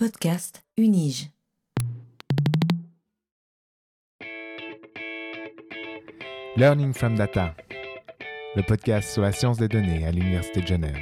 Podcast 0.00 0.62
Unige. 0.78 1.28
Learning 6.56 6.94
from 6.94 7.16
Data, 7.16 7.54
le 8.56 8.62
podcast 8.62 9.10
sur 9.10 9.20
la 9.20 9.30
science 9.32 9.58
des 9.58 9.68
données 9.68 10.06
à 10.06 10.10
l'Université 10.10 10.62
de 10.62 10.66
Genève. 10.66 10.96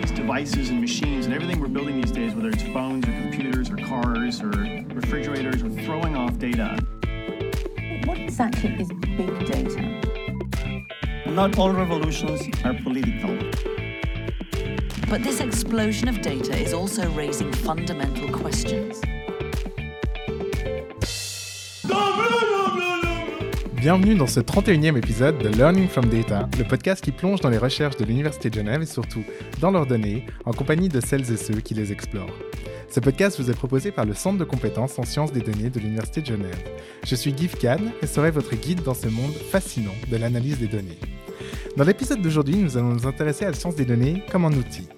these 0.00 0.10
devices 0.10 0.70
and 0.70 0.80
machines 0.80 1.26
and 1.26 1.32
everything 1.32 1.60
we're 1.60 1.68
building 1.68 2.00
these 2.00 2.10
days, 2.10 2.34
whether 2.34 2.50
it's 2.50 2.64
phones 2.72 3.06
or 3.06 3.12
computers 3.12 3.70
or 3.70 3.76
cars 3.76 4.42
or 4.42 4.50
refrigerators, 4.92 5.62
are 5.62 5.70
throwing 5.84 6.16
off 6.16 6.36
data. 6.40 6.76
What 8.06 8.18
exactly 8.18 8.74
is 8.80 8.88
big 9.16 9.30
data? 9.46 9.82
Not 11.30 11.56
all 11.56 11.70
revolutions 11.70 12.42
are 12.64 12.74
political. 12.82 13.38
But 15.12 15.24
this 15.24 15.42
explosion 15.42 16.08
of 16.08 16.22
data 16.22 16.56
is 16.56 16.72
also 16.72 17.02
raising 17.14 17.52
fundamental 17.52 18.30
questions. 18.30 18.98
Bienvenue 23.74 24.14
dans 24.14 24.26
ce 24.26 24.40
31e 24.40 24.96
épisode 24.96 25.36
de 25.36 25.50
Learning 25.50 25.86
from 25.86 26.06
Data, 26.06 26.48
le 26.56 26.64
podcast 26.64 27.04
qui 27.04 27.12
plonge 27.12 27.40
dans 27.40 27.50
les 27.50 27.58
recherches 27.58 27.98
de 27.98 28.06
l'Université 28.06 28.48
de 28.48 28.54
Genève 28.54 28.80
et 28.80 28.86
surtout 28.86 29.22
dans 29.60 29.70
leurs 29.70 29.84
données, 29.84 30.24
en 30.46 30.52
compagnie 30.52 30.88
de 30.88 31.02
celles 31.02 31.30
et 31.30 31.36
ceux 31.36 31.60
qui 31.60 31.74
les 31.74 31.92
explorent. 31.92 32.38
Ce 32.88 32.98
podcast 32.98 33.38
vous 33.38 33.50
est 33.50 33.54
proposé 33.54 33.90
par 33.90 34.06
le 34.06 34.14
Centre 34.14 34.38
de 34.38 34.44
compétences 34.44 34.98
en 34.98 35.04
sciences 35.04 35.32
des 35.32 35.42
données 35.42 35.68
de 35.68 35.78
l'Université 35.78 36.22
de 36.22 36.26
Genève. 36.26 36.64
Je 37.04 37.14
suis 37.16 37.34
Guy 37.34 37.48
Kahn 37.48 37.92
et 38.00 38.06
serai 38.06 38.30
votre 38.30 38.54
guide 38.54 38.82
dans 38.82 38.94
ce 38.94 39.08
monde 39.08 39.34
fascinant 39.34 39.94
de 40.10 40.16
l'analyse 40.16 40.58
des 40.58 40.68
données. 40.68 40.98
Dans 41.76 41.84
l'épisode 41.84 42.22
d'aujourd'hui, 42.22 42.56
nous 42.56 42.78
allons 42.78 42.94
nous 42.94 43.06
intéresser 43.06 43.44
à 43.44 43.48
la 43.48 43.54
science 43.54 43.76
des 43.76 43.84
données 43.84 44.22
comme 44.30 44.46
un 44.46 44.52
outil. 44.52 44.88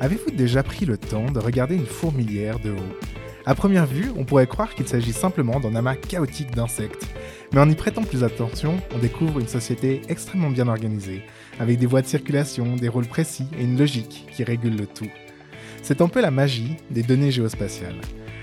Avez-vous 0.00 0.30
déjà 0.30 0.62
pris 0.62 0.84
le 0.84 0.96
temps 0.96 1.30
de 1.30 1.38
regarder 1.38 1.76
une 1.76 1.86
fourmilière 1.86 2.58
de 2.58 2.70
haut? 2.70 2.98
À 3.44 3.54
première 3.54 3.86
vue, 3.86 4.10
on 4.16 4.24
pourrait 4.24 4.46
croire 4.46 4.74
qu'il 4.74 4.86
s'agit 4.86 5.12
simplement 5.12 5.58
d'un 5.58 5.74
amas 5.74 5.96
chaotique 5.96 6.54
d'insectes. 6.54 7.06
Mais 7.52 7.60
en 7.60 7.68
y 7.68 7.74
prêtant 7.74 8.02
plus 8.02 8.22
attention, 8.22 8.78
on 8.94 8.98
découvre 8.98 9.40
une 9.40 9.48
société 9.48 10.00
extrêmement 10.08 10.50
bien 10.50 10.68
organisée, 10.68 11.22
avec 11.58 11.78
des 11.78 11.86
voies 11.86 12.02
de 12.02 12.06
circulation, 12.06 12.76
des 12.76 12.88
rôles 12.88 13.06
précis 13.06 13.46
et 13.58 13.64
une 13.64 13.78
logique 13.78 14.26
qui 14.32 14.44
régule 14.44 14.76
le 14.76 14.86
tout. 14.86 15.10
C'est 15.82 16.00
un 16.00 16.08
peu 16.08 16.20
la 16.20 16.30
magie 16.30 16.76
des 16.90 17.02
données 17.02 17.32
géospatiales. 17.32 18.00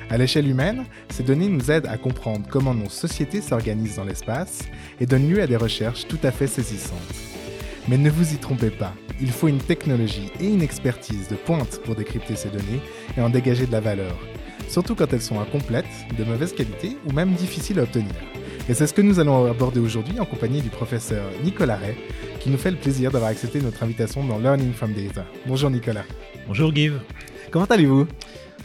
À 0.10 0.18
l'échelle 0.18 0.50
humaine, 0.50 0.86
ces 1.10 1.24
données 1.24 1.48
nous 1.48 1.72
aident 1.72 1.88
à 1.88 1.98
comprendre 1.98 2.46
comment 2.50 2.74
nos 2.74 2.90
sociétés 2.90 3.42
s'organisent 3.42 3.96
dans 3.96 4.06
l'espace 4.06 4.64
et 5.00 5.06
donnent 5.06 5.30
lieu 5.30 5.42
à 5.42 5.48
des 5.48 5.56
recherches 5.56 6.08
tout 6.08 6.20
à 6.24 6.32
fait 6.32 6.48
saisissantes. 6.48 7.29
Mais 7.90 7.98
ne 7.98 8.12
vous 8.12 8.36
y 8.36 8.38
trompez 8.38 8.70
pas, 8.70 8.94
il 9.20 9.32
faut 9.32 9.48
une 9.48 9.58
technologie 9.58 10.30
et 10.40 10.46
une 10.46 10.62
expertise 10.62 11.28
de 11.28 11.36
pointe 11.36 11.82
pour 11.84 11.96
décrypter 11.96 12.36
ces 12.36 12.50
données 12.50 12.82
et 13.18 13.22
en 13.22 13.32
dégager 13.32 13.66
de 13.66 13.72
la 13.72 13.80
valeur, 13.80 14.16
surtout 14.68 14.94
quand 14.94 15.12
elles 15.12 15.24
sont 15.24 15.40
incomplètes, 15.40 15.88
de 16.16 16.24
mauvaise 16.24 16.54
qualité 16.54 16.98
ou 17.08 17.14
même 17.14 17.34
difficiles 17.34 17.80
à 17.80 17.84
obtenir. 17.84 18.14
Et 18.70 18.76
c'est 18.76 18.86
ce 18.86 18.94
que 18.94 19.02
nous 19.02 19.20
allons 19.20 19.50
aborder 19.50 19.80
aujourd'hui 19.80 20.20
en 20.20 20.26
compagnie 20.26 20.62
du 20.62 20.70
professeur 20.70 21.32
Nicolas 21.44 21.78
Ray, 21.78 21.96
qui 22.40 22.52
nous 22.52 22.60
fait 22.60 22.70
le 22.70 22.78
plaisir 22.78 23.10
d'avoir 23.10 23.32
accepté 23.32 23.60
notre 23.60 23.82
invitation 23.82 24.24
dans 24.24 24.38
Learning 24.38 24.72
from 24.72 24.94
Data. 24.94 25.26
Bonjour 25.48 25.72
Nicolas. 25.72 26.06
Bonjour 26.48 26.72
Guy, 26.72 26.92
Comment 27.50 27.66
allez-vous? 27.66 28.06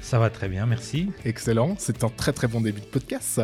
Ça 0.04 0.18
va 0.18 0.28
très 0.28 0.50
bien, 0.50 0.66
merci. 0.66 1.10
Excellent, 1.24 1.76
c'est 1.78 2.04
un 2.04 2.10
très 2.10 2.32
très 2.32 2.46
bon 2.46 2.60
début 2.60 2.82
de 2.82 2.86
podcast. 2.86 3.40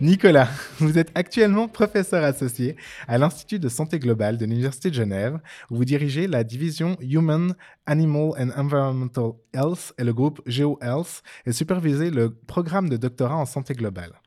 Nicolas, 0.00 0.48
vous 0.80 0.98
êtes 0.98 1.12
actuellement 1.14 1.68
professeur 1.68 2.24
associé 2.24 2.74
à 3.06 3.16
l'Institut 3.16 3.60
de 3.60 3.68
santé 3.68 4.00
globale 4.00 4.36
de 4.36 4.44
l'Université 4.44 4.90
de 4.90 4.94
Genève, 4.96 5.38
où 5.70 5.76
vous 5.76 5.84
dirigez 5.84 6.26
la 6.26 6.42
division 6.42 6.96
Human, 7.00 7.54
Animal 7.86 8.32
and 8.36 8.50
Environmental 8.56 9.34
Health 9.54 9.94
et 9.96 10.02
le 10.02 10.12
groupe 10.12 10.42
GeoHealth 10.46 11.22
et 11.46 11.52
supervisez 11.52 12.10
le 12.10 12.30
programme 12.34 12.88
de 12.88 12.96
doctorat 12.96 13.36
en 13.36 13.46
santé 13.46 13.74
globale. 13.74 14.20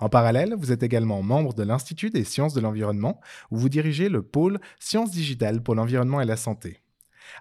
En 0.00 0.08
parallèle, 0.08 0.56
vous 0.58 0.72
êtes 0.72 0.82
également 0.82 1.22
membre 1.22 1.54
de 1.54 1.62
l'Institut 1.62 2.10
des 2.10 2.24
sciences 2.24 2.52
de 2.52 2.60
l'environnement, 2.60 3.20
où 3.52 3.58
vous 3.58 3.68
dirigez 3.68 4.08
le 4.08 4.22
pôle 4.22 4.58
sciences 4.80 5.12
digitales 5.12 5.62
pour 5.62 5.76
l'environnement 5.76 6.20
et 6.20 6.26
la 6.26 6.36
santé. 6.36 6.81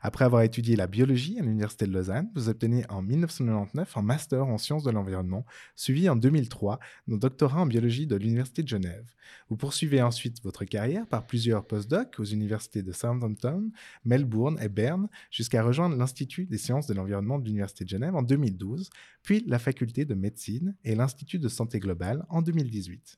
Après 0.02 0.26
avoir 0.26 0.44
étudié 0.44 0.76
la 0.76 0.88
biologie 0.88 1.38
à 1.40 1.44
l'Université 1.44 1.86
de 1.86 1.92
Lausanne, 1.92 2.30
vous 2.36 2.50
obtenez 2.50 2.86
en 2.90 3.02
1999 3.02 3.98
un 3.98 4.02
master 4.02 4.46
en 4.48 4.58
sciences 4.58 4.84
de 4.84 4.92
l'environnement, 4.92 5.46
suivi 5.76 6.10
en 6.10 6.16
2003 6.16 6.80
d'un 7.08 7.18
doctorat 7.18 7.62
en 7.62 7.66
biologie 7.66 8.08
de 8.08 8.16
l'Université 8.16 8.64
de 8.64 8.68
Genève. 8.68 9.06
Vous 9.50 9.58
poursuivez 9.58 10.02
ensuite 10.02 10.42
votre 10.44 10.66
carrière 10.66 11.08
par 11.08 11.26
plusieurs 11.26 11.66
postdocs 11.66 12.20
aux 12.20 12.24
universités 12.24 12.84
de 12.84 12.92
Southampton, 12.92 13.72
Melbourne 14.06 14.58
et 14.62 14.70
Berne, 14.70 15.08
jusqu'à 15.30 15.64
rejoindre 15.64 15.96
l'Institut 15.96 16.46
des 16.46 16.58
sciences 16.58 16.88
de 16.88 16.94
l'environnement 16.94 17.40
de 17.40 17.46
l'Université 17.46 17.84
de 17.84 17.90
Genève 17.90 18.16
en 18.16 18.24
2012, 18.24 18.90
puis 19.24 19.44
la 19.48 19.60
faculté 19.60 20.06
de 20.06 20.14
médecine 20.14 20.76
et 20.84 20.96
l'Institut 20.96 21.40
de 21.40 21.50
santé 21.50 21.80
globale 21.80 22.26
en 22.30 22.42
2018. 22.42 23.18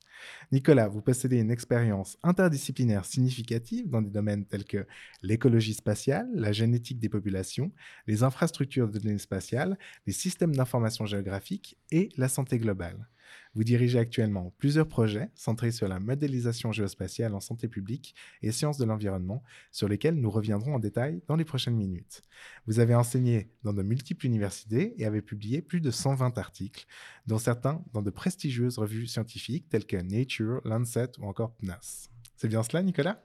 Nicolas, 0.52 0.88
vous 0.88 1.02
possédez 1.02 1.40
une 1.40 1.52
expérience 1.52 2.18
interdisciplinaire 2.24 3.06
significative 3.06 3.90
dans 3.90 4.02
des 4.02 4.10
domaines 4.10 4.46
tels 4.46 4.66
que 4.66 4.86
l'écologie 5.22 5.74
spatiale, 5.74 6.30
la 6.34 6.52
génétique 6.64 7.00
des 7.00 7.10
populations, 7.10 7.72
les 8.08 8.24
infrastructures 8.24 8.90
de 8.90 9.00
données 9.00 9.18
spatiales, 9.18 9.78
les 10.08 10.14
systèmes 10.14 10.56
d'information 10.56 11.06
géographique 11.06 11.78
et 11.92 12.10
la 12.18 12.30
santé 12.30 12.58
globale. 12.58 13.08
Vous 13.56 13.64
dirigez 13.64 14.00
actuellement 14.00 14.54
plusieurs 14.58 14.88
projets 14.88 15.30
centrés 15.36 15.72
sur 15.72 15.88
la 15.88 16.00
modélisation 16.00 16.72
géospatiale 16.72 17.36
en 17.36 17.40
santé 17.40 17.68
publique 17.68 18.16
et 18.42 18.52
sciences 18.52 18.78
de 18.78 18.86
l'environnement, 18.86 19.44
sur 19.72 19.88
lesquels 19.88 20.16
nous 20.16 20.32
reviendrons 20.32 20.76
en 20.76 20.80
détail 20.80 21.22
dans 21.28 21.36
les 21.36 21.46
prochaines 21.46 21.76
minutes. 21.76 22.22
Vous 22.66 22.80
avez 22.80 22.96
enseigné 22.96 23.52
dans 23.64 23.74
de 23.74 23.84
multiples 23.84 24.26
universités 24.26 24.96
et 25.02 25.06
avez 25.06 25.22
publié 25.22 25.62
plus 25.62 25.82
de 25.82 25.92
120 25.92 26.38
articles, 26.38 26.86
dont 27.28 27.40
certains 27.40 27.84
dans 27.94 28.02
de 28.02 28.10
prestigieuses 28.10 28.78
revues 28.78 29.08
scientifiques 29.08 29.70
telles 29.70 29.86
que 29.86 29.98
Nature, 29.98 30.62
Lancet 30.66 31.12
ou 31.20 31.26
encore 31.26 31.56
PNAS. 31.56 32.10
C'est 32.36 32.48
bien 32.48 32.64
cela, 32.64 32.82
Nicolas? 32.82 33.22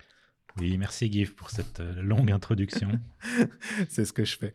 Oui, 0.60 0.76
merci 0.76 1.08
Guy 1.08 1.26
pour 1.26 1.50
cette 1.50 1.78
euh, 1.78 2.02
longue 2.02 2.32
introduction. 2.32 2.90
C'est 3.88 4.04
ce 4.04 4.12
que 4.12 4.24
je 4.24 4.36
fais. 4.36 4.54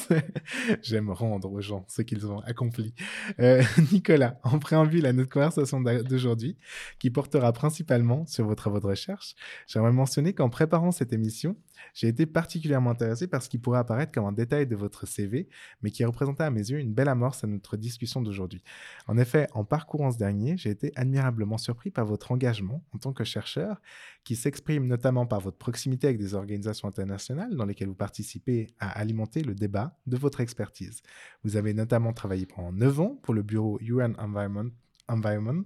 J'aime 0.82 1.10
rendre 1.10 1.52
aux 1.52 1.60
gens 1.60 1.84
ce 1.88 2.00
qu'ils 2.02 2.26
ont 2.26 2.38
accompli. 2.40 2.94
Euh, 3.38 3.62
Nicolas, 3.92 4.38
en 4.42 4.58
préambule 4.58 5.04
à 5.04 5.12
notre 5.12 5.28
conversation 5.28 5.80
d'aujourd'hui, 5.80 6.56
qui 6.98 7.10
portera 7.10 7.52
principalement 7.52 8.24
sur 8.26 8.46
vos 8.46 8.54
travaux 8.54 8.80
de 8.80 8.86
recherche, 8.86 9.34
j'aimerais 9.66 9.92
mentionner 9.92 10.32
qu'en 10.34 10.48
préparant 10.48 10.92
cette 10.92 11.12
émission, 11.12 11.56
j'ai 11.94 12.08
été 12.08 12.26
particulièrement 12.26 12.90
intéressé 12.90 13.26
par 13.26 13.42
ce 13.42 13.48
qui 13.48 13.58
pourrait 13.58 13.78
apparaître 13.78 14.12
comme 14.12 14.24
un 14.24 14.32
détail 14.32 14.66
de 14.66 14.76
votre 14.76 15.06
CV, 15.06 15.48
mais 15.82 15.90
qui 15.90 16.04
représentait 16.04 16.44
à 16.44 16.50
mes 16.50 16.70
yeux 16.70 16.78
une 16.78 16.92
belle 16.92 17.08
amorce 17.08 17.44
à 17.44 17.46
notre 17.46 17.76
discussion 17.76 18.20
d'aujourd'hui. 18.20 18.62
En 19.06 19.18
effet, 19.18 19.48
en 19.52 19.64
parcourant 19.64 20.10
ce 20.10 20.18
dernier, 20.18 20.56
j'ai 20.56 20.70
été 20.70 20.92
admirablement 20.96 21.58
surpris 21.58 21.90
par 21.90 22.06
votre 22.06 22.32
engagement 22.32 22.84
en 22.92 22.98
tant 22.98 23.12
que 23.12 23.24
chercheur, 23.24 23.80
qui 24.24 24.36
s'exprime 24.36 24.86
notamment 24.86 25.26
par 25.26 25.40
votre 25.40 25.58
proximité 25.58 26.06
avec 26.06 26.18
des 26.18 26.34
organisations 26.34 26.88
internationales 26.88 27.56
dans 27.56 27.66
lesquelles 27.66 27.88
vous 27.88 27.94
participez 27.94 28.68
à 28.78 28.90
alimenter 28.90 29.42
le 29.42 29.54
débat 29.54 29.98
de 30.06 30.16
votre 30.16 30.40
expertise. 30.40 31.02
Vous 31.44 31.56
avez 31.56 31.74
notamment 31.74 32.12
travaillé 32.12 32.46
pendant 32.46 32.72
9 32.72 33.00
ans 33.00 33.18
pour 33.22 33.34
le 33.34 33.42
bureau 33.42 33.78
UN 33.80 34.14
Environment 34.18 34.70
Environment, 35.12 35.64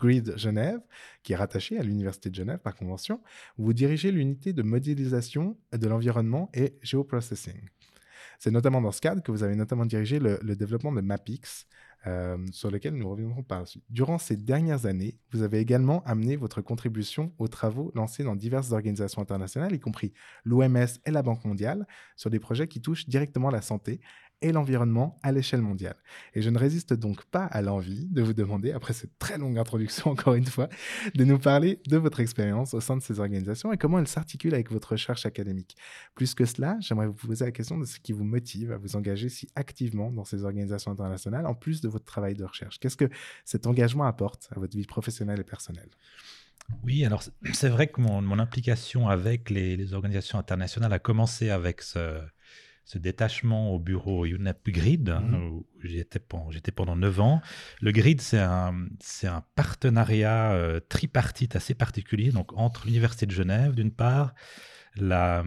GRID 0.00 0.36
Genève, 0.36 0.80
qui 1.22 1.32
est 1.32 1.36
rattaché 1.36 1.78
à 1.78 1.82
l'Université 1.82 2.30
de 2.30 2.34
Genève 2.34 2.58
par 2.58 2.74
convention, 2.74 3.20
vous 3.56 3.72
dirigez 3.72 4.10
l'unité 4.10 4.52
de 4.52 4.62
modélisation 4.62 5.56
de 5.72 5.88
l'environnement 5.88 6.50
et 6.54 6.78
géoprocessing. 6.82 7.68
C'est 8.38 8.50
notamment 8.50 8.80
dans 8.80 8.92
ce 8.92 9.00
cadre 9.00 9.22
que 9.22 9.30
vous 9.30 9.44
avez 9.44 9.54
notamment 9.54 9.86
dirigé 9.86 10.18
le, 10.18 10.38
le 10.42 10.56
développement 10.56 10.92
de 10.92 11.00
MAPIX, 11.00 11.66
euh, 12.08 12.36
sur 12.50 12.68
lequel 12.68 12.94
nous 12.94 13.08
reviendrons 13.08 13.44
par 13.44 13.60
la 13.60 13.66
suite. 13.66 13.84
Durant 13.88 14.18
ces 14.18 14.36
dernières 14.36 14.86
années, 14.86 15.20
vous 15.30 15.42
avez 15.42 15.60
également 15.60 16.02
amené 16.02 16.34
votre 16.34 16.60
contribution 16.60 17.32
aux 17.38 17.46
travaux 17.46 17.92
lancés 17.94 18.24
dans 18.24 18.34
diverses 18.34 18.72
organisations 18.72 19.22
internationales, 19.22 19.72
y 19.72 19.78
compris 19.78 20.12
l'OMS 20.44 20.88
et 21.06 21.12
la 21.12 21.22
Banque 21.22 21.44
mondiale, 21.44 21.86
sur 22.16 22.28
des 22.28 22.40
projets 22.40 22.66
qui 22.66 22.80
touchent 22.80 23.08
directement 23.08 23.50
la 23.50 23.62
santé 23.62 24.00
et 24.42 24.52
l'environnement 24.52 25.16
à 25.22 25.32
l'échelle 25.32 25.62
mondiale. 25.62 25.96
Et 26.34 26.42
je 26.42 26.50
ne 26.50 26.58
résiste 26.58 26.92
donc 26.92 27.24
pas 27.24 27.44
à 27.44 27.62
l'envie 27.62 28.06
de 28.10 28.22
vous 28.22 28.34
demander, 28.34 28.72
après 28.72 28.92
cette 28.92 29.18
très 29.18 29.38
longue 29.38 29.58
introduction 29.58 30.10
encore 30.10 30.34
une 30.34 30.46
fois, 30.46 30.68
de 31.14 31.24
nous 31.24 31.38
parler 31.38 31.80
de 31.86 31.96
votre 31.96 32.20
expérience 32.20 32.74
au 32.74 32.80
sein 32.80 32.96
de 32.96 33.02
ces 33.02 33.20
organisations 33.20 33.72
et 33.72 33.78
comment 33.78 33.98
elles 33.98 34.08
s'articulent 34.08 34.54
avec 34.54 34.70
votre 34.70 34.92
recherche 34.92 35.26
académique. 35.26 35.76
Plus 36.14 36.34
que 36.34 36.44
cela, 36.44 36.76
j'aimerais 36.80 37.06
vous 37.06 37.14
poser 37.14 37.44
la 37.44 37.52
question 37.52 37.78
de 37.78 37.84
ce 37.84 37.98
qui 37.98 38.12
vous 38.12 38.24
motive 38.24 38.72
à 38.72 38.76
vous 38.76 38.96
engager 38.96 39.28
si 39.28 39.48
activement 39.54 40.10
dans 40.10 40.24
ces 40.24 40.44
organisations 40.44 40.90
internationales, 40.90 41.46
en 41.46 41.54
plus 41.54 41.80
de 41.80 41.88
votre 41.88 42.04
travail 42.04 42.34
de 42.34 42.44
recherche. 42.44 42.78
Qu'est-ce 42.78 42.96
que 42.96 43.08
cet 43.44 43.66
engagement 43.66 44.04
apporte 44.04 44.48
à 44.54 44.58
votre 44.58 44.76
vie 44.76 44.86
professionnelle 44.86 45.40
et 45.40 45.44
personnelle? 45.44 45.90
Oui, 46.84 47.04
alors 47.04 47.22
c'est 47.52 47.68
vrai 47.68 47.88
que 47.88 48.00
mon, 48.00 48.38
implication 48.38 49.08
avec 49.08 49.50
les, 49.50 49.94
organisations 49.94 50.38
internationales 50.38 50.92
a 50.92 50.98
commencé 50.98 51.50
avec 51.50 51.82
ce, 51.82 52.20
ce 52.84 52.98
détachement 52.98 53.70
au 53.72 53.78
bureau 53.78 54.26
UNEP 54.26 54.70
Grid, 54.70 55.08
hein, 55.08 55.20
Mhm. 55.20 55.48
où 55.48 55.66
j'étais 55.82 56.18
pendant, 56.18 56.50
pendant 56.74 56.96
9 56.96 57.20
ans. 57.20 57.40
Le 57.80 57.92
Grid, 57.92 58.20
c'est 58.20 58.38
un, 58.38 58.74
partenariat 59.54 60.52
euh, 60.52 60.80
tripartite 60.80 61.56
assez 61.56 61.74
particulier, 61.74 62.32
donc 62.32 62.52
entre 62.56 62.86
l'Université 62.86 63.26
de 63.26 63.30
Genève, 63.32 63.74
d'une 63.74 63.92
part, 63.92 64.34
la, 64.96 65.44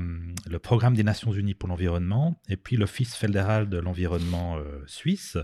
le 0.48 0.60
programme 0.60 0.96
des 0.96 1.04
Nations 1.04 1.32
Unies 1.32 1.54
pour 1.54 1.70
l'environnement 1.70 2.42
et 2.50 2.58
puis 2.58 2.78
l'Office 2.78 3.16
fédéral 3.16 3.70
de 3.70 3.78
l'environnement 3.78 4.58
euh, 4.58 4.84
suisse. 4.88 5.38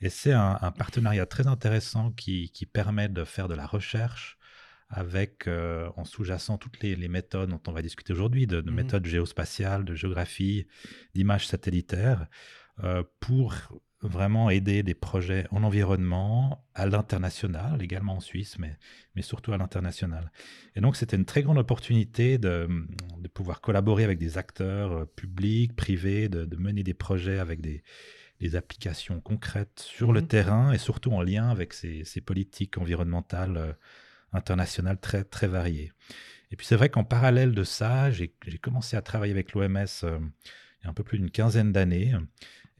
Et 0.00 0.10
c'est 0.10 0.32
un, 0.32 0.58
partenariat 0.76 1.24
très 1.24 1.46
intéressant 1.46 2.10
qui, 2.10 2.50
qui, 2.50 2.66
permet 2.66 3.08
de 3.08 3.24
faire 3.24 3.48
de 3.48 3.54
la 3.54 3.66
recherche 3.66 4.36
avec 4.88 5.48
euh, 5.48 5.88
en 5.96 6.04
sous-jacent 6.04 6.58
toutes 6.58 6.80
les, 6.80 6.96
méthodes 7.08 7.50
dont 7.50 7.60
on 7.66 7.72
va 7.72 7.82
discuter 7.82 8.12
aujourd'hui, 8.12 8.46
de, 8.46 8.60
mhm. 8.60 8.70
méthodes 8.74 9.06
géospatiales, 9.06 9.84
de 9.84 9.94
géographie, 9.94 10.66
d'images 11.14 11.46
satellitaires, 11.46 12.26
euh, 12.82 13.02
pour 13.20 13.54
vraiment 14.02 14.50
aider 14.50 14.82
des 14.82 14.94
projets 14.94 15.46
en 15.50 15.62
environnement 15.62 16.66
à 16.74 16.86
l'international, 16.86 17.82
également 17.82 18.16
en 18.16 18.20
Suisse, 18.20 18.58
mais, 18.58 18.76
mais 19.14 19.22
surtout 19.22 19.52
à 19.52 19.58
l'international. 19.58 20.30
Et 20.76 20.80
donc, 20.80 20.96
c'était 20.96 21.16
une 21.16 21.24
très 21.24 21.42
grande 21.42 21.58
opportunité 21.58 22.36
de, 22.36 22.68
de, 23.18 23.28
pouvoir 23.28 23.62
collaborer 23.62 24.04
avec 24.04 24.18
des 24.18 24.36
acteurs 24.36 24.92
euh, 24.92 25.04
publics, 25.06 25.74
privés, 25.74 26.28
de, 26.28 26.44
de 26.44 26.56
mener 26.56 26.82
des 26.82 26.94
projets 26.94 27.38
avec 27.38 27.60
des, 27.60 27.82
des 28.40 28.56
applications 28.56 29.20
concrètes 29.20 29.80
sur 29.80 30.12
le 30.12 30.20
mhm. 30.20 30.28
terrain 30.28 30.72
et 30.72 30.78
surtout 30.78 31.12
en 31.12 31.22
lien 31.22 31.48
avec 31.48 31.72
ces, 31.72 32.04
ces 32.04 32.20
politiques 32.20 32.76
environnementales 32.78 33.76
internationales 34.34 34.98
très, 34.98 35.24
très 35.24 35.46
variées. 35.46 35.92
Et 36.50 36.56
puis, 36.56 36.66
c'est 36.66 36.76
vrai 36.76 36.88
qu'en 36.88 37.04
parallèle 37.04 37.54
de 37.54 37.64
ça, 37.64 38.10
j'ai 38.10 38.32
commencé 38.60 38.96
à 38.96 39.02
travailler 39.02 39.32
avec 39.32 39.54
l'OMS 39.54 39.86
euh, 40.04 40.18
il 40.80 40.84
y 40.84 40.86
a 40.86 40.90
un 40.90 40.94
peu 40.94 41.02
plus 41.02 41.18
d'une 41.18 41.30
quinzaine 41.30 41.72
d'années 41.72 42.14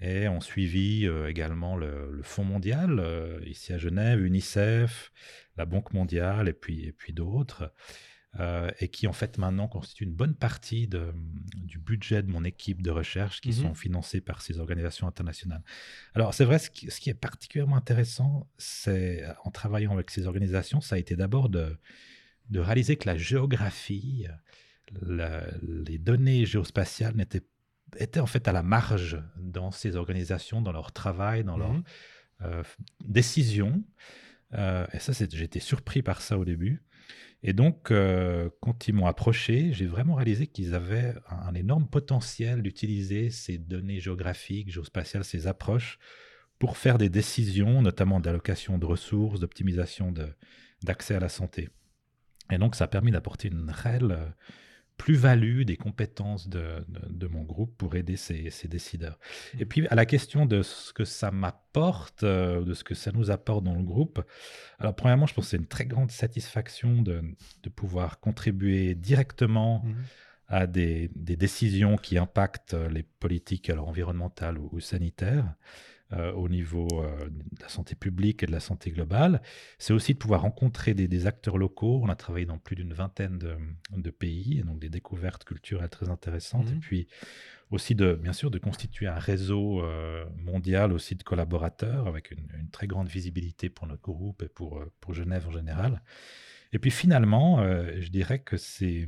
et 0.01 0.29
on 0.29 0.41
suivi 0.41 1.07
euh, 1.07 1.29
également 1.29 1.77
le, 1.77 2.21
Fonds 2.23 2.45
mondial, 2.45 2.99
euh, 3.01 3.41
ici 3.47 3.73
à 3.73 3.79
Genève, 3.79 4.21
UNICEF, 4.21 5.13
la 5.57 5.65
Banque 5.65 5.93
mondiale 5.93 6.49
et 6.49 6.53
puis, 6.53 6.85
et 6.85 6.93
puis 6.93 7.13
d'autres, 7.13 7.73
euh, 8.41 8.71
et 8.81 8.89
qui 8.89 9.07
en 9.07 9.13
fait 9.13 9.39
maintenant 9.39 9.69
constituent 9.69 10.05
une 10.05 10.15
bonne 10.15 10.35
partie 10.35 10.89
de, 10.89 11.13
du 11.55 11.79
budget 11.79 12.23
de 12.23 12.31
mon 12.31 12.45
équipe 12.45 12.83
de 12.83 12.91
recherche 12.91 13.41
qui 13.41 13.51
mmh 13.51 13.53
sont 13.53 13.75
financés 13.75 14.21
par 14.21 14.43
ces 14.43 14.59
organisations 14.59 15.07
internationales. 15.07 15.63
Alors 16.15 16.35
c'est 16.35 16.45
vrai, 16.45 16.59
ce 16.59 16.71
qui, 16.71 16.91
ce 16.91 17.01
qui, 17.01 17.11
est 17.11 17.15
particulièrement 17.15 17.77
intéressant, 17.77 18.49
c'est 18.59 19.25
en 19.45 19.51
travaillant 19.51 19.93
avec 19.93 20.11
ces 20.11 20.27
organisations, 20.27 20.81
ça 20.81 20.97
a 20.97 20.99
été 20.99 21.17
d'abord 21.17 21.49
de, 21.49 21.77
de 22.51 22.61
réaliser 22.61 22.97
que 22.97 23.09
la 23.09 23.17
géographie, 23.17 24.27
les 25.01 25.99
données 25.99 26.45
géospatiales 26.45 27.17
n'étaient 27.17 27.45
étaient 27.99 28.21
en 28.21 28.27
fait 28.27 28.49
à 28.49 28.53
la 28.53 28.63
marge 28.63 29.23
dans 29.37 29.71
ces 29.71 29.97
organisations, 29.97 30.61
dans 30.61 30.73
leur 30.73 30.93
travail, 30.93 31.45
dans 31.45 31.57
leurs 31.57 31.75
mhm. 31.75 31.85
euh, 32.43 32.63
décisions. 33.05 33.83
Euh, 34.55 34.87
et 34.93 34.99
ça, 34.99 35.13
été 35.25 35.61
surpris 35.61 36.03
par 36.03 36.21
ça 36.21 36.39
au 36.39 36.45
début. 36.45 36.83
Et 37.47 37.53
donc, 37.53 37.91
euh, 37.91 38.49
quand 38.61 38.89
ils 38.89 38.95
m'ont 38.95 39.07
approché, 39.07 39.71
j'ai 39.75 39.85
vraiment 39.85 40.15
réalisé 40.15 40.47
qu'ils 40.47 40.75
avaient 40.75 41.15
un, 41.29 41.53
énorme 41.55 41.87
potentiel 41.87 42.63
d'utiliser 42.63 43.29
ces 43.29 43.59
données 43.59 44.01
géographiques, 44.01 44.73
géospatiales, 44.73 45.25
ces 45.25 45.47
approches 45.47 45.99
pour 46.59 46.79
faire 46.79 46.97
des 46.97 47.11
décisions, 47.11 47.83
notamment 47.83 48.19
d'allocation 48.19 48.79
de 48.79 48.87
ressources, 48.87 49.41
d'optimisation 49.41 50.15
d'accès 50.83 51.17
à 51.17 51.21
la 51.21 51.29
santé. 51.29 51.69
Et 52.51 52.57
donc, 52.57 52.75
ça 52.77 52.85
a 52.85 52.89
permis 52.89 53.11
d'apporter 53.11 53.49
une 53.49 53.71
réelle 53.71 54.35
plus-value 54.97 55.63
des 55.63 55.77
compétences 55.77 56.49
de, 56.49 56.85
de, 56.89 57.27
mon 57.27 57.43
groupe 57.43 57.77
pour 57.77 57.97
aider 57.97 58.17
ces, 58.17 58.51
ces, 58.51 58.69
décideurs. 58.69 59.19
Et 59.59 59.65
puis 59.65 59.87
à 59.89 59.95
la 59.95 60.07
question 60.07 60.47
de 60.47 60.63
ce 60.63 60.93
que 60.93 61.05
ça 61.05 61.31
m'apporte, 61.31 62.23
euh, 62.23 62.63
de 62.63 62.75
ce 62.75 62.85
que 62.85 62.95
ça 62.95 63.11
nous 63.13 63.31
apporte 63.31 63.65
dans 63.65 63.75
le 63.75 63.83
groupe, 63.83 64.23
alors 64.79 64.95
premièrement, 64.95 65.27
je 65.27 65.35
pense 65.35 65.47
que 65.47 65.51
c'est 65.51 65.57
une 65.57 65.67
très 65.67 65.87
grande 65.87 66.11
satisfaction 66.11 67.03
de, 67.03 67.23
de 67.63 67.69
pouvoir 67.69 68.21
contribuer 68.21 68.95
directement 68.95 69.83
mmh. 69.85 69.95
à 70.49 70.67
des, 70.67 71.11
des, 71.17 71.37
décisions 71.37 71.97
qui 71.97 72.17
impactent 72.17 72.75
les 72.75 73.03
politiques 73.03 73.71
alors, 73.71 73.89
environnementales 73.89 74.59
ou, 74.59 74.69
ou 74.73 74.81
sanitaires. 74.81 75.55
Euh, 76.17 76.33
au 76.33 76.49
niveau 76.49 76.87
euh, 76.93 77.29
de 77.29 77.63
la 77.63 77.69
santé 77.69 77.95
publique 77.95 78.43
et 78.43 78.47
de 78.47 78.53
la 78.53 78.61
santé 78.61 78.91
globale. 78.91 79.41
C'est 79.79 79.93
aussi 79.93 80.13
de 80.13 80.19
pouvoir 80.19 80.43
rencontrer 80.43 80.95
des, 80.95 81.27
acteurs 81.27 81.57
locaux. 81.57 82.01
On 82.05 82.09
a 82.09 82.15
travaillé 82.15 82.47
dans 82.47 82.59
plus 82.59 82.77
d'une 82.77 82.93
vingtaine 82.93 83.39
de, 83.39 84.11
pays, 84.11 84.59
et 84.61 84.63
donc 84.63 84.79
des 84.79 84.91
découvertes 84.91 85.45
culturelles 85.45 85.89
très 85.89 86.11
intéressantes. 86.11 86.69
Et 86.71 86.75
mmh. 86.75 86.81
puis 86.81 87.09
aussi, 87.71 87.95
de, 87.95 88.15
bien 88.15 88.33
sûr, 88.33 88.51
de 88.51 88.59
constituer 88.59 89.07
un 89.07 89.19
réseau 89.19 89.83
euh, 89.83 90.25
mondial 90.37 90.93
aussi 90.93 91.17
de 91.17 91.23
collaborateurs 91.23 92.07
avec 92.07 92.31
une, 92.31 92.69
très 92.71 92.87
grande 92.87 93.09
visibilité 93.09 93.69
pour 93.69 93.87
notre 93.87 94.03
groupe 94.03 94.43
et 94.43 94.49
pour, 94.49 94.85
pour 95.01 95.15
Genève 95.15 95.49
en 95.49 95.53
général. 95.53 96.03
Et 96.73 96.79
puis 96.79 96.91
finalement, 96.91 97.63
je 97.99 98.09
dirais 98.09 98.41
que 98.41 98.57
ces 98.57 99.07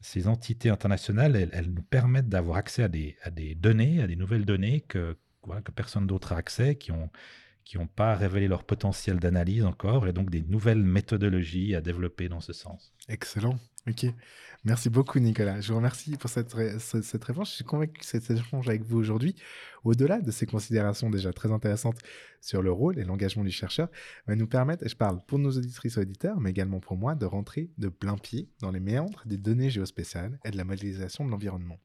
ces 0.00 0.26
entités 0.26 0.68
internationales, 0.68 1.48
elles, 1.52 1.70
nous 1.70 1.82
permettent 1.82 2.28
d'avoir 2.28 2.56
accès 2.56 2.82
à 2.82 2.88
des, 2.88 3.16
à 3.22 3.30
des, 3.30 3.54
données, 3.54 4.02
à 4.02 4.08
des 4.08 4.16
nouvelles 4.16 4.44
données 4.44 4.80
que, 4.80 5.16
que 5.64 5.70
personne 5.70 6.06
d'autre 6.06 6.32
a 6.32 6.36
accès, 6.36 6.76
qui 6.76 6.92
ont 6.92 7.10
qui 7.64 7.78
n'ont 7.78 7.86
pas 7.86 8.14
révélé 8.14 8.48
leur 8.48 8.64
potentiel 8.64 9.20
d'analyse 9.20 9.64
encore, 9.64 10.08
et 10.08 10.12
donc 10.12 10.30
des 10.30 10.42
nouvelles 10.42 10.82
méthodologies 10.82 11.74
à 11.74 11.80
développer 11.80 12.28
dans 12.28 12.40
ce 12.40 12.52
sens. 12.52 12.92
Excellent. 13.08 13.58
Ok. 13.88 14.06
Merci 14.64 14.90
beaucoup, 14.90 15.18
Nicolas. 15.18 15.60
Je 15.60 15.72
vous 15.72 15.76
remercie 15.76 16.16
pour 16.16 16.30
cette, 16.30 16.54
cette 16.78 17.24
réponse. 17.24 17.50
Je 17.50 17.54
suis 17.56 17.64
convaincu 17.64 18.00
que 18.00 18.06
cet 18.06 18.30
échange 18.30 18.68
avec 18.68 18.84
vous 18.84 18.98
aujourd'hui, 18.98 19.34
au-delà 19.82 20.20
de 20.20 20.30
ces 20.30 20.46
considérations 20.46 21.10
déjà 21.10 21.32
très 21.32 21.50
intéressantes 21.50 21.98
sur 22.40 22.62
le 22.62 22.70
rôle 22.70 22.98
et 22.98 23.04
l'engagement 23.04 23.42
du 23.42 23.50
chercheur, 23.50 23.88
va 24.26 24.36
nous 24.36 24.46
permettre, 24.46 24.84
et 24.84 24.88
je 24.88 24.96
parle 24.96 25.20
pour 25.26 25.40
nos 25.40 25.50
auditrices 25.50 25.96
et 25.96 26.00
auditeurs, 26.00 26.38
mais 26.40 26.50
également 26.50 26.78
pour 26.78 26.96
moi, 26.96 27.16
de 27.16 27.26
rentrer 27.26 27.70
de 27.78 27.88
plein 27.88 28.16
pied 28.16 28.48
dans 28.60 28.70
les 28.70 28.80
méandres 28.80 29.22
des 29.26 29.36
données 29.36 29.70
géospéciales 29.70 30.38
et 30.44 30.52
de 30.52 30.56
la 30.56 30.64
modélisation 30.64 31.24
de 31.24 31.30
l'environnement. 31.30 31.78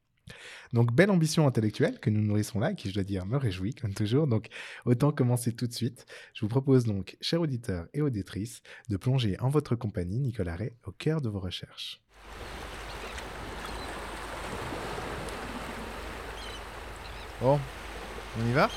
Donc, 0.72 0.92
belle 0.92 1.10
ambition 1.10 1.46
intellectuelle 1.46 1.98
que 1.98 2.10
nous 2.10 2.20
nourrissons 2.20 2.58
là, 2.58 2.74
qui, 2.74 2.88
je 2.88 2.94
dois 2.94 3.04
dire, 3.04 3.26
me 3.26 3.36
réjouit, 3.36 3.74
comme 3.74 3.94
toujours. 3.94 4.26
Donc, 4.26 4.48
autant 4.84 5.12
commencer 5.12 5.52
tout 5.52 5.66
de 5.66 5.72
suite. 5.72 6.06
Je 6.34 6.40
vous 6.40 6.48
propose 6.48 6.84
donc, 6.84 7.16
chers 7.20 7.40
auditeurs 7.40 7.86
et 7.94 8.02
auditrices, 8.02 8.62
de 8.88 8.96
plonger 8.96 9.38
en 9.40 9.48
votre 9.48 9.74
compagnie, 9.74 10.18
Nicolas 10.18 10.56
Ray, 10.56 10.72
au 10.86 10.92
cœur 10.92 11.20
de 11.20 11.28
vos 11.28 11.40
recherches. 11.40 12.00
Bon, 17.40 17.60
on 18.40 18.48
y 18.48 18.52
va? 18.52 18.68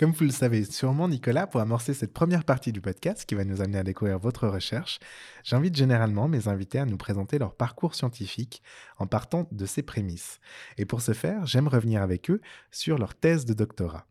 Comme 0.00 0.12
vous 0.12 0.24
le 0.24 0.30
savez 0.30 0.64
sûrement, 0.64 1.08
Nicolas, 1.08 1.46
pour 1.46 1.60
amorcer 1.60 1.92
cette 1.92 2.14
première 2.14 2.44
partie 2.44 2.72
du 2.72 2.80
podcast 2.80 3.26
qui 3.26 3.34
va 3.34 3.44
nous 3.44 3.60
amener 3.60 3.76
à 3.76 3.82
découvrir 3.82 4.18
votre 4.18 4.48
recherche, 4.48 4.98
j'invite 5.44 5.76
généralement 5.76 6.26
mes 6.26 6.48
invités 6.48 6.78
à 6.78 6.86
nous 6.86 6.96
présenter 6.96 7.38
leur 7.38 7.54
parcours 7.54 7.94
scientifique 7.94 8.62
en 8.96 9.06
partant 9.06 9.46
de 9.52 9.66
ces 9.66 9.82
prémices. 9.82 10.40
Et 10.78 10.86
pour 10.86 11.02
ce 11.02 11.12
faire, 11.12 11.44
j'aime 11.44 11.68
revenir 11.68 12.00
avec 12.00 12.30
eux 12.30 12.40
sur 12.70 12.96
leur 12.96 13.14
thèse 13.14 13.44
de 13.44 13.52
doctorat. 13.52 14.06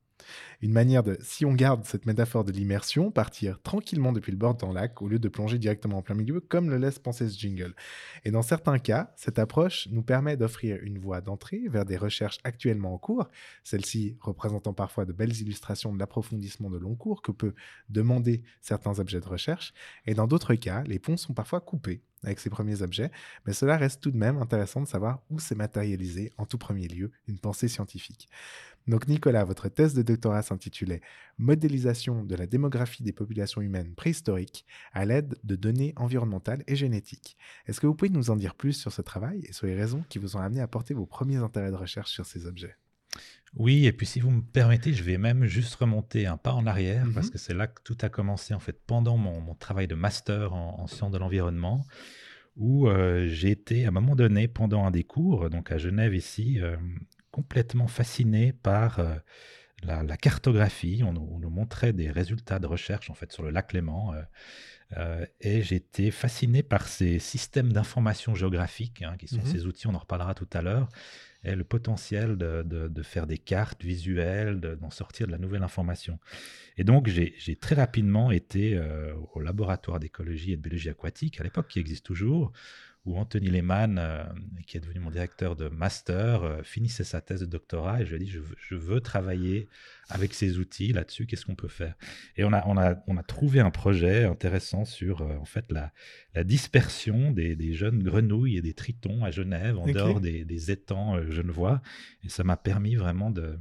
Une 0.62 0.72
manière 0.72 1.04
de, 1.04 1.18
si 1.22 1.46
on 1.46 1.54
garde 1.54 1.86
cette 1.86 2.06
métaphore 2.06 2.44
de 2.44 2.52
l'immersion, 2.52 3.12
partir 3.12 3.62
tranquillement 3.62 4.12
depuis 4.12 4.32
le 4.32 4.38
bord 4.38 4.56
d'un 4.56 4.74
lac 4.74 5.02
au 5.02 5.08
lieu 5.08 5.20
de 5.20 5.30
plonger 5.30 5.58
directement 5.58 5.98
en 5.98 6.02
plein 6.02 6.16
milieu, 6.16 6.40
comme 6.40 6.70
le 6.70 6.78
laisse 6.78 7.00
penser 7.00 7.30
ce 7.30 7.38
jingle. 7.38 7.76
Et 8.26 8.32
dans 8.32 8.42
certains 8.42 8.80
cas, 8.80 9.14
cette 9.16 9.40
approche 9.40 9.88
nous 9.92 10.04
permet 10.04 10.38
d'offrir 10.38 10.80
une 10.82 11.00
voie 11.00 11.22
d'entrée 11.22 11.64
vers 11.70 11.86
des 11.86 11.98
recherches 11.98 12.40
actuellement 12.44 12.94
en 12.94 12.98
cours, 12.98 13.30
celles-ci 13.64 14.18
représentant 14.20 14.74
parfois 14.74 15.06
de 15.06 15.14
belles 15.14 15.40
illustrations 15.40 15.94
de 15.94 16.00
l'approfondissement 16.00 16.70
de 16.70 16.78
long 16.78 16.96
cours 16.96 17.22
que 17.22 17.32
peut 17.32 17.54
demander 17.90 18.44
certains 18.62 19.00
objets 19.00 19.20
de 19.20 19.28
recherche. 19.28 19.74
Et 20.06 20.14
dans 20.14 20.28
d'autres 20.28 20.56
cas, 20.56 20.84
les 20.84 21.00
ponts 21.00 21.18
sont 21.18 21.34
parfois 21.34 21.62
coupés 21.62 22.02
avec 22.24 22.40
ces 22.40 22.50
premiers 22.50 22.82
objets, 22.82 23.12
mais 23.46 23.54
cela 23.54 23.78
reste 23.78 24.02
tout 24.02 24.12
de 24.12 24.18
même 24.18 24.38
intéressant 24.38 24.82
de 24.82 24.88
savoir 24.88 25.22
où 25.30 25.40
s'est 25.40 25.56
matérialisé 25.56 26.32
en 26.38 26.46
tout 26.46 26.58
premier 26.58 26.88
lieu 26.88 27.12
une 27.28 27.40
pensée 27.40 27.68
scientifique. 27.68 28.30
Donc 28.88 29.08
Nicolas, 29.08 29.44
votre 29.44 29.70
thèse 29.70 29.94
de 29.94 30.02
doctorat 30.02 30.42
s'intitulait 30.42 31.02
Modélisation 31.38 32.24
de 32.24 32.36
la 32.36 32.48
démographie 32.48 33.04
des 33.04 33.14
populations 33.14 33.62
humaines 33.62 33.94
préhistoriques 33.94 34.66
à 34.94 35.06
l'aide 35.06 35.38
de 35.44 35.56
données 35.56 35.94
environnementales 35.96 36.64
et 36.68 36.76
génétiques. 36.76 37.38
Est-ce 37.68 37.80
que 37.80 37.88
vous 37.88 37.96
pouvez 37.96 38.10
nous 38.10 38.32
en 38.32 38.36
dire 38.36 38.56
plus 38.56 38.74
sur 38.74 38.92
ce 38.92 39.02
travail 39.02 39.46
et 39.46 39.54
sur 39.54 39.68
les 39.68 39.76
raisons 39.76 40.04
qui 40.10 40.18
vous 40.18 40.38
ont 40.38 40.42
amené 40.42 40.62
à 40.62 40.68
porter 40.68 40.94
vos 40.94 41.06
premiers 41.06 41.38
intérêts 41.38 41.72
de 41.72 41.76
recherche 41.76 42.12
sur 42.12 42.26
ces 42.26 42.48
objets? 42.48 42.78
Oui, 43.56 43.88
et 43.88 43.92
puis 43.92 44.06
si 44.06 44.20
vous 44.20 44.30
me 44.30 44.42
permettez, 44.42 44.94
je 44.94 45.04
vais 45.04 45.18
même 45.18 45.46
juste 45.46 45.74
remonter 45.76 46.28
un 46.28 46.38
pas 46.38 46.54
en 46.54 46.68
arrière, 46.68 47.06
parce 47.14 47.28
mhm. 47.28 47.32
que 47.34 47.38
c'est 47.40 47.54
là 47.54 47.68
que 47.68 47.82
tout 47.84 47.98
a 48.02 48.10
commencé, 48.10 48.54
en 48.54 48.60
fait, 48.60 48.80
pendant 48.86 49.18
mon, 49.18 49.56
travail 49.56 49.88
de 49.88 49.96
master 49.96 50.54
en, 50.54 50.86
sciences 50.88 51.12
de 51.12 51.18
l'environnement, 51.18 51.86
où 52.58 52.88
euh, 52.88 53.28
j'ai 53.28 53.50
été, 53.50 53.86
à 53.86 53.88
un 53.88 53.92
moment 53.92 54.16
donné, 54.16 54.48
pendant 54.48 54.86
un 54.86 54.92
des 54.92 55.04
cours, 55.04 55.50
donc 55.50 55.72
à 55.72 55.78
Genève 55.78 56.14
ici, 56.14 56.60
euh, 56.60 56.78
complètement 57.32 57.88
fasciné 57.88 58.54
par 58.54 59.00
euh, 59.00 59.16
la, 59.84 60.18
cartographie. 60.18 61.04
On 61.04 61.14
nous, 61.14 61.50
montrait 61.50 61.94
des 61.94 62.12
résultats 62.12 62.60
de 62.60 62.68
recherche 62.68 63.10
en 63.10 63.14
fait 63.14 63.32
sur 63.32 63.44
le 63.44 63.50
lac 63.50 63.74
Léman. 63.74 64.14
Euh, 64.14 64.22
euh, 64.98 65.26
et 65.40 65.62
j'étais 65.62 66.10
fasciné 66.10 66.64
par 66.64 66.88
ces 66.88 67.20
systèmes 67.20 67.72
d'information 67.72 68.34
géographique, 68.34 69.04
hein, 69.04 69.16
qui 69.18 69.28
sont 69.28 69.38
mhm. 69.38 69.46
ces 69.46 69.66
outils, 69.68 69.88
on 69.88 69.94
en 69.94 70.00
reparlera 70.00 70.34
tout 70.34 70.50
à 70.52 70.62
l'heure, 70.64 70.90
ait 71.44 71.56
le 71.56 71.64
potentiel 71.64 72.38
de, 72.38 72.64
de- 72.64 73.04
faire 73.04 73.28
des 73.28 73.38
cartes 73.38 73.84
visuelles, 73.84 74.60
de- 74.60 74.76
d'en 74.76 74.90
sortir 74.92 75.28
de 75.28 75.32
la 75.32 75.38
nouvelle 75.38 75.64
information. 75.64 76.20
Et 76.78 76.84
donc, 76.84 77.08
j'ai 77.08 77.34
j'ai 77.38 77.56
très 77.56 77.76
rapidement 77.76 78.32
été 78.32 78.76
euh, 78.78 79.14
au 79.34 79.40
laboratoire 79.42 80.00
d'écologie 80.00 80.54
et 80.54 80.58
de 80.58 80.62
biologie 80.62 80.90
aquatique, 80.90 81.40
à 81.40 81.44
l'époque 81.44 81.68
qui 81.70 81.80
existe 81.80 82.06
toujours, 82.06 82.52
où 83.10 83.18
Anthony 83.18 83.50
Lehmann, 83.50 83.98
euh, 83.98 84.24
qui 84.68 84.78
est 84.78 84.80
devenu 84.80 85.00
mon 85.00 85.10
directeur 85.10 85.56
de 85.56 85.68
master, 85.68 86.44
euh, 86.44 86.64
finissait 86.64 87.04
sa 87.04 87.22
thèse 87.22 87.42
de 87.42 87.46
doctorat 87.48 88.02
et 88.02 88.06
je 88.06 88.16
lui 88.16 88.22
ai 88.22 88.26
dit, 88.26 88.32
je 88.32 88.40
veux, 88.40 88.56
je 88.58 88.76
veux 88.76 89.02
travailler 89.02 89.68
avec 90.10 90.34
ces 90.34 90.60
outils 90.60 90.94
là-dessus, 90.94 91.26
qu'est-ce 91.26 91.46
qu'on 91.46 91.56
peut 91.56 91.68
faire? 91.68 91.96
Et 92.38 92.44
on 92.44 92.54
a, 92.54 92.64
on, 92.68 92.78
a, 92.78 92.96
on 93.08 93.18
a 93.18 93.24
trouvé 93.24 93.60
un 93.60 93.72
projet 93.72 94.26
intéressant 94.26 94.86
sur 94.86 95.22
euh, 95.22 95.36
en 95.38 95.46
fait 95.46 95.66
la, 95.72 95.92
la 96.36 96.44
dispersion 96.44 97.32
des, 97.32 97.56
des 97.56 97.74
jeunes 97.74 98.04
grenouilles 98.04 98.58
et 98.58 98.62
des 98.62 98.74
tritons 98.74 99.24
à 99.24 99.32
Genève, 99.32 99.78
en 99.80 99.88
dehors 99.88 100.20
des, 100.22 100.46
des 100.46 100.72
étangs 100.72 101.22
genevois. 101.30 101.82
Et 102.24 102.30
ça 102.30 102.44
m'a 102.44 102.58
permis 102.58 102.96
vraiment 102.96 103.32
de 103.32 103.58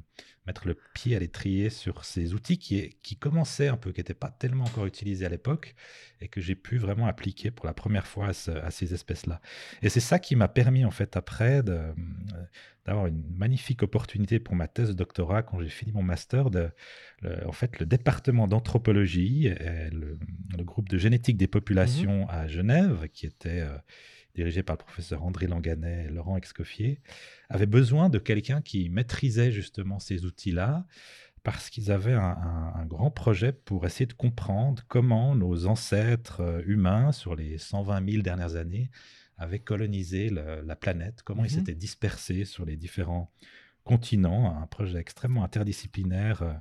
mettre 0.49 0.67
le 0.67 0.77
pied 0.95 1.15
à 1.15 1.19
l'étrier 1.21 1.69
sur 1.71 2.05
ces 2.05 2.33
outils 2.35 2.59
qui, 2.59 2.97
qui 3.03 3.17
commençaient 3.17 3.69
un 3.69 3.77
peu, 3.77 3.93
qui 3.93 4.01
n'étaient 4.01 4.15
pas 4.15 4.31
tellement 4.31 4.65
encore 4.65 4.87
utilisés 4.87 5.27
à 5.27 5.29
l'époque, 5.29 5.75
et 6.21 6.29
que 6.29 6.41
j'ai 6.41 6.57
pu 6.57 6.79
vraiment 6.79 7.07
appliquer 7.07 7.51
pour 7.53 7.67
la 7.67 7.75
première 7.75 8.07
fois 8.07 8.29
à, 8.29 8.33
ce- 8.33 8.51
à 8.51 8.71
ces 8.71 8.95
espèces-là. 8.95 9.41
Et 9.83 9.89
c'est 9.91 10.01
ça 10.01 10.19
qui 10.19 10.35
m'a 10.35 10.49
permis, 10.49 10.85
en 10.85 10.91
fait, 10.91 11.17
après, 11.17 11.63
d'avoir 11.63 13.07
une 13.07 13.23
magnifique 13.37 13.83
opportunité 13.83 14.41
pour 14.41 14.57
ma 14.57 14.67
thèse 14.69 14.89
de 14.89 14.95
doctorat 14.95 15.43
quand 15.43 15.61
j'ai 15.61 15.69
fini 15.69 15.93
mon 15.93 16.03
master. 16.03 16.51
De, 16.51 16.71
le- 17.21 17.47
en 17.47 17.53
fait, 17.53 17.79
le 17.79 17.87
département 17.87 18.49
d'anthropologie, 18.49 19.51
le, 19.93 20.19
le 20.57 20.65
groupe 20.65 20.89
de 20.89 20.99
génétique 20.99 21.37
des 21.37 21.47
populations 21.47 22.27
à 22.31 22.49
Genève, 22.49 23.09
qui 23.13 23.27
était 23.27 23.61
euh, 23.61 23.77
dirigé 24.39 24.63
par 24.63 24.75
le 24.77 24.85
professeur 24.85 25.25
André 25.25 25.47
Langanet 25.49 26.07
et 26.07 26.09
Laurent 26.11 26.37
Excoffier, 26.37 27.01
avait 27.49 27.67
besoin 27.67 28.09
de 28.09 28.19
quelqu'un 28.19 28.61
qui 28.63 28.89
maîtrisait 28.89 29.51
justement 29.51 29.99
ces 29.99 30.25
outils-là 30.25 30.87
parce 31.43 31.71
qu'ils 31.71 31.91
avaient 31.91 32.15
un, 32.15 32.37
un- 32.53 32.73
un 32.83 32.87
grand 32.87 33.11
projet 33.11 33.53
pour 33.53 33.85
essayer 33.87 34.07
de 34.07 34.13
comprendre 34.13 34.83
comment 34.89 35.35
nos 35.35 35.67
ancêtres 35.67 36.41
euh, 36.41 36.63
humains, 36.67 37.11
sur 37.13 37.35
les 37.35 37.59
120 37.59 38.11
000 38.11 38.23
dernières 38.23 38.55
années, 38.57 38.91
avaient 39.39 39.59
colonisé 39.61 40.31
le- 40.31 40.63
la 40.65 40.77
planète, 40.77 41.23
comment 41.25 41.45
ils 41.45 41.51
Mhm. 41.53 41.59
s'étaient 41.59 41.75
dispersés 41.89 42.45
sur 42.45 42.65
les 42.65 42.77
différents 42.77 43.31
continents. 43.85 44.57
Un 44.63 44.67
projet 44.67 44.99
extrêmement 44.99 45.43
interdisciplinaire 45.45 46.43
euh, 46.43 46.53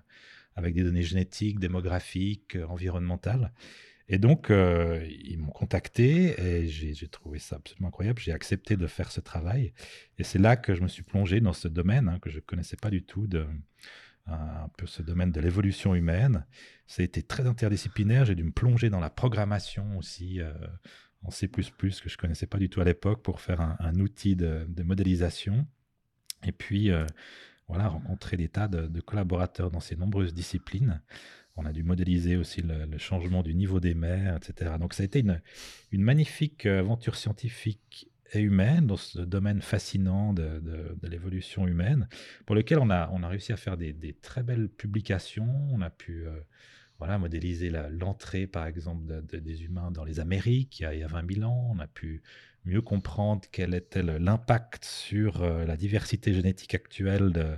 avec 0.55 0.74
des 0.74 0.84
données 0.84 1.03
génétiques, 1.03 1.60
démographiques, 1.60 2.55
euh, 2.55 2.65
environnementales. 2.67 3.51
Et 4.09 4.19
donc, 4.19 4.49
euh, 4.49 5.05
ils 5.09 5.37
m'ont 5.37 5.51
contacté 5.51 6.39
et 6.41 6.67
j'ai 6.67 7.07
trouvé 7.09 7.39
ça 7.39 7.57
absolument 7.57 7.89
incroyable. 7.89 8.19
J'ai 8.19 8.31
accepté 8.31 8.77
de 8.77 8.87
faire 8.87 9.11
ce 9.11 9.19
travail. 9.19 9.73
Et 10.17 10.23
c'est 10.23 10.39
là 10.39 10.55
que 10.55 10.75
je 10.75 10.81
me 10.81 10.87
suis 10.87 11.03
plongé 11.03 11.41
dans 11.41 11.53
ce 11.53 11.67
domaine 11.67 12.07
hein, 12.07 12.19
que 12.19 12.29
je 12.29 12.37
ne 12.37 12.41
connaissais 12.41 12.77
pas 12.77 12.89
du 12.89 13.03
tout, 13.03 13.27
de, 13.27 13.45
un, 14.27 14.33
un 14.33 14.69
peu 14.77 14.87
ce 14.87 15.01
domaine 15.01 15.31
de 15.31 15.41
l'évolution 15.41 15.93
humaine. 15.93 16.45
Ça 16.87 17.01
a 17.01 17.05
été 17.05 17.21
très 17.21 17.47
interdisciplinaire. 17.47 18.23
J'ai 18.25 18.35
dû 18.35 18.45
me 18.45 18.51
plonger 18.51 18.89
dans 18.89 19.01
la 19.01 19.09
programmation 19.09 19.97
aussi 19.97 20.39
euh, 20.39 20.53
en 21.23 21.31
C++, 21.31 21.49
que 21.49 21.61
je 21.61 21.69
ne 21.69 22.17
connaissais 22.17 22.47
pas 22.47 22.59
du 22.59 22.69
tout 22.69 22.79
à 22.79 22.85
l'époque, 22.85 23.23
pour 23.23 23.41
faire 23.41 23.59
un, 23.59 23.95
outil 23.95 24.37
de, 24.37 24.65
modélisation. 24.83 25.67
Et 26.43 26.53
puis, 26.53 26.91
euh, 26.91 27.05
voilà, 27.67 27.89
rencontrer 27.89 28.37
des 28.37 28.47
tas 28.47 28.69
de 28.69 29.01
collaborateurs 29.01 29.69
dans 29.69 29.81
ces 29.81 29.97
nombreuses 29.97 30.33
disciplines. 30.33 31.01
On 31.57 31.65
a 31.65 31.73
dû 31.73 31.83
modéliser 31.83 32.37
aussi 32.37 32.61
le, 32.61 32.97
changement 32.97 33.41
du 33.41 33.55
niveau 33.55 33.79
des 33.79 33.95
mers, 33.95 34.37
etc. 34.37 34.75
Donc 34.79 34.93
ça 34.93 35.03
a 35.03 35.05
été 35.05 35.19
une, 35.19 35.41
magnifique 35.91 36.65
euh, 36.65 36.79
aventure 36.79 37.15
scientifique 37.15 38.09
et 38.33 38.41
humaine 38.41 38.87
dans 38.87 38.97
ce 38.97 39.19
domaine 39.19 39.61
fascinant 39.61 40.33
de, 40.33 40.61
l'évolution 41.03 41.67
humaine, 41.67 42.07
pour 42.45 42.55
lequel 42.55 42.79
on 42.79 42.89
a, 42.89 43.27
réussi 43.27 43.53
à 43.53 43.57
faire 43.57 43.77
des, 43.77 44.17
très 44.21 44.43
belles 44.43 44.69
publications. 44.69 45.49
On 45.71 45.81
a 45.81 45.89
pu 45.89 46.27
euh, 46.27 46.31
voilà, 46.99 47.17
modéliser 47.17 47.71
l'entrée, 47.89 48.45
par 48.45 48.67
exemple, 48.67 49.05
de- 49.05 49.21
de- 49.21 49.39
des 49.39 49.63
humains 49.63 49.91
dans 49.91 50.03
les 50.03 50.19
Amériques 50.19 50.79
il 50.79 50.83
y, 50.83 50.85
a, 50.85 50.93
il 50.93 50.99
y 50.99 51.03
a 51.03 51.07
20 51.07 51.35
000 51.35 51.49
ans. 51.49 51.71
On 51.73 51.79
a 51.79 51.87
pu 51.87 52.21
mieux 52.65 52.81
comprendre 52.81 53.43
quel 53.51 53.73
était 53.73 54.03
l'impact 54.03 54.85
sur 54.85 55.41
euh, 55.41 55.65
la 55.65 55.77
diversité 55.77 56.33
génétique 56.33 56.75
actuelle 56.75 57.31
de, 57.31 57.55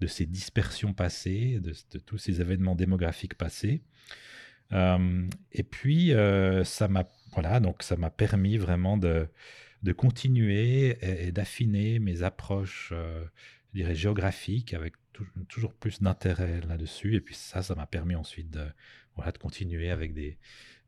de 0.00 0.06
ces 0.06 0.26
dispersions 0.26 0.92
passées, 0.92 1.60
de, 1.60 1.72
tous 2.00 2.18
ces 2.18 2.40
événements 2.40 2.74
démographiques 2.74 3.34
passés. 3.34 3.82
Euh, 4.72 5.28
et 5.52 5.62
puis, 5.62 6.12
euh, 6.12 6.64
ça 6.64 6.88
m'a 6.88 7.08
voilà, 7.32 7.58
donc 7.60 7.82
ça 7.82 7.96
m'a 7.96 8.10
permis 8.10 8.58
vraiment 8.58 8.96
de, 8.96 9.28
de 9.82 9.92
continuer 9.92 10.96
et, 11.26 11.32
d'affiner 11.32 11.98
mes 11.98 12.22
approches, 12.22 12.90
euh, 12.92 13.24
dirais, 13.72 13.94
géographiques 13.94 14.72
avec 14.72 14.94
tou- 15.12 15.26
toujours 15.48 15.74
plus 15.74 16.00
d'intérêt 16.00 16.60
là-dessus. 16.68 17.16
Et 17.16 17.20
puis 17.20 17.34
ça, 17.34 17.62
ça 17.62 17.74
m'a 17.74 17.86
permis 17.86 18.14
ensuite 18.14 18.56
voilà, 19.16 19.32
de 19.32 19.38
continuer 19.38 19.90
avec 19.90 20.14
des, 20.14 20.38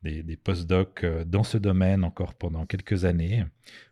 des, 0.07 0.37
postdocs 0.37 1.05
euh, 1.05 1.25
dans 1.25 1.43
ce 1.43 1.59
domaine 1.59 2.05
encore 2.05 2.35
pendant 2.35 2.67
quelques 2.67 3.05
années 3.05 3.45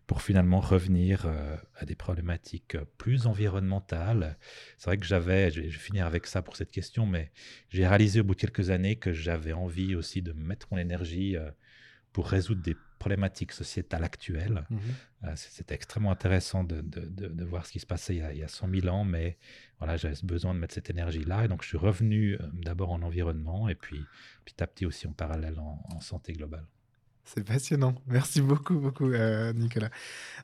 pour 0.06 0.22
finalement 0.22 0.60
revenir 0.60 1.24
euh, 1.26 1.56
à 1.76 1.84
des 1.84 1.94
problématiques 1.94 2.74
euh, 2.74 2.84
plus 2.98 3.26
environnementales. 3.26 4.38
C'est 4.76 4.90
vrai 4.90 4.98
que 4.98 5.06
j'avais, 5.06 5.50
je 5.50 5.60
vais 5.62 5.70
finir 5.70 6.06
avec 6.06 6.26
ça 6.26 6.42
pour 6.42 6.56
cette 6.56 6.70
question, 6.70 7.06
mais 7.06 7.30
j'ai 7.68 7.86
réalisé 7.86 8.20
au 8.20 8.24
bout 8.24 8.34
de 8.34 8.40
quelques 8.40 8.70
années 8.70 8.96
que 8.96 9.12
j'avais 9.12 9.52
envie 9.52 9.94
aussi 9.94 10.22
de 10.22 10.32
mettre 10.32 10.68
mon 10.70 10.78
énergie 10.78 11.36
pour 12.12 12.28
résoudre 12.28 12.62
des 12.62 12.76
problématiques 13.04 13.52
sociétales 13.52 14.04
actuelles. 14.04 14.64
Mhm. 14.70 14.78
Euh, 15.24 15.32
C'était 15.36 15.74
extrêmement 15.74 16.10
intéressant 16.18 16.64
de, 16.64 16.80
de- 16.80 17.08
de- 17.20 17.28
de 17.40 17.44
voir 17.44 17.62
ce 17.66 17.72
qui 17.72 17.80
se 17.80 17.86
passait 17.86 18.14
il 18.16 18.20
y 18.20 18.26
a, 18.28 18.32
il 18.32 18.38
y 18.38 18.42
a 18.42 18.48
100 18.48 18.68
000 18.80 18.88
ans, 18.94 19.04
mais 19.04 19.36
voilà, 19.78 19.96
j'avais 19.96 20.16
besoin 20.22 20.54
de 20.54 20.58
mettre 20.58 20.74
cette 20.74 20.90
énergie-là. 20.90 21.44
Et 21.44 21.48
donc, 21.48 21.62
je 21.62 21.68
suis 21.68 21.78
revenu 21.78 22.34
euh, 22.34 22.38
d'abord 22.68 22.90
en 22.92 23.02
environnement 23.02 23.68
et 23.68 23.74
puis 23.74 24.00
petit 24.46 24.62
à 24.62 24.66
petit 24.66 24.86
aussi 24.86 25.06
en 25.06 25.12
parallèle 25.12 25.58
en, 25.58 25.82
en 25.94 26.00
santé 26.00 26.32
globale. 26.32 26.66
C'est 27.26 27.42
passionnant. 27.54 27.94
Merci 28.06 28.42
beaucoup, 28.42 28.78
beaucoup, 28.78 29.10
euh, 29.10 29.50
Nicolas. 29.54 29.88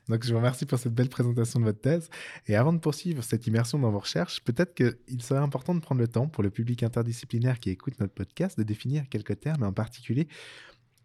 Donc, 0.09 0.23
je 0.25 0.31
vous 0.31 0.37
remercie 0.39 0.65
pour 0.65 0.79
cette 0.79 0.95
belle 0.95 1.09
présentation 1.09 1.59
de 1.59 1.65
votre 1.65 1.79
thèse. 1.79 2.09
Et 2.47 2.55
avant 2.55 2.73
de 2.73 2.79
poursuivre 2.79 3.21
cette 3.23 3.45
immersion 3.45 3.77
dans 3.77 3.91
vos 3.91 3.99
recherches, 3.99 4.39
peut-être 4.43 4.73
qu'il 4.73 5.21
serait 5.21 5.39
important 5.49 5.75
de 5.75 5.79
prendre 5.79 6.01
le 6.01 6.07
temps 6.07 6.27
pour 6.27 6.41
le 6.41 6.49
public 6.49 6.81
interdisciplinaire 6.81 7.59
qui 7.59 7.69
écoute 7.69 7.99
notre 7.99 8.15
podcast 8.15 8.57
de 8.57 8.63
définir 8.63 9.07
quelques 9.09 9.39
termes. 9.39 9.61
Et 9.63 9.67
en 9.67 9.73
particulier, 9.73 10.27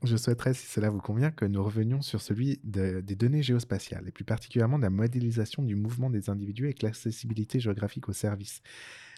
je 0.03 0.17
souhaiterais, 0.17 0.55
si 0.55 0.67
cela 0.67 0.91
vous 0.91 1.01
convient, 1.01 1.31
que 1.31 1.45
nous 1.45 1.63
revenions 1.63 2.03
sur 2.03 2.21
celui 2.21 2.61
de- 2.65 3.01
des 3.01 3.17
données 3.17 3.43
géospatiales, 3.43 4.07
et 4.09 4.13
plus 4.13 4.25
particulièrement 4.25 4.79
de 4.79 4.83
la 4.85 4.91
modélisation 4.91 5.63
du 5.63 5.75
mouvement 5.75 6.11
des 6.11 6.29
individus 6.31 6.65
avec 6.65 6.83
l'accessibilité 6.83 7.61
géographique 7.61 8.09
au 8.09 8.13
service. 8.13 8.63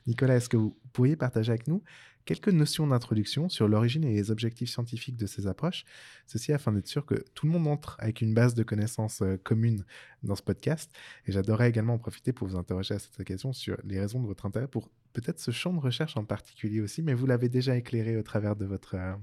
Nicolas, 0.06 0.36
est-ce 0.36 0.48
que 0.48 0.56
vous 0.56 0.78
pourriez 0.92 1.16
partager 1.16 1.50
avec 1.50 1.66
nous 1.66 1.82
quelques 2.24 2.48
notions 2.48 2.86
d'introduction 2.86 3.48
sur 3.48 3.68
l'origine 3.68 4.04
et 4.04 4.14
les 4.14 4.30
objectifs 4.30 4.70
scientifiques 4.70 5.16
de 5.16 5.26
ces 5.26 5.46
approches? 5.46 5.84
Ceci 6.26 6.52
afin 6.52 6.72
d'être 6.72 6.86
sûr 6.86 7.04
que 7.04 7.16
tout 7.34 7.46
le 7.46 7.52
monde 7.52 7.66
entre 7.66 7.96
avec 7.98 8.22
une 8.22 8.32
base 8.32 8.54
de 8.54 8.62
connaissances 8.62 9.20
euh, 9.22 9.36
commune 9.36 9.84
dans 10.22 10.36
ce 10.36 10.42
podcast. 10.42 10.90
Et 11.26 11.32
j'adorerais 11.32 11.68
également 11.68 11.94
en 11.94 11.98
profiter 11.98 12.32
pour 12.32 12.46
vous 12.48 12.56
interroger 12.56 12.94
à 12.94 12.98
cette 12.98 13.18
occasion 13.20 13.52
sur 13.52 13.76
les 13.84 13.98
raisons 14.00 14.20
de 14.22 14.26
votre 14.26 14.46
intérêt 14.46 14.68
pour 14.68 14.88
peut-être 15.12 15.40
ce 15.40 15.50
champ 15.50 15.74
de 15.74 15.80
recherche 15.80 16.16
en 16.16 16.24
particulier 16.24 16.80
aussi, 16.80 17.02
mais 17.02 17.12
vous 17.12 17.26
l'avez 17.26 17.48
déjà 17.48 17.76
éclairé 17.76 18.16
au 18.16 18.22
travers 18.22 18.56
de 18.56 18.64
votre, 18.64 18.94
euh, 18.94 19.14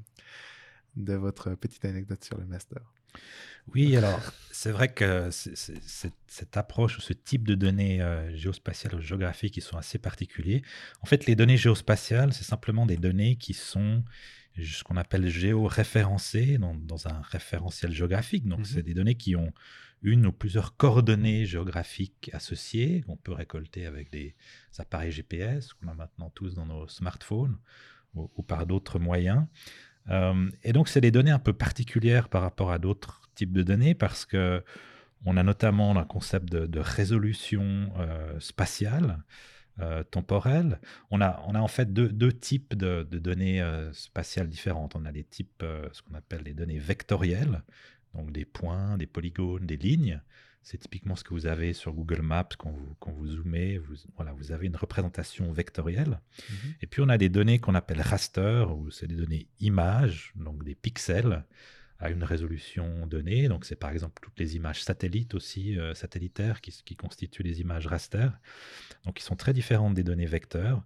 de 0.95 1.13
votre 1.13 1.55
petite 1.55 1.85
anecdote 1.85 2.23
sur 2.23 2.37
le 2.37 2.45
master. 2.45 2.81
Oui, 3.73 3.95
alors 3.97 4.19
c'est 4.51 4.71
vrai 4.71 4.93
que 4.93 5.29
cette 5.31 6.57
approche 6.57 6.97
ou 6.97 7.01
ce 7.01 7.13
type 7.13 7.47
de 7.47 7.55
données 7.55 8.01
euh, 8.01 8.35
géospatiales 8.35 8.95
ou 8.95 9.01
géographiques 9.01 9.53
qui 9.53 9.61
sont 9.61 9.77
assez 9.77 9.97
particuliers. 9.97 10.61
En 11.01 11.05
fait, 11.05 11.25
les 11.25 11.35
données 11.35 11.57
géospatiales, 11.57 12.33
c'est 12.33 12.43
simplement 12.43 12.85
des 12.85 12.97
données 12.97 13.37
qui 13.37 13.53
sont 13.53 14.03
ce 14.57 14.83
qu'on 14.83 14.95
appelle 14.97 15.27
géoréférencées 15.27 16.57
dans, 16.57 16.75
dans 16.75 17.07
un 17.07 17.21
référentiel 17.21 17.91
géographique. 17.91 18.47
Donc, 18.47 18.59
Mhm. 18.59 18.65
c'est 18.65 18.83
des 18.83 18.93
données 18.93 19.15
qui 19.15 19.35
ont 19.35 19.51
une 20.01 20.25
ou 20.27 20.31
plusieurs 20.31 20.77
coordonnées 20.77 21.45
géographiques 21.45 22.29
associées 22.33 23.01
qu'on 23.01 23.17
peut 23.17 23.33
récolter 23.33 23.85
avec 23.85 24.11
des 24.11 24.35
appareils 24.77 25.11
GPS 25.11 25.73
qu'on 25.73 25.87
a 25.87 25.93
maintenant 25.95 26.29
tous 26.29 26.53
dans 26.53 26.65
nos 26.65 26.87
smartphones 26.87 27.57
ou, 28.13 28.29
ou 28.35 28.43
par 28.43 28.65
d'autres 28.67 28.99
moyens. 28.99 29.45
Euh, 30.09 30.49
et 30.63 30.73
donc, 30.73 30.87
c'est 30.87 31.01
des 31.01 31.11
données 31.11 31.31
un 31.31 31.39
peu 31.39 31.53
particulières 31.53 32.29
par 32.29 32.41
rapport 32.41 32.71
à 32.71 32.79
d'autres 32.79 33.29
types 33.35 33.53
de 33.53 33.63
données 33.63 33.95
parce 33.95 34.25
que 34.25 34.63
on 35.25 35.37
a 35.37 35.43
notamment 35.43 35.97
un 35.97 36.03
concept 36.03 36.51
de, 36.51 36.79
résolution 36.79 37.91
euh, 37.97 38.39
spatiale, 38.39 39.23
euh, 39.79 40.03
temporelle. 40.03 40.79
On 41.09 41.19
a, 41.19 41.41
en 41.41 41.67
fait 41.67 41.91
deux, 41.91 42.31
types 42.31 42.75
de, 42.75 43.07
de 43.09 43.17
données 43.17 43.63
spatiales 43.91 44.47
différentes. 44.47 44.95
On 44.95 45.03
a 45.05 45.11
des 45.11 45.23
types, 45.23 45.63
ce 45.91 46.01
qu'on 46.03 46.13
appelle 46.13 46.43
les 46.43 46.53
données 46.53 46.77
vectorielles, 46.77 47.63
donc 48.13 48.31
des 48.31 48.45
points, 48.45 48.97
des 48.97 49.07
polygones, 49.07 49.65
des 49.65 49.77
lignes. 49.77 50.21
C'est 50.65 50.79
typiquement 50.79 51.15
ce 51.15 51.23
que 51.23 51.35
vous 51.35 51.45
avez 51.45 51.73
sur 51.73 51.93
Google 51.93 52.23
Maps 52.23 52.49
quand 52.57 52.71
vous, 52.71 52.95
quand 52.99 53.11
vous 53.11 53.27
zoomez. 53.27 53.77
Vous, 53.77 53.93
voilà, 54.15 54.33
vous 54.33 54.51
avez 54.51 54.65
une 54.65 54.75
représentation 54.75 55.51
vectorielle. 55.51 56.19
Mhm. 56.49 56.73
Et 56.81 56.87
puis 56.87 57.03
on 57.03 57.09
a 57.09 57.19
des 57.19 57.29
données 57.29 57.59
qu'on 57.59 57.75
appelle 57.75 58.01
raster, 58.01 58.65
ou 58.75 58.89
c'est 58.89 59.05
des 59.05 59.15
données 59.15 59.47
images, 59.59 60.33
donc 60.35 60.63
des 60.63 60.73
pixels, 60.73 61.45
à 61.99 62.09
une 62.09 62.23
résolution 62.23 63.07
donnée. 63.07 63.47
Donc 63.47 63.65
c'est 63.65 63.75
par 63.75 63.91
exemple 63.91 64.21
toutes 64.21 64.39
les 64.39 64.55
images 64.55 64.83
satellites 64.83 65.33
aussi, 65.33 65.77
euh, 65.79 65.93
satellitaires, 65.93 66.61
qui, 66.61 66.95
constituent 66.95 67.43
les 67.43 67.61
images 67.61 67.87
raster. 67.87 68.27
Donc 69.05 69.15
qui 69.15 69.23
sont 69.23 69.35
très 69.35 69.53
différentes 69.53 69.93
des 69.93 70.03
données 70.03 70.25
vecteurs 70.25 70.83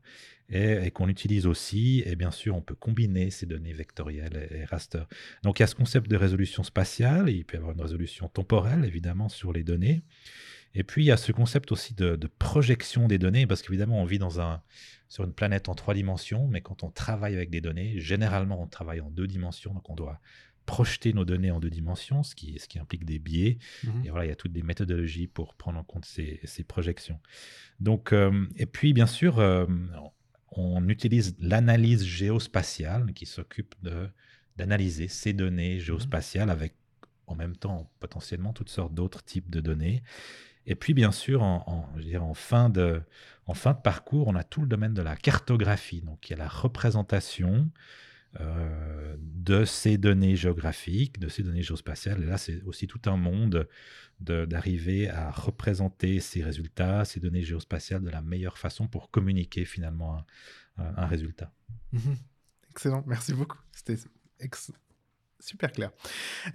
et, 0.50 0.92
qu'on 0.92 1.08
utilise 1.08 1.46
aussi. 1.46 2.04
Et 2.06 2.16
bien 2.16 2.32
sûr, 2.32 2.56
on 2.56 2.62
peut 2.62 2.76
combiner 2.76 3.32
ces 3.32 3.46
données 3.46 3.74
vectorielles 3.74 4.48
et, 4.52 4.66
raster. 4.66 5.04
Donc 5.44 5.60
il 5.60 5.64
y 5.64 5.66
a 5.66 5.68
ce 5.68 5.76
concept 5.76 6.10
de 6.10 6.16
résolution 6.16 6.64
spatiale, 6.64 7.30
il 7.30 7.46
peut 7.46 7.56
y 7.56 7.58
avoir 7.58 7.74
une 7.74 7.82
résolution 7.82 8.28
temporelle 8.28 8.86
évidemment 8.86 9.30
sur 9.30 9.54
les 9.54 9.64
données. 9.64 10.04
Et 10.76 10.84
puis 10.84 11.04
il 11.04 11.08
y 11.08 11.12
a 11.12 11.18
ce 11.18 11.32
concept 11.32 11.72
aussi 11.72 11.96
de, 11.96 12.16
de 12.16 12.28
projection 12.28 13.08
des 13.08 13.18
données, 13.18 13.48
parce 13.48 13.64
qu'évidemment 13.64 14.00
on 14.00 14.06
vit 14.06 14.20
dans 14.20 14.40
un, 14.40 14.62
sur 15.08 15.24
une 15.24 15.34
planète 15.34 15.68
en 15.68 15.76
trois 15.76 15.96
dimensions, 15.96 16.48
mais 16.48 16.62
quand 16.62 16.84
on 16.84 16.92
travaille 16.92 17.34
avec 17.34 17.50
des 17.50 17.62
données, 17.62 18.00
généralement 18.00 18.62
on 18.62 18.68
travaille 18.68 19.02
en 19.02 19.10
deux 19.10 19.26
dimensions, 19.26 19.74
donc 19.74 19.90
on 19.90 19.96
doit 19.96 20.22
projeter 20.70 21.14
nos 21.14 21.26
données 21.26 21.50
en 21.50 21.60
deux 21.60 21.72
dimensions, 21.72 22.22
ce 22.22 22.36
qui, 22.36 22.60
ce 22.60 22.68
qui 22.68 22.78
implique 22.78 23.04
des 23.04 23.18
biais. 23.18 23.58
Mhm. 23.84 24.06
Et 24.06 24.10
voilà, 24.12 24.26
il 24.28 24.30
y 24.30 24.32
a 24.32 24.36
toutes 24.36 24.52
des 24.52 24.62
méthodologies 24.62 25.26
pour 25.26 25.56
prendre 25.56 25.80
en 25.80 25.84
compte 25.84 26.06
ces, 26.06 26.40
ces 26.44 26.64
projections. 26.64 27.20
Donc, 27.80 28.14
euh, 28.14 28.46
et 28.56 28.68
puis, 28.68 28.94
bien 28.94 29.08
sûr, 29.08 29.40
euh, 29.40 29.66
on 30.52 30.88
utilise 30.88 31.36
l'analyse 31.40 32.06
géospatiale 32.06 33.14
qui 33.14 33.26
s'occupe 33.26 33.74
d'analyser 34.58 35.08
ces 35.08 35.34
données 35.34 35.78
mhm. 35.78 35.82
géospatiales 35.82 36.52
avec 36.52 36.76
en 37.26 37.34
même 37.34 37.56
temps 37.56 37.92
potentiellement 38.00 38.54
toutes 38.54 38.70
sortes 38.70 38.94
d'autres 38.94 39.24
types 39.24 39.50
de 39.50 39.62
données. 39.62 40.04
Et 40.68 40.76
puis, 40.76 40.94
bien 40.94 41.12
sûr, 41.12 41.42
en, 41.42 41.64
en, 41.66 42.00
je 42.00 42.16
en, 42.16 42.36
fin 42.36 42.70
de, 42.70 43.02
en 43.48 43.56
fin 43.56 43.74
de 43.74 43.82
parcours, 43.82 44.28
on 44.28 44.36
a 44.36 44.44
tout 44.44 44.62
le 44.62 44.68
domaine 44.68 44.94
de 44.94 45.02
la 45.02 45.16
cartographie. 45.16 46.02
Donc, 46.02 46.30
il 46.30 46.34
y 46.34 46.36
a 46.36 46.38
la 46.38 46.48
représentation 46.48 47.72
euh, 48.40 49.16
de 49.20 49.66
ces 49.66 49.98
données 49.98 50.36
géographiques, 50.36 51.20
de 51.20 51.30
ces 51.30 51.44
données 51.44 51.64
géospatiales. 51.64 52.22
Et 52.24 52.26
là, 52.26 52.38
c'est 52.38 52.62
aussi 52.64 52.88
tout 52.88 53.02
un 53.06 53.18
monde 53.18 53.68
d'arriver 54.20 55.10
à 55.10 55.32
représenter 55.32 56.20
ces 56.20 56.44
résultats, 56.44 57.06
ces 57.06 57.22
données 57.22 57.42
géospatiales 57.42 58.04
de 58.04 58.10
la 58.10 58.22
meilleure 58.22 58.58
façon 58.58 58.88
pour 58.88 59.12
communiquer 59.12 59.64
finalement 59.64 60.26
un, 60.78 61.06
résultat. 61.06 61.54
Mhm. 61.94 62.18
Excellent, 62.70 63.04
merci 63.08 63.34
beaucoup. 63.34 63.58
C'était 63.72 63.98
super 65.40 65.72
clair. 65.72 65.92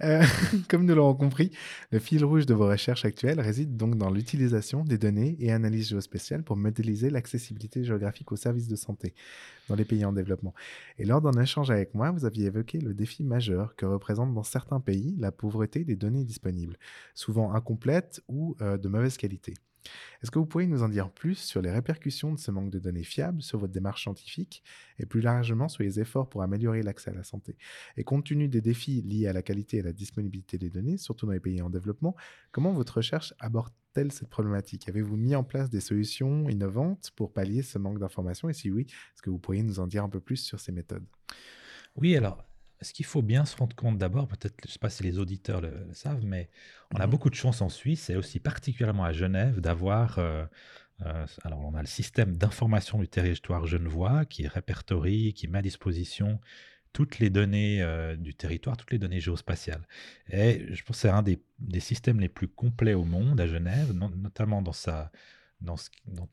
Euh, 0.03 0.23
comme 0.69 0.85
nous 0.85 0.95
l'avons 0.95 1.15
compris, 1.15 1.51
le 1.91 1.99
fil 1.99 2.23
rouge 2.23 2.45
de 2.45 2.53
vos 2.53 2.67
recherches 2.67 3.05
actuelles 3.05 3.39
réside 3.39 3.75
donc 3.75 3.97
dans 3.97 4.09
l'utilisation 4.09 4.83
des 4.83 4.97
données 4.97 5.35
et 5.39 5.51
analyses 5.51 5.89
géospatiales 5.89 6.43
pour 6.43 6.57
modéliser 6.57 7.09
l'accessibilité 7.09 7.83
géographique 7.83 8.31
aux 8.31 8.35
services 8.35 8.67
de 8.67 8.75
santé 8.75 9.13
dans 9.67 9.75
les 9.75 9.85
pays 9.85 10.05
en 10.05 10.13
développement. 10.13 10.53
Et 10.97 11.05
lors 11.05 11.21
d'un 11.21 11.39
échange 11.41 11.71
avec 11.71 11.93
moi, 11.95 12.11
vous 12.11 12.25
aviez 12.25 12.45
évoqué 12.45 12.79
le 12.79 12.93
défi 12.93 13.23
majeur 13.23 13.75
que 13.75 13.85
représente 13.85 14.33
dans 14.33 14.43
certains 14.43 14.79
pays 14.79 15.15
la 15.17 15.31
pauvreté 15.31 15.83
des 15.83 15.95
données 15.95 16.23
disponibles, 16.23 16.77
souvent 17.13 17.53
incomplètes 17.53 18.21
ou 18.27 18.55
euh, 18.61 18.77
de 18.77 18.87
mauvaise 18.87 19.17
qualité. 19.17 19.55
Est-ce 20.21 20.31
que 20.31 20.39
vous 20.39 20.45
pourriez 20.45 20.67
nous 20.67 20.83
en 20.83 20.89
dire 20.89 21.11
plus 21.11 21.35
sur 21.35 21.61
les 21.61 21.71
répercussions 21.71 22.33
de 22.33 22.39
ce 22.39 22.51
manque 22.51 22.71
de 22.71 22.79
données 22.79 23.03
fiables 23.03 23.41
sur 23.41 23.59
votre 23.59 23.73
démarche 23.73 24.03
scientifique 24.03 24.63
et 24.99 25.05
plus 25.05 25.21
largement 25.21 25.67
sur 25.67 25.83
les 25.83 25.99
efforts 25.99 26.29
pour 26.29 26.41
améliorer 26.41 26.81
l'accès 26.83 27.11
à 27.11 27.13
la 27.13 27.23
santé? 27.23 27.57
Et 27.97 28.03
compte 28.03 28.25
tenu 28.25 28.47
des 28.47 28.61
défis 28.61 29.01
liés 29.01 29.27
à 29.27 29.33
la 29.33 29.41
qualité 29.41 29.77
et 29.77 29.79
à 29.81 29.83
la 29.83 29.93
disponibilité 29.93 30.57
des 30.57 30.69
données, 30.69 30.97
surtout 30.97 31.25
dans 31.25 31.31
les 31.31 31.39
pays 31.39 31.61
en 31.61 31.69
développement, 31.69 32.15
comment 32.51 32.73
votre 32.73 32.97
recherche 32.97 33.33
aborde-t-elle 33.39 34.11
cette 34.11 34.29
problématique? 34.29 34.89
Avez-vous 34.89 35.17
mis 35.17 35.35
en 35.35 35.43
place 35.43 35.69
des 35.69 35.81
solutions 35.81 36.49
innovantes 36.49 37.11
pour 37.15 37.31
pallier 37.33 37.61
ce 37.61 37.77
manque 37.77 37.99
d'informations? 37.99 38.49
Et 38.49 38.53
si 38.53 38.71
oui, 38.71 38.87
est-ce 38.89 39.21
que 39.21 39.29
vous 39.29 39.39
pourriez 39.39 39.63
nous 39.63 39.79
en 39.79 39.87
dire 39.87 40.03
un 40.03 40.09
peu 40.09 40.19
plus 40.19 40.37
sur 40.37 40.59
ces 40.59 40.71
méthodes? 40.71 41.05
Oui, 41.95 42.15
alors 42.15 42.43
ce 42.81 42.93
qu'il 42.93 43.05
faut 43.05 43.21
bien 43.21 43.45
se 43.45 43.55
rendre 43.57 43.75
compte 43.75 43.97
d'abord, 43.97 44.27
peut-être, 44.27 44.55
je 44.63 44.67
ne 44.67 44.71
sais 44.71 44.79
pas 44.79 44.89
si 44.89 45.03
les 45.03 45.19
auditeurs 45.19 45.61
le, 45.61 45.71
savent, 45.93 46.25
mais 46.25 46.49
on 46.93 46.99
a 46.99 47.05
mhm. 47.05 47.11
beaucoup 47.11 47.29
de 47.29 47.35
chance 47.35 47.61
en 47.61 47.69
Suisse 47.69 48.09
et 48.09 48.15
aussi 48.15 48.39
particulièrement 48.39 49.03
à 49.03 49.13
Genève 49.13 49.59
d'avoir. 49.59 50.19
Euh, 50.19 50.45
euh, 51.05 51.25
alors, 51.43 51.59
on 51.59 51.73
a 51.73 51.81
le 51.81 51.87
système 51.87 52.37
d'information 52.37 52.99
du 52.99 53.07
territoire 53.07 53.65
genevois 53.67 54.25
qui 54.25 54.47
répertorie, 54.47 55.33
qui 55.33 55.47
met 55.47 55.59
à 55.59 55.61
disposition 55.61 56.39
toutes 56.93 57.19
les 57.19 57.29
données 57.29 57.81
euh, 57.81 58.15
du 58.15 58.33
territoire, 58.33 58.77
toutes 58.77 58.91
les 58.91 58.97
données 58.97 59.19
géospatiales. 59.19 59.85
Et 60.29 60.65
je 60.73 60.81
pense 60.83 60.95
que 60.95 61.01
c'est 61.01 61.09
un 61.09 61.23
des, 61.23 61.41
systèmes 61.81 62.21
les 62.21 62.29
plus 62.29 62.47
complets 62.47 62.93
au 62.93 63.03
monde 63.03 63.41
à 63.41 63.47
Genève, 63.47 63.91
notamment 63.91 64.61
dans 64.61 64.71
sa, 64.71 65.11
dans, 65.59 65.75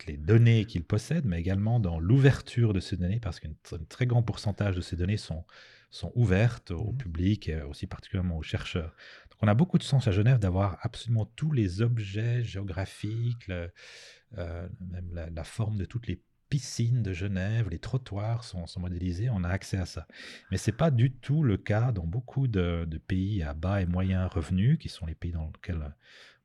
les 0.07 0.17
données 0.17 0.65
qu'il 0.65 0.85
possède, 0.85 1.25
mais 1.25 1.41
également 1.41 1.81
dans 1.81 1.99
l'ouverture 1.99 2.73
de 2.73 2.79
ces 2.79 2.97
données, 2.97 3.19
parce 3.19 3.41
qu'un 3.41 3.51
très 3.89 4.07
grand 4.07 4.23
pourcentage 4.23 4.77
de 4.77 4.81
ces 4.81 4.95
données 4.95 5.17
sont, 5.17 5.45
sont 5.93 6.11
ouvertes 6.17 6.71
au 6.73 6.93
mmh 6.93 6.97
public 6.97 7.49
et 7.49 7.63
aussi 7.63 7.87
particulièrement 7.87 8.39
aux 8.39 8.43
chercheurs. 8.43 8.97
Donc 9.31 9.39
on 9.43 9.49
a 9.49 9.55
beaucoup 9.55 9.79
de 9.79 9.83
sens 9.83 10.09
à 10.09 10.11
Genève 10.11 10.39
d'avoir 10.39 10.79
absolument 10.81 11.27
tous 11.37 11.53
les 11.53 11.83
objets 11.83 12.43
géographiques, 12.43 13.51
euh, 13.51 14.69
même 14.81 15.31
la, 15.33 15.45
forme 15.45 15.77
de 15.77 15.85
toutes 15.85 16.07
les 16.07 16.23
piscines 16.49 17.03
de 17.03 17.13
Genève, 17.13 17.69
les 17.71 17.79
trottoirs 17.79 18.45
sont, 18.45 18.67
modélisés, 18.79 19.29
on 19.31 19.45
a 19.45 19.49
accès 19.49 19.79
à 19.79 19.87
ça. 19.87 20.07
Mais 20.51 20.57
ce 20.57 20.71
n'est 20.71 20.77
pas 20.77 20.91
du 20.91 21.13
tout 21.13 21.43
le 21.43 21.57
cas 21.57 21.93
dans 21.93 22.07
beaucoup 22.07 22.49
de, 22.49 22.87
pays 23.07 23.43
à 23.43 23.53
bas 23.53 23.83
et 23.83 23.87
moyens 23.87 24.31
revenus, 24.31 24.79
qui 24.79 24.89
sont 24.89 25.07
les 25.07 25.15
pays 25.15 25.33
dans 25.33 25.47
lesquels 25.47 25.95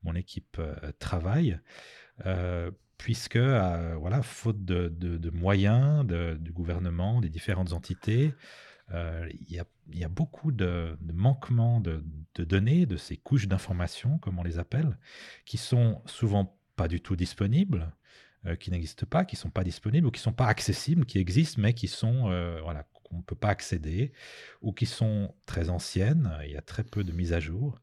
mon 0.02 0.14
équipe 0.14 0.56
euh, 0.58 0.74
travaille. 0.98 1.58
Euh, 2.26 2.70
puisque, 2.98 3.38
voilà, 3.38 4.22
faute 4.22 4.64
de, 4.64 5.30
moyens 5.30 6.04
du 6.06 6.52
gouvernement, 6.52 7.20
des 7.20 7.28
différentes 7.30 7.72
entités, 7.72 8.34
euh, 8.92 9.28
il 9.30 9.64
y, 9.94 10.04
a, 10.04 10.08
beaucoup 10.08 10.50
de, 10.52 10.96
manquements 11.12 11.80
de, 11.80 12.02
données, 12.36 12.86
de 12.86 12.96
ces 12.96 13.16
couches 13.16 13.48
d'informations, 13.48 14.18
comme 14.18 14.38
on 14.38 14.42
les 14.42 14.58
appelle, 14.58 14.96
qui 15.44 15.58
sont 15.58 16.02
souvent 16.06 16.58
pas 16.76 16.88
du 16.88 17.00
tout 17.00 17.16
disponibles, 17.16 17.92
euh, 18.46 18.56
qui 18.56 18.70
n'existent 18.70 19.06
pas, 19.08 19.24
qui 19.24 19.36
sont 19.36 19.50
pas 19.50 19.64
disponibles 19.64 20.06
ou 20.06 20.10
qui 20.10 20.20
sont 20.20 20.32
pas 20.32 20.46
accessibles, 20.46 21.04
qui 21.04 21.18
existent 21.18 21.60
mais 21.60 21.74
qui 21.74 21.88
sont 21.88 22.30
euh, 22.30 22.60
voilà 22.62 22.86
qu'on 23.04 23.18
ne 23.18 23.22
peut 23.22 23.36
pas 23.36 23.48
accéder 23.48 24.12
ou 24.62 24.72
qui 24.72 24.86
sont 24.86 25.34
très 25.44 25.70
anciennes. 25.70 26.32
Il 26.44 26.52
y 26.52 26.56
a 26.56 26.62
très 26.62 26.84
peu 26.84 27.04
de 27.04 27.12
mises 27.12 27.32
à 27.32 27.40
jour 27.40 27.80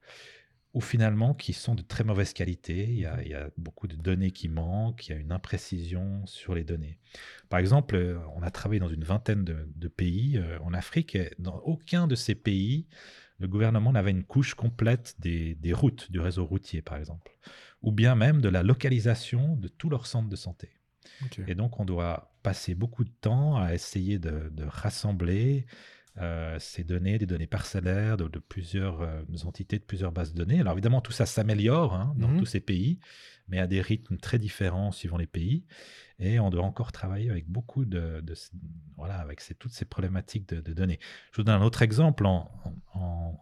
ou 0.75 0.81
finalement 0.81 1.33
qui 1.33 1.53
sont 1.53 1.73
de 1.73 1.81
très 1.81 2.03
mauvaise 2.03 2.33
qualité. 2.33 2.83
Il 2.83 2.99
y, 2.99 3.05
a, 3.05 3.49
beaucoup 3.57 3.87
de 3.87 3.95
données 3.95 4.31
qui 4.31 4.49
manquent, 4.49 5.07
il 5.07 5.11
y 5.13 5.15
a 5.15 5.17
une 5.17 5.31
imprécision 5.31 6.25
sur 6.25 6.53
les 6.53 6.65
données. 6.65 6.99
Par 7.47 7.61
exemple, 7.61 7.95
euh, 7.95 8.19
on 8.35 8.43
a 8.43 8.51
travaillé 8.51 8.81
dans 8.81 8.89
une 8.89 9.05
vingtaine 9.05 9.45
de, 9.45 9.87
pays 9.87 10.37
euh, 10.37 10.59
en 10.59 10.73
Afrique 10.73 11.15
et 11.15 11.31
dans 11.39 11.55
aucun 11.59 12.07
de 12.07 12.15
ces 12.15 12.35
pays, 12.35 12.87
le 13.39 13.47
gouvernement 13.47 13.93
n'avait 13.93 14.11
une 14.11 14.25
couche 14.25 14.53
complète 14.53 15.15
des, 15.19 15.55
routes, 15.71 16.11
du 16.11 16.19
réseau 16.19 16.45
routier 16.45 16.81
par 16.81 16.97
exemple, 16.97 17.31
ou 17.81 17.93
bien 17.93 18.15
même 18.15 18.41
de 18.41 18.49
la 18.49 18.61
localisation 18.61 19.55
de 19.55 19.69
tous 19.69 19.89
leurs 19.89 20.07
centres 20.07 20.29
de 20.29 20.35
santé. 20.35 20.71
Et 21.47 21.55
donc 21.55 21.79
on 21.79 21.85
doit 21.85 22.35
passer 22.43 22.75
beaucoup 22.75 23.05
de 23.05 23.13
temps 23.21 23.55
à 23.55 23.73
essayer 23.73 24.19
de 24.19 24.51
rassembler, 24.67 25.67
euh, 26.21 26.57
ces 26.59 26.85
données, 26.85 27.17
des 27.17 27.25
données 27.25 27.47
parcellaires 27.47 28.15
de, 28.15 28.39
plusieurs 28.39 29.01
euh, 29.01 29.21
entités, 29.43 29.79
de 29.79 29.83
plusieurs 29.83 30.13
bases 30.13 30.33
de 30.33 30.37
données. 30.37 30.61
Alors 30.61 30.73
évidemment, 30.73 31.01
tout 31.01 31.11
ça 31.11 31.25
s'améliore 31.25 31.93
hein, 31.93 32.13
dans 32.17 32.29
mhm. 32.29 32.39
tous 32.39 32.45
ces 32.45 32.61
pays, 32.61 32.99
mais 33.49 33.59
à 33.59 33.67
des 33.67 33.81
rythmes 33.81 34.17
très 34.17 34.39
différents 34.39 34.93
suivant 34.93 35.17
les 35.17 35.27
pays. 35.27 35.65
Et 36.19 36.39
on 36.39 36.49
doit 36.49 36.63
encore 36.63 36.93
travailler 36.93 37.29
avec 37.29 37.49
beaucoup 37.49 37.83
de, 37.83 38.23
voilà, 38.95 39.15
avec 39.15 39.41
toutes 39.59 39.73
ces 39.73 39.83
problématiques 39.83 40.47
de, 40.47 40.73
données. 40.73 40.99
Je 41.33 41.37
vous 41.37 41.43
donne 41.43 41.61
un 41.61 41.65
autre 41.65 41.81
exemple 41.81 42.25
en, 42.25 42.51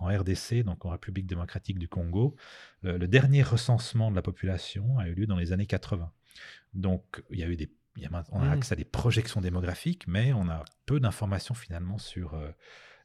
RDC, 0.02 0.64
donc 0.64 0.84
en 0.86 0.90
République 0.90 1.28
démocratique 1.28 1.78
du 1.78 1.88
Congo. 1.88 2.36
le 2.82 3.06
dernier 3.06 3.44
recensement 3.44 4.10
de 4.10 4.16
la 4.16 4.24
population 4.24 4.98
a 4.98 5.08
eu 5.08 5.14
lieu 5.14 5.28
dans 5.28 5.38
les 5.38 5.52
années 5.52 5.68
80. 5.68 6.12
Donc 6.74 7.24
il 7.30 7.40
y 7.40 7.44
a 7.44 7.48
eu 7.48 7.56
des 7.56 7.72
on 8.32 8.42
a 8.42 8.46
mmh. 8.46 8.52
accès 8.52 8.74
à 8.74 8.76
des 8.76 8.86
projections 8.86 9.42
démographiques, 9.42 10.08
mais 10.08 10.34
on 10.34 10.50
a 10.50 10.64
peu 10.86 11.00
d'informations 11.00 11.54
finalement 11.54 11.98
sur 11.98 12.34
euh, 12.34 12.50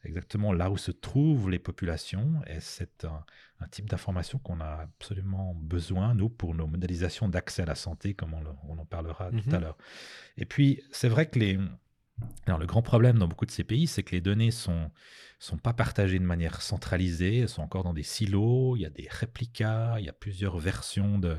exactement 0.05 0.53
là 0.53 0.71
où 0.71 0.79
se 0.79 0.91
trouvent 0.91 1.51
les 1.51 1.59
populations. 1.59 2.41
Et 2.47 2.61
c'est 2.61 3.05
un, 3.05 3.25
type 3.71 3.91
d'information 3.91 4.39
qu'on 4.39 4.61
a 4.61 4.83
absolument 4.83 5.55
besoin, 5.55 6.15
nous, 6.15 6.29
pour 6.29 6.55
nos 6.55 6.67
modélisations 6.67 7.29
d'accès 7.29 7.63
à 7.63 7.67
la 7.67 7.75
santé, 7.75 8.15
comme 8.15 8.35
on, 8.35 8.79
en 8.79 8.85
parlera 8.85 9.31
tout 9.31 9.51
à 9.51 9.59
mmh 9.59 9.61
l'heure. 9.61 9.79
Et 10.37 10.47
puis, 10.47 10.83
c'est 10.93 11.09
vrai 11.09 11.29
que 11.29 11.39
les... 11.39 11.59
Alors, 12.47 12.59
le 12.59 12.67
grand 12.67 12.83
problème 12.83 13.19
dans 13.19 13.29
beaucoup 13.29 13.47
de 13.47 13.51
ces 13.51 13.65
pays, 13.65 13.87
c'est 13.87 14.03
que 14.03 14.13
les 14.13 14.21
données 14.21 14.51
sont 14.51 14.91
sont 15.41 15.57
pas 15.57 15.73
partagées 15.73 16.19
de 16.19 16.25
manière 16.25 16.63
centralisée, 16.63 17.39
elles 17.39 17.49
sont 17.49 17.63
encore 17.63 17.85
dans 17.85 17.95
des 17.95 18.03
silos, 18.03 18.75
il 18.77 18.83
y 18.83 18.87
a 18.87 18.91
des 18.91 19.07
réplicas, 19.09 20.01
il 20.01 20.05
y 20.05 20.09
a 20.09 20.13
plusieurs 20.13 20.59
versions 20.59 21.19
de, 21.19 21.37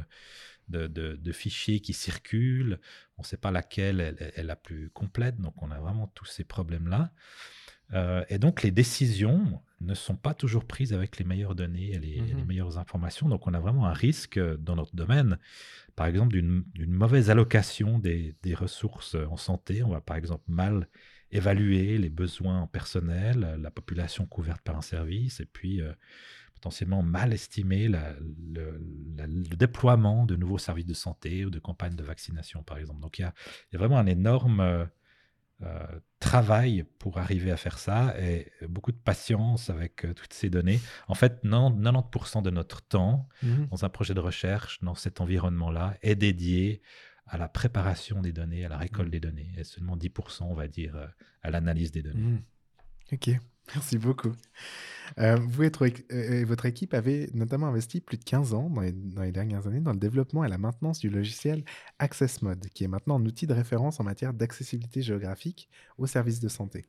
de, 0.69 1.31
fichiers 1.31 1.79
qui 1.79 1.93
circulent. 1.93 2.79
On 3.17 3.21
ne 3.21 3.27
sait 3.27 3.37
pas 3.37 3.51
laquelle 3.51 4.01
est, 4.01 4.43
la 4.43 4.55
plus 4.55 4.89
complète, 4.91 5.39
donc 5.39 5.61
on 5.61 5.71
a 5.71 5.79
vraiment 5.79 6.07
tous 6.07 6.25
ces 6.25 6.43
problèmes-là. 6.43 7.11
Euh, 7.93 8.23
et 8.29 8.37
donc 8.37 8.61
les 8.61 8.69
décisions 8.69 9.61
ne 9.81 9.95
sont 9.95 10.15
pas 10.15 10.35
toujours 10.35 10.65
prises 10.65 10.93
avec 10.93 11.17
les 11.17 11.25
meilleures 11.25 11.55
données 11.55 11.93
et 11.93 11.99
les, 11.99 12.21
mmh 12.21 12.45
meilleures 12.45 12.77
informations. 12.77 13.27
Donc 13.27 13.47
on 13.47 13.53
a 13.53 13.59
vraiment 13.59 13.87
un 13.87 13.93
risque 13.93 14.39
dans 14.57 14.75
notre 14.75 14.95
domaine, 14.95 15.39
par 15.95 16.05
exemple 16.05 16.33
d'une 16.33 16.63
mauvaise 16.93 17.29
allocation 17.29 17.97
des, 17.97 18.35
des, 18.43 18.53
ressources 18.53 19.15
en 19.15 19.37
santé. 19.37 19.83
On 19.83 19.89
va 19.89 20.01
par 20.01 20.17
exemple 20.17 20.43
mal 20.47 20.87
évaluer 21.31 21.97
les 21.97 22.09
besoins 22.09 22.61
en 22.61 22.67
personnel, 22.67 23.57
la 23.61 23.71
population 23.71 24.25
couverte 24.25 24.61
par 24.61 24.77
un 24.77 24.81
service, 24.81 25.39
et 25.39 25.45
puis 25.45 25.81
potentiellement 26.59 27.01
mal 27.01 27.31
estimer 27.31 27.87
le, 27.87 29.55
déploiement 29.55 30.25
de 30.25 30.35
nouveaux 30.35 30.57
services 30.57 30.85
de 30.85 30.93
santé 30.93 31.45
ou 31.45 31.49
de 31.49 31.59
campagnes 31.59 31.95
de 31.95 32.03
vaccination, 32.03 32.63
par 32.63 32.77
exemple. 32.77 32.99
Donc 32.99 33.17
il 33.17 33.21
y 33.21 33.25
a, 33.25 33.33
vraiment 33.77 33.97
un 33.97 34.05
énorme 34.05 34.59
euh, 34.59 34.85
euh, 35.61 35.99
travail 36.19 36.85
pour 36.99 37.17
arriver 37.17 37.51
à 37.51 37.57
faire 37.57 37.77
ça 37.79 38.13
et 38.19 38.51
beaucoup 38.67 38.91
de 38.91 38.97
patience 38.97 39.69
avec 39.69 40.03
euh, 40.03 40.13
toutes 40.13 40.33
ces 40.33 40.49
données. 40.49 40.81
En 41.07 41.15
fait, 41.15 41.43
90% 41.45 42.41
de 42.41 42.49
notre 42.49 42.81
temps 42.81 43.27
mmh 43.41 43.67
dans 43.71 43.85
un 43.85 43.89
projet 43.89 44.13
de 44.13 44.19
recherche, 44.19 44.81
dans 44.81 44.95
cet 44.95 45.21
environnement-là, 45.21 45.97
est 46.01 46.15
dédié 46.15 46.81
à 47.25 47.37
la 47.37 47.47
préparation 47.47 48.21
des 48.21 48.33
données, 48.33 48.65
à 48.65 48.69
la 48.69 48.77
récolte 48.77 49.07
mmh. 49.07 49.11
des 49.11 49.19
données, 49.19 49.51
et 49.57 49.63
seulement 49.63 49.95
10%, 49.95 50.43
on 50.43 50.55
va 50.55 50.67
dire, 50.67 50.97
à 51.41 51.51
l'analyse 51.51 51.91
des 51.91 52.01
données. 52.01 52.19
Mmh. 52.19 52.43
Ok, 53.13 53.29
merci 53.75 53.97
beaucoup. 53.97 54.31
Euh, 55.17 55.37
vous 55.41 55.63
et 55.63 55.71
euh, 56.11 56.45
votre 56.45 56.65
équipe 56.65 56.93
avez 56.93 57.29
notamment 57.33 57.67
investi 57.67 57.99
plus 57.99 58.17
de 58.17 58.23
15 58.23 58.53
ans 58.53 58.69
dans 58.69 58.81
les, 58.81 59.31
dernières 59.31 59.65
années 59.67 59.79
dans 59.79 59.93
le 59.93 59.99
développement 59.99 60.43
et 60.43 60.49
la 60.49 60.57
maintenance 60.57 60.99
du 60.99 61.09
logiciel 61.09 61.63
AccessMode, 61.97 62.67
qui 62.73 62.83
est 62.83 62.87
maintenant 62.87 63.19
un 63.19 63.25
outil 63.25 63.47
de 63.47 63.53
référence 63.53 63.99
en 63.99 64.03
matière 64.03 64.33
d'accessibilité 64.33 65.01
géographique 65.01 65.69
aux 65.97 66.07
services 66.07 66.39
de 66.39 66.47
santé. 66.47 66.85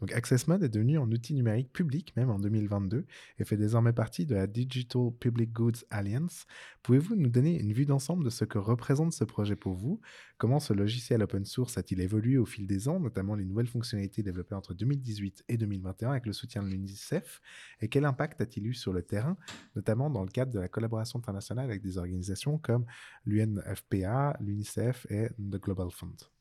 Donc 0.00 0.12
AccessMode 0.12 0.62
est 0.62 0.68
devenu 0.68 0.98
un 0.98 1.10
outil 1.10 1.34
numérique 1.34 1.72
public 1.72 2.14
même 2.16 2.30
en 2.30 2.38
2022 2.38 3.04
et 3.38 3.44
fait 3.44 3.56
désormais 3.56 3.92
partie 3.92 4.26
de 4.26 4.34
la 4.34 4.46
Digital 4.46 5.10
Public 5.18 5.52
Goods 5.52 5.84
Alliance. 5.90 6.46
Pouvez-vous 6.82 7.16
nous 7.16 7.28
donner 7.28 7.58
une 7.60 7.72
vue 7.72 7.84
d'ensemble 7.84 8.24
de 8.24 8.30
ce 8.30 8.44
que 8.44 8.58
représente 8.58 9.12
ce 9.12 9.24
projet 9.24 9.56
pour 9.56 9.74
vous? 9.74 10.00
Comment 10.36 10.60
ce 10.60 10.72
logiciel 10.72 11.22
open 11.22 11.44
source 11.44 11.78
a-t-il 11.78 12.00
évolué 12.00 12.38
au 12.38 12.46
fil 12.46 12.66
des 12.66 12.88
ans, 12.88 13.00
notamment 13.00 13.34
les 13.34 13.44
nouvelles 13.44 13.66
fonctionnalités 13.66 14.22
développées 14.22 14.54
entre 14.54 14.72
2018 14.72 15.44
et 15.48 15.56
2021 15.56 16.10
avec 16.10 16.26
le 16.26 16.32
soutien 16.32 16.62
de 16.62 16.68
l'UNICEF? 16.68 17.40
Et 17.80 17.88
quel 17.88 18.04
impact 18.04 18.40
a-t-il 18.40 18.66
eu 18.66 18.74
sur 18.74 18.92
le 18.92 19.02
terrain, 19.02 19.36
notamment 19.74 20.10
dans 20.10 20.22
le 20.22 20.30
cadre 20.30 20.52
de 20.52 20.60
la 20.60 20.68
collaboration 20.68 21.18
internationale 21.18 21.64
avec 21.64 21.82
des 21.82 21.98
organisations 21.98 22.58
comme 22.58 22.86
l'UNFPA, 23.24 24.36
l'UNICEF 24.40 25.06
et 25.10 25.28
The 25.30 25.60
Global 25.60 25.90
Fund? 25.90 26.37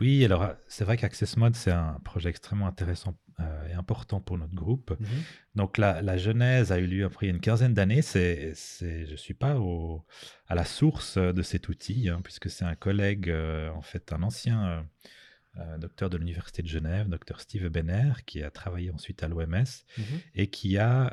Oui, 0.00 0.24
alors 0.24 0.54
c'est 0.68 0.84
vrai 0.84 0.96
qu'AccessMode, 0.96 1.54
c'est 1.54 1.70
un 1.70 2.00
projet 2.02 2.30
extrêmement 2.30 2.66
intéressant 2.66 3.14
euh, 3.40 3.68
et 3.68 3.72
important 3.74 4.20
pour 4.20 4.38
notre 4.38 4.54
groupe. 4.54 4.98
Mhm. 4.98 5.06
Donc 5.54 5.76
la, 5.76 6.16
genèse 6.16 6.72
a 6.72 6.78
eu 6.78 6.86
lieu 6.86 7.04
après 7.04 7.26
une 7.26 7.40
quinzaine 7.40 7.74
d'années. 7.74 8.00
C'est, 8.00 8.54
je 8.80 9.10
ne 9.10 9.16
suis 9.16 9.34
pas 9.34 9.58
au, 9.58 10.04
à 10.48 10.54
la 10.54 10.64
source 10.64 11.18
de 11.18 11.42
cet 11.42 11.68
outil, 11.68 12.08
hein, 12.08 12.20
puisque 12.24 12.48
c'est 12.48 12.64
un 12.64 12.74
collègue, 12.74 13.28
euh, 13.28 13.68
en 13.70 13.82
fait 13.82 14.14
un 14.14 14.22
ancien 14.22 14.86
euh, 15.58 15.76
docteur 15.76 16.08
de 16.08 16.16
l'Université 16.16 16.62
de 16.62 16.68
Genève, 16.68 17.10
docteur 17.10 17.40
Steve 17.40 17.68
Benner, 17.68 18.12
qui 18.24 18.42
a 18.42 18.50
travaillé 18.50 18.90
ensuite 18.90 19.22
à 19.22 19.28
l'OMS 19.28 19.66
mhm. 19.98 20.04
et 20.34 20.46
qui, 20.46 20.78
a, 20.78 21.12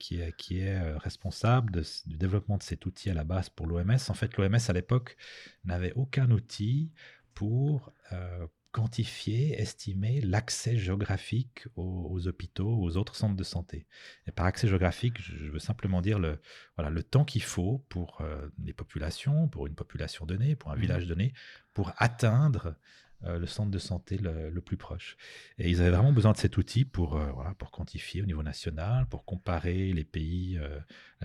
qui, 0.00 0.20
est, 0.20 0.36
qui 0.36 0.58
est 0.58 0.80
responsable 0.96 1.82
du 2.06 2.16
développement 2.16 2.56
de 2.56 2.64
cet 2.64 2.84
outil 2.84 3.10
à 3.10 3.14
la 3.14 3.22
base 3.22 3.48
pour 3.48 3.68
l'OMS. 3.68 3.98
En 4.08 4.14
fait, 4.14 4.36
l'OMS 4.36 4.58
à 4.66 4.72
l'époque 4.72 5.16
n'avait 5.64 5.92
aucun 5.94 6.28
outil 6.32 6.90
pour 7.38 7.92
euh, 8.10 8.48
quantifier, 8.72 9.60
estimer 9.60 10.20
l'accès 10.20 10.76
géographique 10.76 11.68
aux, 11.76 12.26
hôpitaux, 12.26 12.68
aux 12.68 12.96
autres 12.96 13.14
centres 13.14 13.36
de 13.36 13.44
santé. 13.44 13.86
Et 14.26 14.32
par 14.32 14.46
accès 14.46 14.66
géographique, 14.66 15.20
je 15.20 15.48
veux 15.48 15.60
simplement 15.60 16.02
dire 16.02 16.18
le, 16.18 16.40
voilà, 16.74 16.90
le 16.90 17.04
temps 17.04 17.24
qu'il 17.24 17.44
faut 17.44 17.86
pour 17.90 18.22
euh, 18.22 18.48
les 18.64 18.72
populations, 18.72 19.46
pour 19.46 19.68
une 19.68 19.76
population 19.76 20.26
donnée, 20.26 20.56
pour 20.56 20.72
un 20.72 20.74
mmh 20.74 20.80
village 20.80 21.06
donné, 21.06 21.32
pour 21.74 21.92
atteindre 21.98 22.74
le 23.22 23.46
centre 23.46 23.70
de 23.70 23.78
santé 23.78 24.18
le, 24.18 24.60
plus 24.60 24.76
proche. 24.76 25.16
Et 25.58 25.70
ils 25.70 25.80
avaient 25.80 25.90
vraiment 25.90 26.12
besoin 26.12 26.32
de 26.32 26.36
cet 26.36 26.56
outil 26.56 26.84
pour, 26.84 27.16
euh, 27.16 27.30
voilà, 27.32 27.54
pour 27.54 27.70
quantifier 27.70 28.22
au 28.22 28.26
niveau 28.26 28.42
national, 28.42 29.06
pour 29.06 29.24
comparer 29.24 29.92
les 29.92 30.04
pays, 30.04 30.58
euh, 30.58 30.78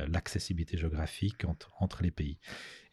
l'accessibilité 0.08 0.78
géographique 0.78 1.46
entre, 1.80 2.04
les 2.04 2.12
pays. 2.12 2.40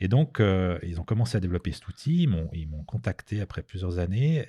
Et 0.01 0.09
donc, 0.09 0.43
ils 0.83 1.01
ont 1.01 1.05
commencé 1.05 1.37
à 1.37 1.41
développer 1.41 1.73
cet 1.73 1.89
outil, 1.89 2.29
ils 2.53 2.69
m'ont 2.69 2.85
contacté 2.85 3.41
après 3.41 3.63
plusieurs 3.63 3.99
années 3.99 4.47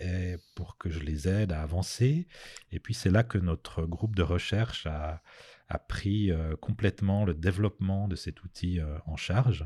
pour 0.56 0.78
que 0.78 0.90
je 0.90 1.00
les 1.00 1.28
aide 1.30 1.52
à 1.52 1.62
avancer. 1.62 2.28
Et 2.72 2.80
puis, 2.80 2.94
c'est 2.94 3.10
là 3.10 3.24
que 3.24 3.38
notre 3.38 3.86
groupe 3.86 4.16
de 4.16 4.24
recherche 4.24 4.86
a, 4.86 5.22
a 5.70 5.80
pris 5.80 6.32
complètement 6.60 7.24
le 7.24 7.34
développement 7.34 8.10
de 8.10 8.18
cet 8.18 8.44
outil 8.44 8.80
en 9.06 9.16
charge. 9.16 9.66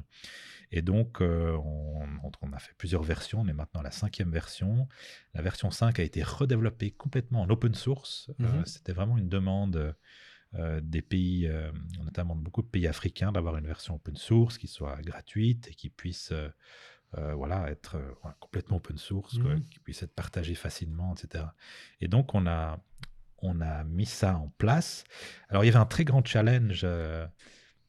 Et 0.71 0.81
donc, 0.81 1.21
euh, 1.21 1.57
on, 1.57 2.53
a 2.53 2.59
fait 2.59 2.73
plusieurs 2.77 3.03
versions. 3.03 3.41
On 3.41 3.47
est 3.47 3.53
maintenant 3.53 3.81
à 3.81 3.83
la 3.83 3.91
cinquième 3.91 4.31
version. 4.31 4.87
La 5.33 5.41
version 5.41 5.71
5 5.71 5.99
a 5.99 6.03
été 6.03 6.23
redéveloppée 6.23 6.91
complètement 6.91 7.41
en 7.41 7.49
open 7.49 7.73
source. 7.75 8.29
Euh, 8.39 8.47
mhm. 8.47 8.65
C'était 8.65 8.93
vraiment 8.93 9.17
une 9.17 9.29
demande 9.29 9.95
euh, 10.53 10.79
des 10.81 11.01
pays, 11.01 11.49
notamment 12.03 12.35
de 12.35 12.41
beaucoup 12.41 12.61
de 12.61 12.67
pays 12.67 12.87
africains, 12.87 13.31
d'avoir 13.31 13.57
une 13.57 13.67
version 13.67 13.95
open 13.95 14.15
source 14.15 14.57
qui 14.57 14.67
soit 14.67 15.01
gratuite 15.01 15.67
et 15.69 15.73
qui 15.73 15.89
puisse 15.89 16.33
voilà, 17.13 17.69
être 17.69 17.97
complètement 18.41 18.77
open 18.77 18.97
source, 18.97 19.37
mhm. 19.37 19.65
qui 19.69 19.79
puisse 19.79 20.03
être 20.03 20.13
partagée 20.13 20.55
facilement, 20.55 21.15
etc. 21.15 21.45
Et 22.01 22.09
donc, 22.09 22.35
on 22.35 22.45
a, 22.45 22.83
on 23.37 23.61
a 23.61 23.85
mis 23.85 24.05
ça 24.05 24.35
en 24.35 24.49
place. 24.57 25.05
Alors, 25.47 25.63
il 25.63 25.67
y 25.67 25.69
avait 25.69 25.79
un 25.79 25.85
très 25.85 26.03
grand 26.03 26.25
challenge 26.25 26.85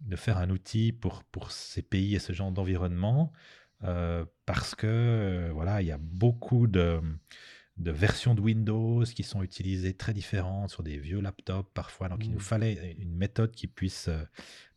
de 0.00 0.16
faire 0.16 0.38
un 0.38 0.50
outil 0.50 0.92
pour, 0.92 1.24
pour 1.24 1.52
ces 1.52 1.82
pays 1.82 2.14
et 2.14 2.18
ce 2.18 2.32
genre 2.32 2.52
d'environnement, 2.52 3.32
euh, 3.84 4.24
parce 4.46 4.74
que 4.74 4.86
euh, 4.86 5.50
voilà, 5.52 5.82
il 5.82 5.88
y 5.88 5.92
a 5.92 5.98
beaucoup 5.98 6.66
de, 6.66 7.00
de, 7.76 7.90
versions 7.90 8.34
de 8.34 8.40
Windows 8.40 9.04
qui 9.04 9.22
sont 9.22 9.42
utilisées 9.42 9.94
très 9.94 10.14
différentes 10.14 10.70
sur 10.70 10.82
des 10.82 10.96
vieux 10.96 11.20
laptops 11.20 11.70
parfois. 11.74 12.08
Donc, 12.08 12.24
il 12.24 12.30
nous 12.30 12.38
mmh. 12.38 12.40
fallait 12.40 12.96
une 12.98 13.14
méthode 13.14 13.52
qui 13.52 13.66
puisse 13.66 14.08
euh, 14.08 14.22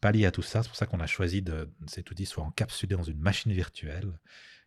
pallier 0.01 0.25
à 0.25 0.31
tout 0.31 0.41
ça. 0.41 0.63
C'est 0.63 0.69
pour 0.69 0.77
ça 0.77 0.85
qu'on 0.85 0.99
a 0.99 1.07
choisi 1.07 1.41
de 1.41 1.69
cet 1.87 2.11
outil 2.11 2.25
soit 2.25 2.43
encapsulé 2.43 2.95
dans 2.95 3.03
une 3.03 3.19
machine 3.19 3.51
virtuelle 3.53 4.19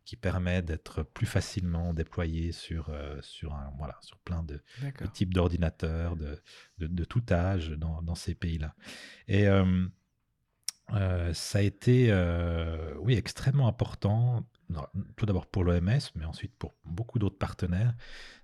qui 0.05 0.17
permet 0.17 0.63
d'être 0.63 1.05
plus 1.05 1.27
facilement 1.27 1.95
déployé 1.95 2.51
sur, 2.51 2.91
sur, 3.21 3.55
un, 3.55 3.73
voilà, 3.79 3.97
sur 4.01 4.19
plein 4.19 4.43
de, 4.43 4.61
types 5.13 5.33
d'ordinateurs 5.33 6.17
de, 6.17 6.43
de, 6.79 7.05
tout 7.05 7.23
âge 7.31 7.71
dans, 7.71 8.03
dans 8.03 8.17
ces 8.17 8.35
pays-là. 8.35 8.75
Et 9.29 9.47
euh, 10.93 11.33
ça 11.33 11.59
a 11.59 11.63
été, 11.63 12.09
euh, 12.11 12.95
oui, 12.99 13.15
extrêmement 13.15 13.69
important, 13.69 14.47
tout 15.17 15.27
d'abord 15.27 15.47
pour 15.47 15.65
l'OMS, 15.65 16.01
mais 16.15 16.25
ensuite 16.25 16.55
pour 16.59 16.75
beaucoup 16.85 17.19
d'autres 17.19 17.39
partenaires, 17.39 17.95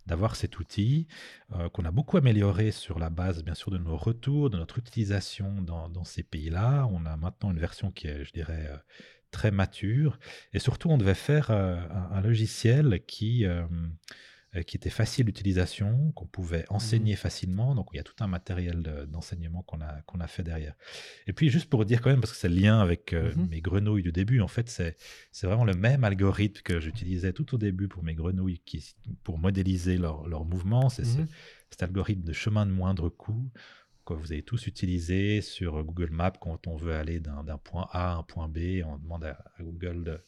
d'avoir 0.06 0.36
cet 0.36 0.58
outil 0.58 1.06
euh, 1.54 1.68
qu'on 1.68 1.84
a 1.84 1.90
beaucoup 1.90 2.16
amélioré 2.16 2.70
sur 2.70 2.98
la 2.98 3.10
base, 3.10 3.42
bien 3.44 3.54
sûr, 3.54 3.70
de 3.70 3.78
nos 3.78 3.96
retours, 3.96 4.50
de 4.50 4.56
notre 4.56 4.78
utilisation 4.78 5.60
dans, 5.62 6.04
ces 6.04 6.22
pays-là. 6.22 6.86
On 6.90 7.04
a 7.06 7.16
maintenant 7.16 7.50
une 7.50 7.58
version 7.58 7.90
qui 7.90 8.08
est, 8.08 8.24
je 8.24 8.32
dirais, 8.32 8.70
très 9.30 9.50
mature. 9.50 10.18
Et 10.52 10.58
surtout, 10.58 10.88
on 10.88 10.98
devait 10.98 11.14
faire 11.14 11.50
un, 11.50 12.20
logiciel 12.22 13.04
qui 13.06 13.44
qui 14.62 14.76
était 14.76 14.90
facile 14.90 15.26
d'utilisation, 15.26 16.12
qu'on 16.12 16.26
pouvait 16.26 16.64
enseigner 16.68 17.14
mmh. 17.14 17.16
facilement. 17.16 17.74
Donc, 17.74 17.88
il 17.92 17.96
y 17.96 18.00
a 18.00 18.02
tout 18.02 18.14
un 18.20 18.26
matériel 18.26 18.82
d'enseignement 19.08 19.62
qu'on 19.62 19.80
a, 19.80 20.02
qu'on 20.02 20.20
a 20.20 20.26
fait 20.26 20.42
derrière. 20.42 20.74
Et 21.26 21.32
puis, 21.32 21.50
juste 21.50 21.68
pour 21.68 21.84
dire 21.84 22.00
quand 22.00 22.10
même, 22.10 22.20
parce 22.20 22.32
que 22.32 22.38
c'est 22.38 22.48
le 22.48 22.56
lien 22.56 22.80
avec 22.80 23.12
euh, 23.12 23.34
mmh 23.34 23.48
mes 23.48 23.60
grenouilles 23.60 24.02
du 24.02 24.12
début, 24.12 24.40
en 24.40 24.48
fait, 24.48 24.68
c'est 24.68 25.46
vraiment 25.46 25.64
le 25.64 25.74
même 25.74 26.04
algorithme 26.04 26.62
que 26.62 26.80
j'utilisais 26.80 27.32
tout 27.32 27.54
au 27.54 27.58
début 27.58 27.88
pour 27.88 28.02
mes 28.02 28.14
grenouilles, 28.14 28.60
qui, 28.64 28.94
pour 29.24 29.38
modéliser 29.38 29.96
leur, 29.96 30.28
leur 30.28 30.44
mouvement. 30.44 30.88
C'est 30.88 31.04
mmh 31.04 31.26
cet 31.70 31.82
algorithme 31.82 32.22
de 32.22 32.32
chemin 32.32 32.64
de 32.64 32.70
moindre 32.70 33.10
coût 33.10 33.50
que 34.06 34.14
vous 34.14 34.32
avez 34.32 34.42
tous 34.42 34.66
utilisé 34.66 35.42
sur 35.42 35.84
Google 35.84 36.10
Maps 36.10 36.32
quand 36.40 36.66
on 36.66 36.76
veut 36.76 36.94
aller 36.94 37.20
d'un 37.20 37.58
point 37.58 37.86
A 37.92 38.12
à 38.12 38.16
un 38.16 38.22
point 38.22 38.48
B. 38.48 38.82
On 38.86 38.96
demande 38.96 39.24
à, 39.24 39.44
à 39.58 39.62
Google 39.62 40.02
de 40.04 40.20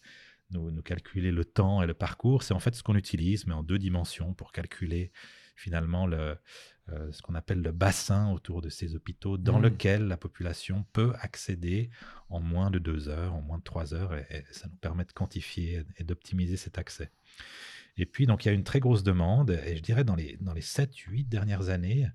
nous, 0.53 0.83
calculer 0.83 1.31
le 1.31 1.45
temps 1.45 1.83
et 1.83 1.87
le 1.87 1.95
parcours. 1.95 2.43
C'est 2.43 2.55
en 2.55 2.61
fait 2.61 2.75
ce 2.75 2.83
qu'on 2.83 2.97
utilise, 2.97 3.47
mais 3.47 3.55
en 3.55 3.63
deux 3.63 3.79
dimensions, 3.79 4.35
pour 4.35 4.53
calculer 4.53 5.13
finalement 5.57 6.07
le, 6.07 6.37
euh, 6.89 7.13
ce 7.13 7.23
qu'on 7.23 7.35
appelle 7.35 7.61
le 7.61 7.73
bassin 7.73 8.31
autour 8.33 8.63
de 8.63 8.69
ces 8.69 8.95
hôpitaux, 8.95 9.37
dans 9.39 9.59
mmh. 9.59 9.63
lequel 9.63 10.09
la 10.09 10.17
population 10.17 10.87
peut 10.93 11.13
accéder 11.21 11.91
en 12.29 12.41
moins 12.41 12.71
de 12.71 12.79
deux 12.79 13.09
heures, 13.09 13.35
en 13.35 13.43
moins 13.43 13.59
de 13.59 13.63
trois 13.63 13.95
heures, 13.95 14.15
et, 14.15 14.45
ça 14.51 14.69
nous 14.69 14.77
permet 14.77 15.05
de 15.05 15.13
quantifier 15.13 15.85
et 15.97 16.05
d'optimiser 16.05 16.57
cet 16.57 16.79
accès. 16.79 17.11
Et 17.97 18.07
puis, 18.07 18.27
donc, 18.27 18.45
il 18.45 18.49
y 18.49 18.51
a 18.51 18.55
une 18.55 18.65
très 18.65 18.81
grosse 18.81 19.03
demande, 19.03 19.51
et 19.51 19.77
je 19.77 19.83
dirais 19.83 20.05
dans 20.05 20.15
les, 20.15 20.39
dans 20.41 20.55
les 20.55 20.63
7-8 20.63 21.29
dernières 21.29 21.69
années, 21.69 22.09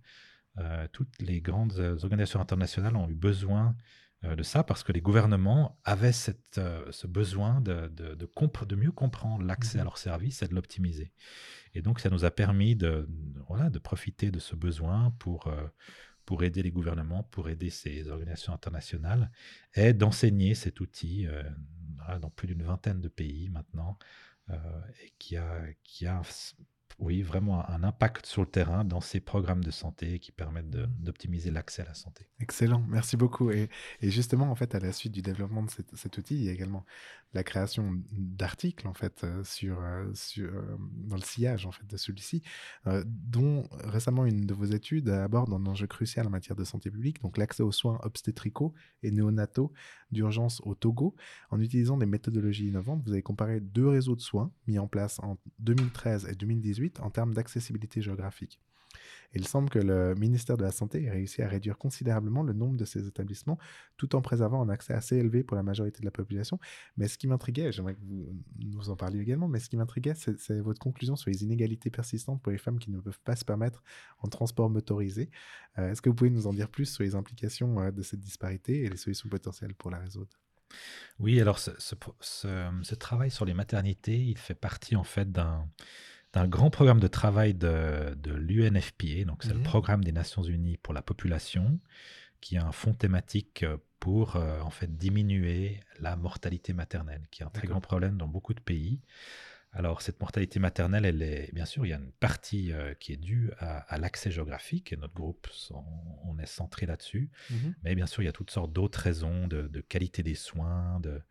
euh, 0.57 0.87
toutes 0.91 1.19
les 1.19 1.41
grandes 1.41 1.77
organisations 2.03 2.39
internationales 2.39 2.95
ont 2.95 3.09
eu 3.09 3.15
besoin 3.15 3.69
euh, 3.69 3.73
de 4.23 4.43
ça 4.43 4.63
parce 4.63 4.83
que 4.83 4.91
les 4.91 5.01
gouvernements 5.01 5.79
avaient 5.83 6.11
cette, 6.11 6.57
euh, 6.57 6.91
ce 6.91 7.07
besoin 7.07 7.61
de, 7.61 7.87
de, 7.89 8.15
de, 8.15 8.75
mieux 8.75 8.91
comprendre 8.91 9.43
l'accès 9.45 9.79
à 9.79 9.81
mmh 9.81 9.85
leurs 9.85 9.97
services 9.97 10.41
et 10.41 10.47
de 10.47 10.55
l'optimiser. 10.55 11.11
Et 11.73 11.81
donc, 11.81 11.99
ça 11.99 12.09
nous 12.09 12.25
a 12.25 12.31
permis 12.31 12.75
de, 12.75 13.07
voilà, 13.47 13.69
de 13.69 13.79
profiter 13.79 14.31
de 14.31 14.39
ce 14.39 14.55
besoin 14.55 15.11
pour, 15.19 15.47
euh, 15.47 15.67
pour 16.25 16.43
aider 16.43 16.63
les 16.63 16.71
gouvernements, 16.71 17.23
pour 17.23 17.49
aider 17.49 17.69
ces 17.69 18.09
organisations 18.09 18.53
internationales 18.53 19.31
et 19.73 19.93
d'enseigner 19.93 20.55
cet 20.55 20.79
outil 20.79 21.27
dans 22.21 22.29
plus 22.29 22.47
d'une 22.47 22.63
vingtaine 22.63 23.01
de 23.01 23.09
pays 23.09 23.49
maintenant 23.49 23.99
et 25.03 25.13
qui 25.19 25.37
a, 25.37 25.61
qui 25.83 26.07
a 26.07 26.21
oui, 26.97 27.21
vraiment 27.21 27.69
un 27.69 27.83
impact 27.83 28.25
sur 28.25 28.41
le 28.41 28.47
terrain 28.47 28.85
dans 28.85 29.01
ces 29.01 29.19
programmes 29.19 29.63
de 29.63 29.71
santé 29.71 30.19
qui 30.19 30.31
permettent 30.31 30.69
d'optimiser 30.69 31.51
l'accès 31.51 31.81
à 31.81 31.85
la 31.85 31.93
santé. 31.93 32.29
Excellent, 32.39 32.83
merci 32.87 33.17
beaucoup. 33.17 33.51
Et, 33.51 33.69
justement, 34.01 34.49
en 34.49 34.55
fait, 34.55 34.75
à 34.75 34.79
la 34.79 34.93
suite 34.93 35.11
du 35.11 35.21
développement 35.21 35.63
de 35.63 35.69
cet, 35.93 36.17
outil, 36.17 36.35
il 36.35 36.43
y 36.43 36.49
a 36.49 36.53
également 36.53 36.85
la 37.33 37.43
création 37.43 38.01
d'articles, 38.13 38.87
en 38.87 38.93
fait, 38.93 39.25
euh, 39.25 39.43
sur, 39.43 39.81
euh, 39.81 40.09
sur, 40.13 40.45
euh, 40.53 40.77
dans 40.79 41.17
le 41.17 41.21
sillage, 41.21 41.65
en 41.65 41.71
fait, 41.71 41.85
de 41.85 41.97
celui-ci, 41.97 42.41
dont 43.05 43.67
récemment 43.83 44.25
une 44.25 44.45
de 44.45 44.53
vos 44.53 44.65
études 44.65 45.09
aborde 45.09 45.51
un 45.51 45.65
enjeu 45.65 45.87
crucial 45.87 46.27
en 46.27 46.29
matière 46.29 46.55
de 46.55 46.63
santé 46.63 46.89
publique, 46.89 47.21
donc 47.21 47.37
l'accès 47.37 47.63
aux 47.63 47.71
soins 47.71 47.99
obstétricaux 48.03 48.73
et 49.03 49.11
néonataux 49.11 49.73
d'urgence 50.11 50.61
au 50.63 50.75
Togo. 50.75 51.15
En 51.49 51.59
utilisant 51.59 51.97
des 51.97 52.05
méthodologies 52.05 52.67
innovantes, 52.67 53.01
vous 53.05 53.11
avez 53.11 53.21
comparé 53.21 53.59
deux 53.59 53.87
réseaux 53.87 54.15
de 54.15 54.21
soins 54.21 54.51
mis 54.67 54.79
en 54.79 54.87
place 54.87 55.19
en 55.19 55.37
2013 55.59 56.27
et 56.29 56.35
2018 56.35 56.84
en 56.99 57.09
termes 57.09 57.33
d'accessibilité 57.33 58.01
géographique. 58.01 58.59
Il 59.33 59.47
semble 59.47 59.69
que 59.69 59.79
le 59.79 60.15
ministère 60.15 60.57
de 60.57 60.63
la 60.63 60.71
Santé 60.71 61.03
ait 61.03 61.11
réussi 61.11 61.41
à 61.41 61.47
réduire 61.47 61.77
considérablement 61.77 62.43
le 62.43 62.53
nombre 62.53 62.77
de 62.77 62.85
ces 62.85 63.07
établissements 63.07 63.57
tout 63.97 64.15
en 64.15 64.21
préservant 64.21 64.61
un 64.61 64.69
accès 64.69 64.93
assez 64.93 65.17
élevé 65.17 65.43
pour 65.43 65.55
la 65.57 65.63
majorité 65.63 65.99
de 65.99 66.05
la 66.05 66.11
population. 66.11 66.59
Mais 66.97 67.07
ce 67.07 67.17
qui 67.17 67.27
m'intriguait, 67.27 67.71
j'aimerais 67.71 67.95
que 67.95 68.01
vous 68.01 68.33
nous 68.59 68.89
en 68.89 68.95
parliez 68.95 69.19
également, 69.19 69.47
mais 69.47 69.59
ce 69.59 69.69
qui 69.69 69.77
m'intriguait, 69.77 70.13
c'est 70.15 70.59
votre 70.61 70.79
conclusion 70.79 71.15
sur 71.15 71.29
les 71.29 71.43
inégalités 71.43 71.89
persistantes 71.89 72.41
pour 72.41 72.51
les 72.51 72.57
femmes 72.57 72.79
qui 72.79 72.91
ne 72.91 72.99
peuvent 72.99 73.19
pas 73.23 73.35
se 73.35 73.45
permettre 73.45 73.83
en 74.19 74.27
transport 74.27 74.69
motorisé. 74.69 75.29
Euh, 75.77 75.91
Est-ce 75.91 76.01
que 76.01 76.09
vous 76.09 76.15
pouvez 76.15 76.29
nous 76.29 76.47
en 76.47 76.53
dire 76.53 76.69
plus 76.69 76.85
sur 76.85 77.03
les 77.03 77.15
implications 77.15 77.79
euh, 77.81 77.91
de 77.91 78.01
cette 78.01 78.21
disparité 78.21 78.83
et 78.83 78.89
les 78.89 78.97
solutions 78.97 79.29
potentielles 79.29 79.75
pour 79.75 79.91
la 79.91 79.99
résoudre? 79.99 80.29
Oui, 81.19 81.39
alors 81.39 81.59
ce 81.59 82.95
travail 82.95 83.31
sur 83.31 83.45
les 83.45 83.53
maternités, 83.53 84.17
il 84.17 84.37
fait 84.37 84.55
partie 84.55 84.95
en 84.95 85.03
fait 85.03 85.31
d'un 85.31 85.69
d'un 86.35 86.47
grand 86.47 86.69
programme 86.69 86.99
de 86.99 87.07
travail 87.07 87.53
de, 87.53 88.13
de 88.15 88.33
l'UNFPA, 88.33 89.23
donc 89.25 89.43
c'est 89.43 89.53
le 89.53 89.59
Mhm. 89.59 89.63
programme 89.63 90.03
des 90.03 90.11
Nations 90.11 90.43
Unies 90.43 90.77
pour 90.77 90.93
la 90.93 91.01
population, 91.01 91.79
qui 92.41 92.57
a 92.57 92.65
un 92.65 92.73
fonds 92.73 92.93
thématique 92.93 93.63
euh, 93.63 93.77
pour 94.01 94.35
euh, 94.35 94.59
en 94.61 94.69
fait 94.69 94.97
diminuer 94.97 95.79
la 95.99 96.15
mortalité 96.17 96.73
maternelle, 96.73 97.23
qui 97.31 97.41
est 97.41 97.45
un 97.45 97.49
très 97.49 97.67
grand 97.67 97.79
problème 97.81 98.17
dans 98.17 98.27
beaucoup 98.27 98.53
de 98.53 98.59
pays. 98.59 98.99
Alors 99.71 100.01
cette 100.01 100.19
mortalité 100.19 100.59
maternelle, 100.59 101.05
elle 101.05 101.21
est 101.21 101.53
bien 101.53 101.65
sûr, 101.65 101.85
il 101.85 101.89
y 101.89 101.93
a 101.93 101.97
une 101.97 102.11
partie 102.11 102.71
euh, 102.73 102.93
qui 102.93 103.13
est 103.13 103.17
due 103.17 103.51
à, 103.59 103.77
à 103.93 103.97
l'accès 103.97 104.29
géographique, 104.29 104.91
et 104.93 104.97
notre 104.97 105.13
groupe, 105.13 105.47
on 106.25 106.37
est 106.39 106.45
centré 106.45 106.85
là-dessus. 106.85 107.29
Mais 107.83 107.95
bien 107.95 108.05
sûr, 108.07 108.23
il 108.23 108.25
y 108.25 108.29
a 108.29 108.33
toutes 108.33 108.51
sortes 108.51 108.73
d'autres 108.73 108.99
raisons 108.99 109.47
de, 109.47 109.67
de 109.67 109.81
qualité 109.81 110.21
des 110.21 110.35
soins, 110.35 110.99
de, 110.99 111.21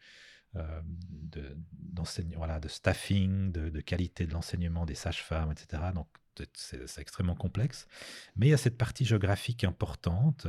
de, 1.11 1.57
d'enseigne- 1.73 2.35
voilà, 2.37 2.61
de 2.61 2.69
staffing, 2.69 3.53
de, 3.53 3.69
de 3.71 3.81
qualité 3.81 4.27
de 4.27 4.33
l'enseignement 4.33 4.87
des 4.87 4.95
sages-femmes, 4.95 5.53
etc. 5.53 5.83
Donc, 5.95 6.09
c'est 6.55 6.99
extrêmement 6.99 7.37
complexe. 7.37 7.87
Mais 8.37 8.47
il 8.49 8.51
y 8.51 8.55
a 8.55 8.59
cette 8.59 8.79
partie 8.79 9.05
géographique 9.05 9.65
importante. 9.65 10.47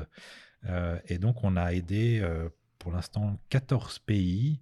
euh, 0.65 0.99
et 1.07 1.17
donc, 1.19 1.43
on 1.43 1.55
a 1.57 1.73
aidé 1.73 2.19
euh, 2.21 2.49
pour 2.79 2.91
l'instant 2.91 3.39
14 3.49 3.99
pays 3.99 4.61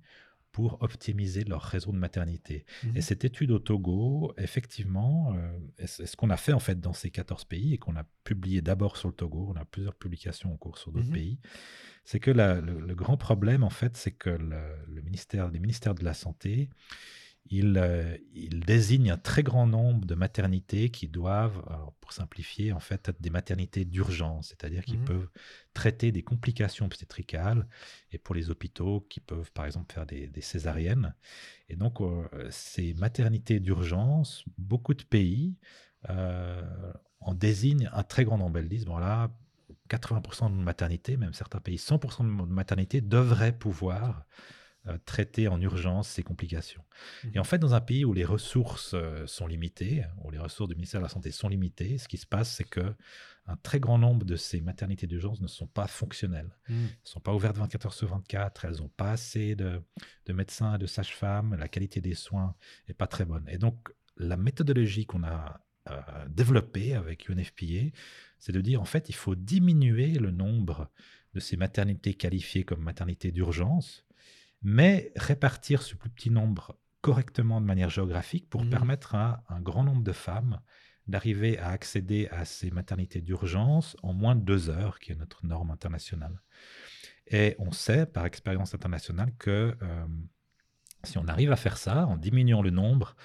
pour 0.54 0.82
optimiser 0.82 1.44
leur 1.44 1.62
réseau 1.64 1.92
de 1.92 1.98
maternité. 1.98 2.64
Mhm. 2.84 2.96
Et 2.98 3.02
cette 3.02 3.26
étude 3.26 3.52
au 3.52 3.60
Togo, 3.60 4.34
effectivement, 4.38 5.34
euh, 5.36 5.86
ce 5.86 6.16
qu'on 6.16 6.30
a 6.30 6.38
fait 6.38 6.54
en 6.54 6.60
fait 6.60 6.80
dans 6.80 6.94
ces 6.94 7.10
14 7.10 7.44
pays 7.44 7.74
et 7.74 7.78
qu'on 7.78 7.96
a 7.98 8.06
publié 8.24 8.62
d'abord 8.62 8.96
sur 8.96 9.10
le 9.10 9.16
Togo, 9.16 9.52
on 9.54 9.60
a 9.60 9.66
plusieurs 9.66 9.96
publications 9.96 10.54
en 10.54 10.58
cours 10.58 10.78
sur 10.78 10.92
d'autres 10.94 11.08
Mhm. 11.08 11.14
pays, 11.14 11.40
c'est 12.06 12.20
que 12.20 12.32
la- 12.32 12.62
le, 12.62 12.80
le 12.80 12.96
grand 12.96 13.18
problème 13.18 13.64
en 13.64 13.70
fait, 13.72 13.98
c'est 13.98 14.12
que 14.12 14.30
le, 14.30 14.62
le 14.88 15.02
ministère, 15.02 15.50
les 15.50 15.60
ministères 15.60 15.96
de 15.96 16.04
la 16.06 16.14
Santé, 16.14 16.70
euh, 17.52 18.18
ils 18.34 18.62
désignent 18.62 19.12
un 19.12 19.18
très 19.18 19.44
grand 19.44 19.68
nombre 19.68 20.06
de 20.06 20.16
maternités 20.16 20.90
qui 20.90 21.08
doivent, 21.08 21.64
alors, 21.68 21.94
pour 22.02 22.14
simplifier, 22.14 22.72
en 22.74 22.80
fait, 22.80 23.10
être 23.10 23.22
des 23.22 23.30
maternités 23.30 23.86
d'urgence, 23.86 24.48
c'est-à-dire 24.50 24.86
qu'ils 24.86 25.00
Mhm. 25.00 25.06
peuvent 25.06 25.30
traiter 25.74 26.12
des 26.12 26.24
complications 26.24 26.86
obstétricales 26.86 27.68
et 28.12 28.18
pour 28.18 28.34
les 28.36 28.50
hôpitaux 28.50 29.02
qui 29.10 29.20
peuvent, 29.20 29.52
par 29.52 29.66
exemple, 29.66 29.94
faire 29.94 30.06
des, 30.06 30.28
des 30.28 30.42
césariennes. 30.42 31.16
Et 31.70 31.76
donc, 31.76 32.02
euh, 32.02 32.28
ces 32.50 32.94
maternités 32.96 33.60
d'urgence, 33.60 34.44
beaucoup 34.58 34.94
de 34.94 35.04
pays 35.04 35.58
euh, 36.10 36.62
en 37.20 37.34
désignent 37.34 37.90
un 37.94 38.04
très 38.04 38.26
grand 38.26 38.38
nombre. 38.38 38.60
Elles 38.60 38.70
disent, 38.70 38.86
bon 38.86 38.98
là, 38.98 39.32
80% 39.90 40.50
de 40.50 40.56
maternité, 40.64 41.18
même 41.18 41.34
certains 41.34 41.60
pays, 41.60 41.78
100% 41.78 42.24
de 42.24 42.52
maternité 42.52 43.02
devraient 43.02 43.58
pouvoir 43.58 44.26
traiter 45.06 45.48
en 45.48 45.62
urgence 45.62 46.10
ces 46.10 46.24
complications. 46.24 46.84
Et 47.34 47.40
en 47.40 47.44
fait, 47.44 47.58
dans 47.58 47.74
un 47.74 47.82
pays 47.82 48.06
où 48.06 48.14
les 48.14 48.26
ressources 48.26 48.94
euh, 48.94 49.26
sont 49.28 49.48
limitées, 49.48 50.04
où 50.24 50.32
les 50.32 50.40
ressources 50.40 50.70
du 50.70 50.76
ministère 50.76 51.00
de 51.00 51.06
la 51.06 51.10
Santé 51.10 51.32
sont 51.32 51.48
limitées, 51.48 51.98
ce 51.98 52.08
qui 52.08 52.18
se 52.18 52.26
passe, 52.26 52.54
c'est 52.54 52.64
que 52.64 52.94
un 53.46 53.58
très 53.58 53.80
grand 53.80 53.98
nombre 53.98 54.26
de 54.26 54.36
ces 54.36 54.62
maternités 54.62 55.06
d'urgence 55.06 55.42
ne 55.42 55.48
sont 55.48 55.68
pas 55.68 55.88
fonctionnelles. 55.88 56.56
Mhm. 56.70 56.76
Elles 56.76 56.84
ne 56.84 57.10
sont 57.10 57.20
pas 57.20 57.34
ouvertes 57.34 57.58
24 57.58 57.86
heures 57.88 57.94
sur 57.94 58.10
24, 58.10 58.66
elles 58.66 58.78
n'ont 58.78 58.90
pas 58.90 59.12
assez 59.12 59.56
de, 59.56 59.82
de 60.26 60.34
médecins 60.34 60.76
et 60.76 60.78
de 60.78 60.86
sages-femmes, 60.86 61.56
la 61.56 61.68
qualité 61.68 62.02
des 62.02 62.16
soins 62.16 62.56
n'est 62.88 62.94
pas 62.94 63.08
très 63.08 63.26
bonne. 63.26 63.46
Et 63.50 63.58
donc, 63.58 63.90
la 64.18 64.38
méthodologie 64.38 65.06
qu'on 65.06 65.24
a 65.24 65.62
euh, 65.90 66.02
développée 66.30 66.94
avec 66.94 67.28
UNFPA, 67.28 67.92
c'est 68.40 68.54
de 68.54 68.62
dire, 68.62 68.82
en 68.82 68.86
fait, 68.86 69.10
il 69.10 69.16
faut 69.16 69.36
diminuer 69.36 70.14
le 70.14 70.32
nombre 70.32 70.90
de 71.34 71.40
ces 71.40 71.58
maternités 71.58 72.14
qualifiées 72.14 72.64
comme 72.64 72.82
maternités 72.82 73.32
d'urgence, 73.32 74.06
mais 74.64 75.12
répartir 75.16 75.82
ce 75.82 75.96
plus 75.96 76.10
petit 76.10 76.30
nombre 76.32 76.78
correctement 77.02 77.60
de 77.62 77.66
manière 77.66 77.90
géographique 77.90 78.50
pour 78.50 78.64
Mhm. 78.64 78.70
permettre 78.70 79.16
à 79.16 79.44
un 79.50 79.60
grand 79.62 79.84
nombre 79.84 80.04
de 80.04 80.14
femmes 80.14 80.60
d'arriver 81.08 81.60
à 81.60 81.70
accéder 81.70 82.30
à 82.32 82.46
ces 82.46 82.72
maternités 82.72 83.20
d'urgence 83.20 83.98
en 84.04 84.14
moins 84.14 84.36
de 84.36 84.42
deux 84.42 84.70
heures, 84.70 85.00
qui 85.00 85.12
est 85.12 85.16
notre 85.16 85.46
norme 85.46 85.70
internationale. 85.72 86.42
Et 87.28 87.56
on 87.60 87.74
sait 87.74 88.06
par 88.06 88.26
expérience 88.26 88.74
internationale 88.74 89.34
que 89.38 89.76
euh, 89.82 90.06
si 91.04 91.18
on 91.18 91.28
arrive 91.28 91.52
à 91.52 91.58
faire 91.58 91.78
ça, 91.78 92.06
en 92.08 92.16
diminuant 92.16 92.62
le 92.62 92.70
nombre 92.70 93.16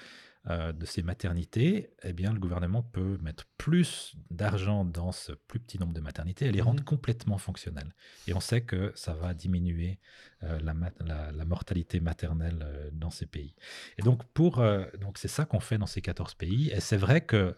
euh, 0.49 0.71
de 0.73 0.85
ces 0.85 1.03
maternités, 1.03 1.91
eh 2.03 2.13
bien, 2.13 2.33
le 2.33 2.39
gouvernement 2.39 2.81
peut 2.81 3.17
mettre 3.21 3.45
plus 3.57 4.15
d'argent 4.31 4.83
dans 4.85 5.11
ce 5.11 5.31
plus 5.33 5.59
petit 5.59 5.77
nombre 5.79 5.93
de 5.93 6.01
maternités 6.01 6.45
et 6.45 6.51
les 6.51 6.61
rendre 6.61 6.79
Mhm. 6.81 6.85
complètement 6.85 7.37
fonctionnelles. 7.37 7.93
Et 8.27 8.33
on 8.33 8.39
sait 8.39 8.61
que 8.61 8.91
ça 8.95 9.13
va 9.13 9.33
diminuer 9.33 9.99
euh, 10.43 10.59
la, 10.61 10.73
mat- 10.73 10.95
la- 11.05 11.31
la 11.31 11.45
mortalité 11.45 11.99
maternelle 11.99 12.59
euh, 12.63 12.89
dans 12.93 13.11
ces 13.11 13.25
pays. 13.27 13.53
Et 13.97 14.01
donc, 14.01 14.23
pour, 14.33 14.63
donc 14.99 15.17
c'est 15.17 15.27
ça 15.27 15.45
qu'on 15.45 15.59
fait 15.59 15.77
dans 15.77 15.85
ces 15.85 16.01
14 16.01 16.33
pays. 16.33 16.69
Et 16.71 16.79
c'est 16.79 16.97
vrai 16.97 17.21
que 17.21 17.55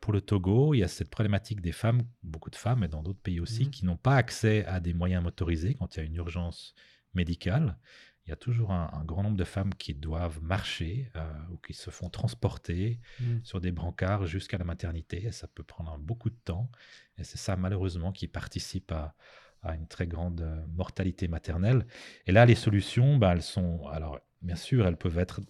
pour 0.00 0.12
le 0.12 0.20
Togo, 0.20 0.72
il 0.74 0.78
y 0.78 0.84
a 0.84 0.88
cette 0.88 1.10
problématique 1.10 1.60
des 1.60 1.72
femmes, 1.72 2.02
beaucoup 2.22 2.48
de 2.50 2.54
femmes, 2.56 2.84
et 2.84 2.88
dans 2.88 3.02
d'autres 3.02 3.20
pays 3.22 3.40
aussi, 3.40 3.64
Mhm. 3.64 3.70
qui 3.70 3.84
n'ont 3.86 3.96
pas 3.96 4.14
accès 4.16 4.64
à 4.66 4.78
des 4.78 4.94
moyens 4.94 5.20
motorisés 5.24 5.74
quand 5.74 5.96
il 5.96 5.98
y 5.98 6.02
a 6.02 6.06
une 6.06 6.14
urgence 6.14 6.74
médicale. 7.12 7.76
Il 8.26 8.30
y 8.30 8.32
a 8.32 8.36
toujours 8.36 8.72
un, 8.72 8.90
un 8.92 9.04
grand 9.04 9.22
nombre 9.22 9.36
de 9.36 9.44
femmes 9.44 9.74
qui 9.74 9.94
doivent 9.94 10.42
marcher 10.42 11.10
euh, 11.16 11.32
ou 11.50 11.58
qui 11.58 11.74
se 11.74 11.90
font 11.90 12.08
transporter 12.10 13.00
Mhm. 13.20 13.40
sur 13.44 13.60
des 13.60 13.72
brancards 13.72 14.26
jusqu'à 14.26 14.58
la 14.58 14.64
maternité. 14.64 15.24
Et 15.26 15.32
ça 15.32 15.46
peut 15.48 15.62
prendre 15.64 15.98
beaucoup 15.98 16.30
de 16.30 16.38
temps. 16.44 16.70
Et 17.18 17.24
c'est 17.24 17.38
ça, 17.38 17.56
malheureusement, 17.56 18.12
qui 18.12 18.26
participe 18.28 18.92
à, 18.92 19.14
à 19.62 19.74
une 19.76 19.86
très 19.88 20.06
grande 20.06 20.40
euh, 20.42 20.66
mortalité 20.68 21.28
maternelle. 21.28 21.86
Et 22.26 22.32
là, 22.32 22.46
les 22.46 22.54
solutions, 22.54 23.16
bah, 23.18 23.32
elles 23.32 23.42
sont. 23.42 23.86
Alors, 23.88 24.18
bien 24.42 24.56
sûr, 24.56 24.86
elles 24.86 24.96
peuvent 24.96 25.18
être. 25.18 25.40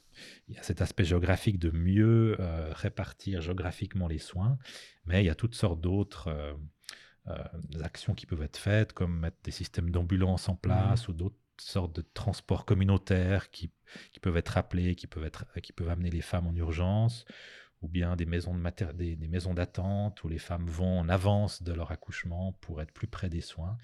Il 0.49 0.55
y 0.55 0.59
a 0.59 0.63
cet 0.63 0.81
aspect 0.83 1.05
géographique 1.05 1.59
de 1.59 1.71
mieux 1.71 2.37
euh, 2.41 2.73
répartir 2.73 3.41
géographiquement 3.41 4.09
les 4.09 4.19
soins, 4.19 4.59
mais 5.07 5.23
il 5.23 5.27
y 5.27 5.31
a 5.31 5.35
toutes 5.35 5.55
sortes 5.55 5.81
d'autres. 5.81 6.29
euh, 6.29 6.55
actions 7.83 8.15
qui 8.15 8.27
peuvent 8.27 8.43
être 8.43 8.57
faites, 8.59 8.93
comme 8.93 9.19
mettre 9.19 9.39
des 9.45 9.51
systèmes 9.51 9.91
d'ambulance 9.91 10.49
en 10.49 10.57
place 10.57 11.09
ou 11.09 11.13
d'autres 11.13 11.37
sortes 11.59 11.95
de 11.95 12.03
transports 12.15 12.65
communautaires 12.65 13.51
qui, 13.51 13.71
qui 14.13 14.21
peuvent 14.21 14.37
être 14.37 14.59
appelés, 14.59 14.95
qui 14.95 15.07
peuvent, 15.07 15.25
être, 15.25 15.45
qui 15.61 15.73
peuvent 15.73 15.89
amener 15.89 16.11
les 16.11 16.23
femmes 16.23 16.47
en 16.47 16.55
urgence, 16.55 17.25
ou 17.83 17.89
bien 17.89 18.17
des 18.17 18.27
maisons, 18.27 18.55
de 18.55 18.93
des, 18.93 19.17
des 19.17 19.29
maisons 19.29 19.55
d'attente 19.55 20.25
où 20.25 20.29
les 20.29 20.39
femmes 20.39 20.67
vont 20.67 21.01
en 21.01 21.09
avance 21.09 21.63
de 21.63 21.73
leur 21.73 21.93
accouchement 21.93 22.53
pour 22.61 22.81
être 22.81 22.93
plus 22.93 23.07
près 23.07 23.29
des 23.29 23.43
soins. 23.43 23.77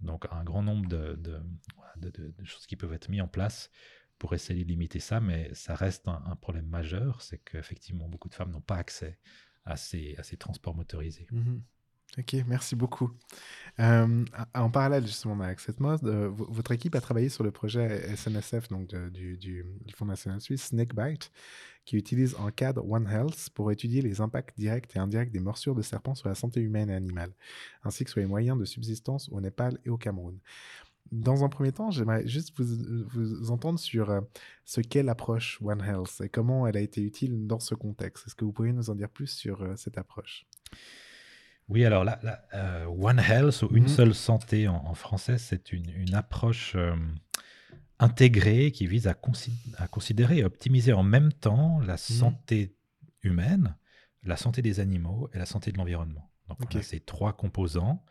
Donc 0.00 0.26
un 0.30 0.44
grand 0.44 0.62
nombre 0.62 0.88
de, 0.88 1.14
de- 1.16 1.42
choses 2.44 2.66
qui 2.66 2.76
peuvent 2.76 2.92
être 2.92 3.08
mises 3.08 3.22
en 3.22 3.28
place 3.28 3.70
pour 4.18 4.34
essayer 4.34 4.64
de 4.64 4.68
limiter 4.68 5.00
ça, 5.00 5.20
mais 5.20 5.52
ça 5.54 5.74
reste 5.74 6.06
un, 6.06 6.36
problème 6.36 6.66
majeur, 6.66 7.22
c'est 7.22 7.38
qu'effectivement 7.38 8.08
beaucoup 8.08 8.28
de 8.28 8.34
femmes 8.34 8.50
n'ont 8.50 8.60
pas 8.60 8.76
accès 8.76 9.18
à 9.64 9.76
ces, 9.76 10.14
à 10.16 10.22
ces 10.22 10.36
transports 10.36 10.74
motorisés. 10.74 11.26
Mhm. 11.30 11.62
Ok, 12.18 12.34
merci 12.48 12.74
beaucoup. 12.74 13.10
Euh, 13.78 14.24
en 14.54 14.70
parallèle 14.70 15.06
justement 15.06 15.40
avec 15.40 15.60
cette 15.60 15.78
mode, 15.78 16.04
euh, 16.04 16.28
vo- 16.28 16.48
votre 16.50 16.72
équipe 16.72 16.94
a 16.96 17.00
travaillé 17.00 17.28
sur 17.28 17.44
le 17.44 17.52
projet 17.52 18.14
SNSF, 18.16 18.68
donc 18.68 18.94
du, 19.12 19.36
du, 19.38 19.64
Fonds 19.94 20.06
national 20.06 20.40
suisse, 20.40 20.64
Snakebite, 20.66 21.30
qui 21.84 21.96
utilise 21.96 22.34
en 22.34 22.50
cadre 22.50 22.84
One 22.88 23.06
Health 23.06 23.50
pour 23.54 23.70
étudier 23.70 24.02
les 24.02 24.20
impacts 24.20 24.58
directs 24.58 24.94
et 24.96 24.98
indirects 24.98 25.30
des 25.30 25.38
morsures 25.40 25.76
de 25.76 25.82
serpents 25.82 26.16
sur 26.16 26.28
la 26.28 26.34
santé 26.34 26.60
humaine 26.60 26.90
et 26.90 26.94
animale, 26.94 27.32
ainsi 27.84 28.04
que 28.04 28.10
sur 28.10 28.20
les 28.20 28.26
moyens 28.26 28.58
de 28.58 28.64
subsistance 28.64 29.28
au 29.30 29.40
Népal 29.40 29.78
et 29.84 29.88
au 29.90 29.96
Cameroun. 29.96 30.36
dans 31.12 31.44
un 31.44 31.48
premier 31.48 31.72
temps, 31.72 31.90
j'aimerais 31.92 32.26
juste 32.26 32.52
vous, 32.58 33.04
vous 33.08 33.50
entendre 33.52 33.78
sur 33.78 34.10
euh, 34.10 34.20
ce 34.64 34.80
qu'est 34.80 35.02
l'approche 35.04 35.58
One 35.62 35.80
Health 35.82 36.20
et 36.22 36.28
comment 36.28 36.66
elle 36.66 36.76
a 36.76 36.80
été 36.80 37.02
utile 37.02 37.46
dans 37.46 37.60
ce 37.60 37.74
contexte. 37.76 38.26
Est-ce 38.26 38.34
que 38.34 38.44
vous 38.44 38.52
pourriez 38.52 38.72
nous 38.72 38.90
en 38.90 38.94
dire 38.96 39.10
plus 39.10 39.28
sur 39.28 39.66
cette 39.76 39.98
approche? 39.98 40.46
Oui, 41.70 41.84
alors 41.84 42.02
là, 42.04 42.18
là, 42.22 42.42
euh, 42.54 42.84
One 42.86 43.20
Health, 43.20 43.62
ou 43.62 43.76
une 43.76 43.84
Mhm. 43.84 43.88
seule 43.88 44.14
santé 44.14 44.66
en, 44.66 44.74
en 44.74 44.94
français, 44.94 45.38
c'est 45.38 45.72
une, 45.72 45.88
une 45.90 46.14
approche 46.14 46.72
euh, 46.74 46.96
intégrée 48.00 48.72
qui 48.72 48.86
vise 48.88 49.06
à, 49.06 49.12
consi- 49.12 49.52
à 49.78 49.86
considérer 49.86 50.38
et 50.38 50.44
optimiser 50.44 50.92
en 50.92 51.04
même 51.04 51.32
temps 51.32 51.78
la 51.80 51.96
santé 51.96 52.74
humaine, 53.22 53.76
la 54.24 54.36
santé 54.36 54.62
des 54.62 54.80
animaux 54.80 55.30
et 55.32 55.38
la 55.38 55.46
santé 55.46 55.70
de 55.70 55.78
l'environnement. 55.78 56.30
Donc 56.48 56.58
Ok. 56.62 56.70
on 56.74 56.78
a 56.78 56.82
ces 56.82 57.00
trois 57.00 57.34
composants. 57.36 58.04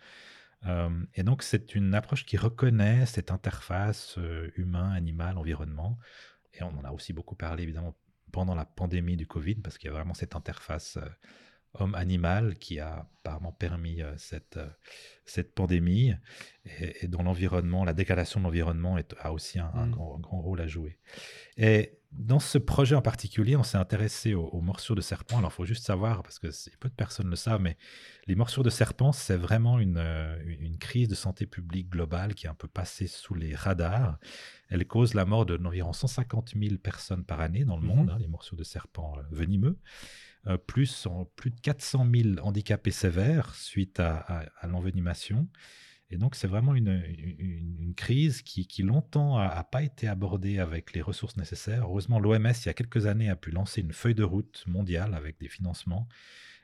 Euh, 0.66 0.90
et 1.16 1.24
donc 1.24 1.44
c'est 1.44 1.76
une 1.76 1.94
approche 1.94 2.26
qui 2.26 2.38
reconnaît 2.38 3.06
cette 3.06 3.32
interface 3.32 4.18
humain, 4.56 4.92
animal, 4.92 5.38
environnement. 5.38 5.98
Et 6.54 6.64
on 6.64 6.78
en 6.78 6.84
a 6.86 6.92
aussi 6.92 7.12
beaucoup 7.12 7.36
parlé 7.36 7.64
évidemment 7.64 7.96
pendant 8.32 8.56
la 8.56 8.66
pandémie 8.66 9.18
du 9.18 9.28
Covid, 9.28 9.56
parce 9.56 9.78
qu'il 9.78 9.88
y 9.88 9.90
a 9.90 9.94
vraiment 9.94 10.14
cette 10.14 10.36
interface 10.36 10.98
homme-animal 11.74 12.56
qui 12.58 12.80
a 12.80 13.08
apparemment 13.24 13.52
permis 13.52 14.02
euh, 14.02 14.14
cette, 14.18 14.58
euh, 14.58 14.68
cette 15.26 15.54
pandémie. 15.54 16.14
Et, 16.66 17.06
et 17.06 17.08
dans 17.08 17.22
l'environnement, 17.24 17.84
la 17.86 17.94
dégradation 17.94 18.40
de 18.40 18.46
l'environnement 18.46 18.98
a 19.20 19.32
aussi 19.32 19.60
un, 19.60 19.72
un 19.74 19.88
Mm. 19.88 19.92
grand, 19.92 20.20
grand 20.20 20.42
rôle 20.42 20.62
à 20.62 20.68
jouer. 20.68 20.98
Et 21.58 21.96
dans 22.12 22.40
ce 22.40 22.58
projet 22.58 22.96
en 22.96 23.04
particulier, 23.04 23.56
on 23.56 23.62
s'est 23.62 23.78
intéressé 23.78 24.34
aux, 24.34 24.48
aux 24.48 24.62
morsures 24.62 24.96
de 24.96 25.02
serpent. 25.02 25.38
Alors, 25.38 25.52
il 25.52 25.56
faut 25.56 25.66
juste 25.66 25.86
savoir, 25.86 26.24
parce 26.24 26.40
que 26.40 26.48
peu 26.80 26.90
de 26.90 26.94
personnes 26.96 27.30
le 27.30 27.36
savent, 27.36 27.62
mais 27.62 27.78
les 28.26 28.34
morsures 28.34 28.64
de 28.64 28.72
serpent, 28.72 29.12
c'est 29.12 29.38
vraiment 29.38 29.78
une, 29.80 29.98
euh, 29.98 30.36
une 30.60 30.78
crise 30.80 31.08
de 31.08 31.14
santé 31.14 31.46
publique 31.46 31.90
globale 31.90 32.34
qui 32.34 32.48
est 32.48 32.50
un 32.50 32.56
peu 32.56 32.68
passée 32.68 33.06
sous 33.06 33.36
les 33.36 33.54
radars. 33.54 34.18
Elle 34.70 34.88
cause 34.88 35.14
la 35.14 35.26
mort 35.26 35.46
d'environ 35.46 35.94
150 35.94 36.54
000 36.60 36.78
personnes 36.78 37.24
par 37.26 37.42
année 37.42 37.64
dans 37.64 37.76
le 37.78 37.84
Mhm. 37.84 37.88
monde, 37.96 38.10
hein, 38.10 38.18
les 38.20 38.28
morsures 38.28 38.58
de 38.58 38.64
serpent 38.64 39.18
venimeux. 39.30 39.78
Euh, 40.50 40.58
plus, 40.58 41.08
plus 41.36 41.52
de 41.52 41.60
400 41.60 42.08
000 42.14 42.40
handicapés 42.42 42.92
sévères 42.92 43.54
suite 43.56 44.00
à, 44.00 44.46
l'envenimation. 44.64 45.48
Et 46.10 46.18
donc, 46.18 46.36
c'est 46.36 46.48
vraiment 46.48 46.74
une, 46.74 47.94
crise 47.96 48.42
qui, 48.42 48.66
qui 48.66 48.82
longtemps 48.82 49.38
n'a 49.38 49.64
pas 49.64 49.84
été 49.84 50.08
abordée 50.08 50.58
avec 50.58 50.94
les 50.94 51.02
ressources 51.02 51.38
nécessaires. 51.38 51.84
Heureusement, 51.84 52.20
l'OMS, 52.20 52.54
il 52.62 52.66
y 52.66 52.70
a 52.70 52.74
quelques 52.74 53.06
années, 53.06 53.30
a 53.30 53.36
pu 53.36 53.52
lancer 53.52 53.82
une 53.82 53.94
feuille 53.94 54.16
de 54.16 54.24
route 54.24 54.64
mondiale 54.68 55.14
avec 55.14 55.40
des 55.40 55.50
financements. 55.50 56.08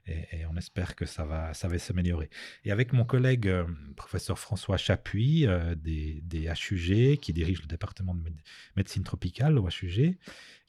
Et, 0.08 0.46
on 0.46 0.56
espère 0.56 0.96
que 0.96 1.06
ça 1.06 1.26
va, 1.26 1.54
ça 1.54 1.68
va 1.68 1.80
s'améliorer. 1.80 2.30
Et 2.64 2.72
avec 2.72 2.94
mon 2.94 3.06
collègue, 3.06 3.48
euh, 3.48 3.66
professeur 3.96 4.38
François 4.38 4.78
Chapuis, 4.78 5.48
euh, 5.48 5.74
des, 5.76 6.22
des 6.22 6.48
HUG, 6.48 7.18
qui 7.20 7.34
dirige 7.34 7.62
le 7.62 7.68
département 7.68 8.14
de 8.14 8.22
méde- 8.22 8.42
médecine 8.76 9.04
tropicale 9.04 9.58
au 9.58 9.68
HUG, 9.68 10.18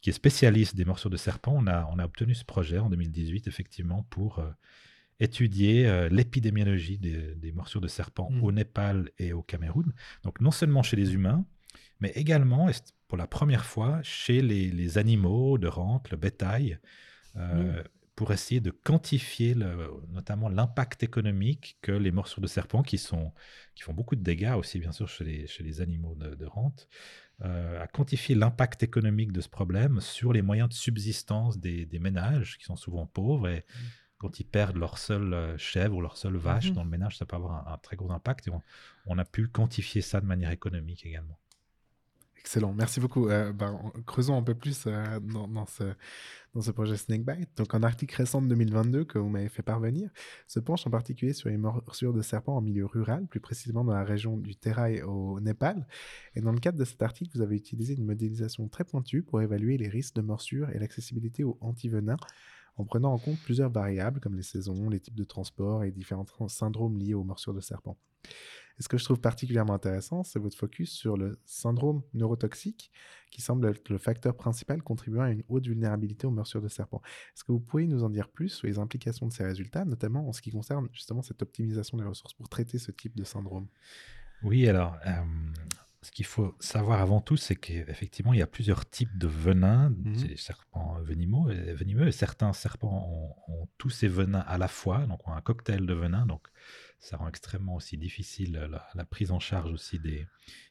qui 0.06 0.10
est 0.10 0.12
spécialiste 0.12 0.76
des 0.76 0.84
morsures 0.84 1.10
de 1.10 1.16
serpent, 1.16 1.52
on 1.56 1.66
a, 1.66 1.84
on 1.92 1.98
a 1.98 2.04
obtenu 2.04 2.32
ce 2.36 2.44
projet 2.44 2.78
en 2.78 2.88
2018, 2.90 3.48
effectivement, 3.48 4.04
pour 4.08 4.38
euh, 4.38 4.48
étudier 5.18 5.88
euh, 5.88 6.08
l'épidémiologie 6.08 6.96
des, 6.96 7.34
des 7.34 7.50
morsures 7.50 7.80
de 7.80 7.88
serpent 7.88 8.30
Mm. 8.30 8.44
au 8.44 8.52
Népal 8.52 9.10
et 9.18 9.32
au 9.32 9.42
Cameroun. 9.42 9.92
Donc 10.22 10.40
non 10.40 10.52
seulement 10.52 10.84
chez 10.84 10.94
les 10.94 11.12
humains, 11.14 11.44
mais 11.98 12.10
également, 12.14 12.70
pour 13.08 13.18
la 13.18 13.26
première 13.26 13.64
fois, 13.64 14.00
chez 14.04 14.42
les, 14.42 14.70
les 14.70 14.96
animaux 14.96 15.58
de 15.58 15.66
rente, 15.66 16.08
le 16.12 16.16
bétail, 16.16 16.78
euh, 17.34 17.82
pour 18.14 18.32
essayer 18.32 18.60
de 18.60 18.70
quantifier 18.70 19.54
le- 19.54 19.90
notamment 20.12 20.48
l'impact 20.48 21.02
économique 21.02 21.78
que 21.82 21.90
les 21.90 22.12
morsures 22.12 22.42
de 22.42 22.46
serpent, 22.46 22.84
qui, 22.84 22.96
sont, 22.98 23.32
qui 23.74 23.82
font 23.82 23.92
beaucoup 23.92 24.14
de 24.14 24.22
dégâts 24.22 24.54
aussi 24.56 24.78
bien 24.78 24.92
sûr 24.92 25.08
chez 25.08 25.24
les, 25.24 25.46
chez 25.48 25.64
les 25.64 25.80
animaux 25.80 26.14
de, 26.14 26.36
de 26.36 26.46
rente, 26.46 26.88
euh, 27.44 27.82
à 27.82 27.86
quantifier 27.86 28.34
l'impact 28.34 28.82
économique 28.82 29.30
de 29.32 29.40
ce 29.42 29.48
problème 29.48 30.00
sur 30.00 30.32
les 30.32 30.42
moyens 30.42 30.68
de 30.68 30.74
subsistance 30.74 31.58
des, 31.58 31.84
des 31.86 31.98
ménages 31.98 32.56
qui 32.58 32.64
sont 32.64 32.76
souvent 32.76 33.06
pauvres 33.06 33.48
et 33.48 33.64
quand 34.18 34.40
ils 34.40 34.44
perdent 34.46 34.76
leur 34.78 34.96
seule 34.96 35.34
euh, 35.34 35.58
chèvre 35.58 35.96
ou 35.96 36.00
leur 36.00 36.16
seule 36.16 36.36
vache 36.38 36.68
Mhm. 36.68 36.74
dans 36.74 36.84
le 36.84 36.88
ménage, 36.90 37.18
ça 37.18 37.26
peut 37.26 37.36
avoir 37.36 37.68
un, 37.68 37.74
un 37.74 37.78
très 37.78 37.96
gros 37.96 38.10
impact 38.10 38.48
et 38.48 38.50
on, 38.50 38.62
on 39.04 39.18
a 39.18 39.24
pu 39.26 39.48
quantifier 39.48 40.00
ça 40.00 40.20
de 40.22 40.26
manière 40.26 40.50
économique 40.50 41.04
également. 41.04 41.38
Excellent, 42.46 42.72
merci 42.74 43.00
beaucoup. 43.00 43.28
Euh, 43.28 43.52
ben, 43.52 43.72
en- 43.72 43.90
creusons 44.06 44.36
un 44.38 44.42
peu 44.42 44.54
plus 44.54 44.84
euh, 44.86 45.18
dans, 45.18 45.48
dans 45.48 45.66
ce, 45.66 45.82
dans 46.54 46.60
ce 46.62 46.70
projet 46.70 46.96
Snakebite. 46.96 47.48
Donc, 47.56 47.74
un 47.74 47.82
article 47.82 48.14
récent 48.14 48.40
de 48.40 48.46
2022 48.46 49.04
que 49.04 49.18
vous 49.18 49.28
m'avez 49.28 49.48
fait 49.48 49.64
parvenir 49.64 50.10
se 50.46 50.60
penche 50.60 50.86
en 50.86 50.90
particulier 50.90 51.32
sur 51.32 51.48
les 51.48 51.56
morsures 51.56 52.12
de 52.12 52.22
serpents 52.22 52.56
en 52.56 52.60
milieu 52.60 52.86
rural, 52.86 53.26
plus 53.26 53.40
précisément 53.40 53.82
dans 53.82 53.94
la 53.94 54.04
région 54.04 54.36
du 54.36 54.54
Terai 54.54 55.02
au 55.02 55.40
Népal. 55.40 55.88
Et 56.36 56.40
dans 56.40 56.52
le 56.52 56.60
cadre 56.60 56.78
de 56.78 56.84
cet 56.84 57.02
article, 57.02 57.36
vous 57.36 57.42
avez 57.42 57.56
utilisé 57.56 57.94
une 57.94 58.04
modélisation 58.04 58.68
très 58.68 58.84
pointue 58.84 59.22
pour 59.22 59.42
évaluer 59.42 59.76
les 59.76 59.88
risques 59.88 60.14
de 60.14 60.22
morsure 60.22 60.70
et 60.70 60.78
l'accessibilité 60.78 61.42
aux 61.42 61.58
antivenins 61.60 62.16
en 62.76 62.84
prenant 62.84 63.12
en 63.12 63.18
compte 63.18 63.38
plusieurs 63.40 63.70
variables 63.70 64.20
comme 64.20 64.36
les 64.36 64.42
saisons, 64.42 64.88
les 64.88 65.00
types 65.00 65.14
de 65.14 65.24
transport 65.24 65.84
et 65.84 65.90
différents 65.90 66.26
syndromes 66.48 66.98
liés 66.98 67.14
aux 67.14 67.24
morsures 67.24 67.54
de 67.54 67.60
serpents. 67.60 67.98
Et 68.78 68.82
ce 68.82 68.88
que 68.88 68.98
je 68.98 69.04
trouve 69.04 69.20
particulièrement 69.20 69.72
intéressant, 69.72 70.22
c'est 70.22 70.38
votre 70.38 70.56
focus 70.56 70.90
sur 70.90 71.16
le 71.16 71.38
syndrome 71.46 72.02
neurotoxique, 72.12 72.92
qui 73.30 73.40
semble 73.40 73.66
être 73.68 73.88
le 73.88 73.98
facteur 73.98 74.36
principal 74.36 74.82
contribuant 74.82 75.22
à 75.22 75.30
une 75.30 75.42
haute 75.48 75.66
vulnérabilité 75.66 76.26
aux 76.26 76.30
morsures 76.30 76.60
de 76.60 76.68
serpents. 76.68 77.00
Est-ce 77.34 77.44
que 77.44 77.52
vous 77.52 77.60
pouvez 77.60 77.86
nous 77.86 78.04
en 78.04 78.10
dire 78.10 78.28
plus 78.28 78.50
sur 78.50 78.66
les 78.66 78.78
implications 78.78 79.26
de 79.26 79.32
ces 79.32 79.44
résultats, 79.44 79.84
notamment 79.84 80.28
en 80.28 80.32
ce 80.32 80.42
qui 80.42 80.50
concerne 80.50 80.88
justement 80.92 81.22
cette 81.22 81.40
optimisation 81.40 81.96
des 81.96 82.04
ressources 82.04 82.34
pour 82.34 82.48
traiter 82.48 82.78
ce 82.78 82.92
type 82.92 83.16
de 83.16 83.24
syndrome? 83.24 83.66
Oui, 84.42 84.68
alors, 84.68 84.98
euh, 85.06 85.22
ce 86.06 86.10
qu'il 86.12 86.24
faut 86.24 86.54
savoir 86.60 87.00
avant 87.00 87.20
tout, 87.20 87.36
c'est 87.36 87.56
qu'effectivement, 87.56 88.32
il 88.32 88.38
y 88.38 88.42
a 88.42 88.46
plusieurs 88.46 88.88
types 88.88 89.16
de 89.18 89.26
venins. 89.26 89.90
Mhm. 89.90 90.18
C'est 90.18 90.28
les 90.28 90.36
serpents 90.36 90.98
venimeux, 91.02 91.52
et 91.52 91.72
venimeux, 91.74 92.06
et 92.08 92.12
certains 92.12 92.52
serpents 92.52 92.98
ont, 93.48 93.52
ont 93.52 93.68
tous 93.78 93.90
ces 93.90 94.08
venins 94.08 94.44
à 94.46 94.56
la 94.56 94.68
fois, 94.68 94.98
donc 95.06 95.26
ont 95.28 95.32
un 95.32 95.40
cocktail 95.40 95.84
de 95.84 95.94
venins, 95.94 96.26
donc 96.26 96.42
ça 96.98 97.16
rend 97.16 97.28
extrêmement 97.28 97.74
aussi 97.74 97.96
difficile 97.98 98.52
la, 98.70 98.88
la 98.94 99.04
prise 99.04 99.30
en 99.32 99.40
charge 99.40 99.70
aussi 99.72 99.98
des, 99.98 100.26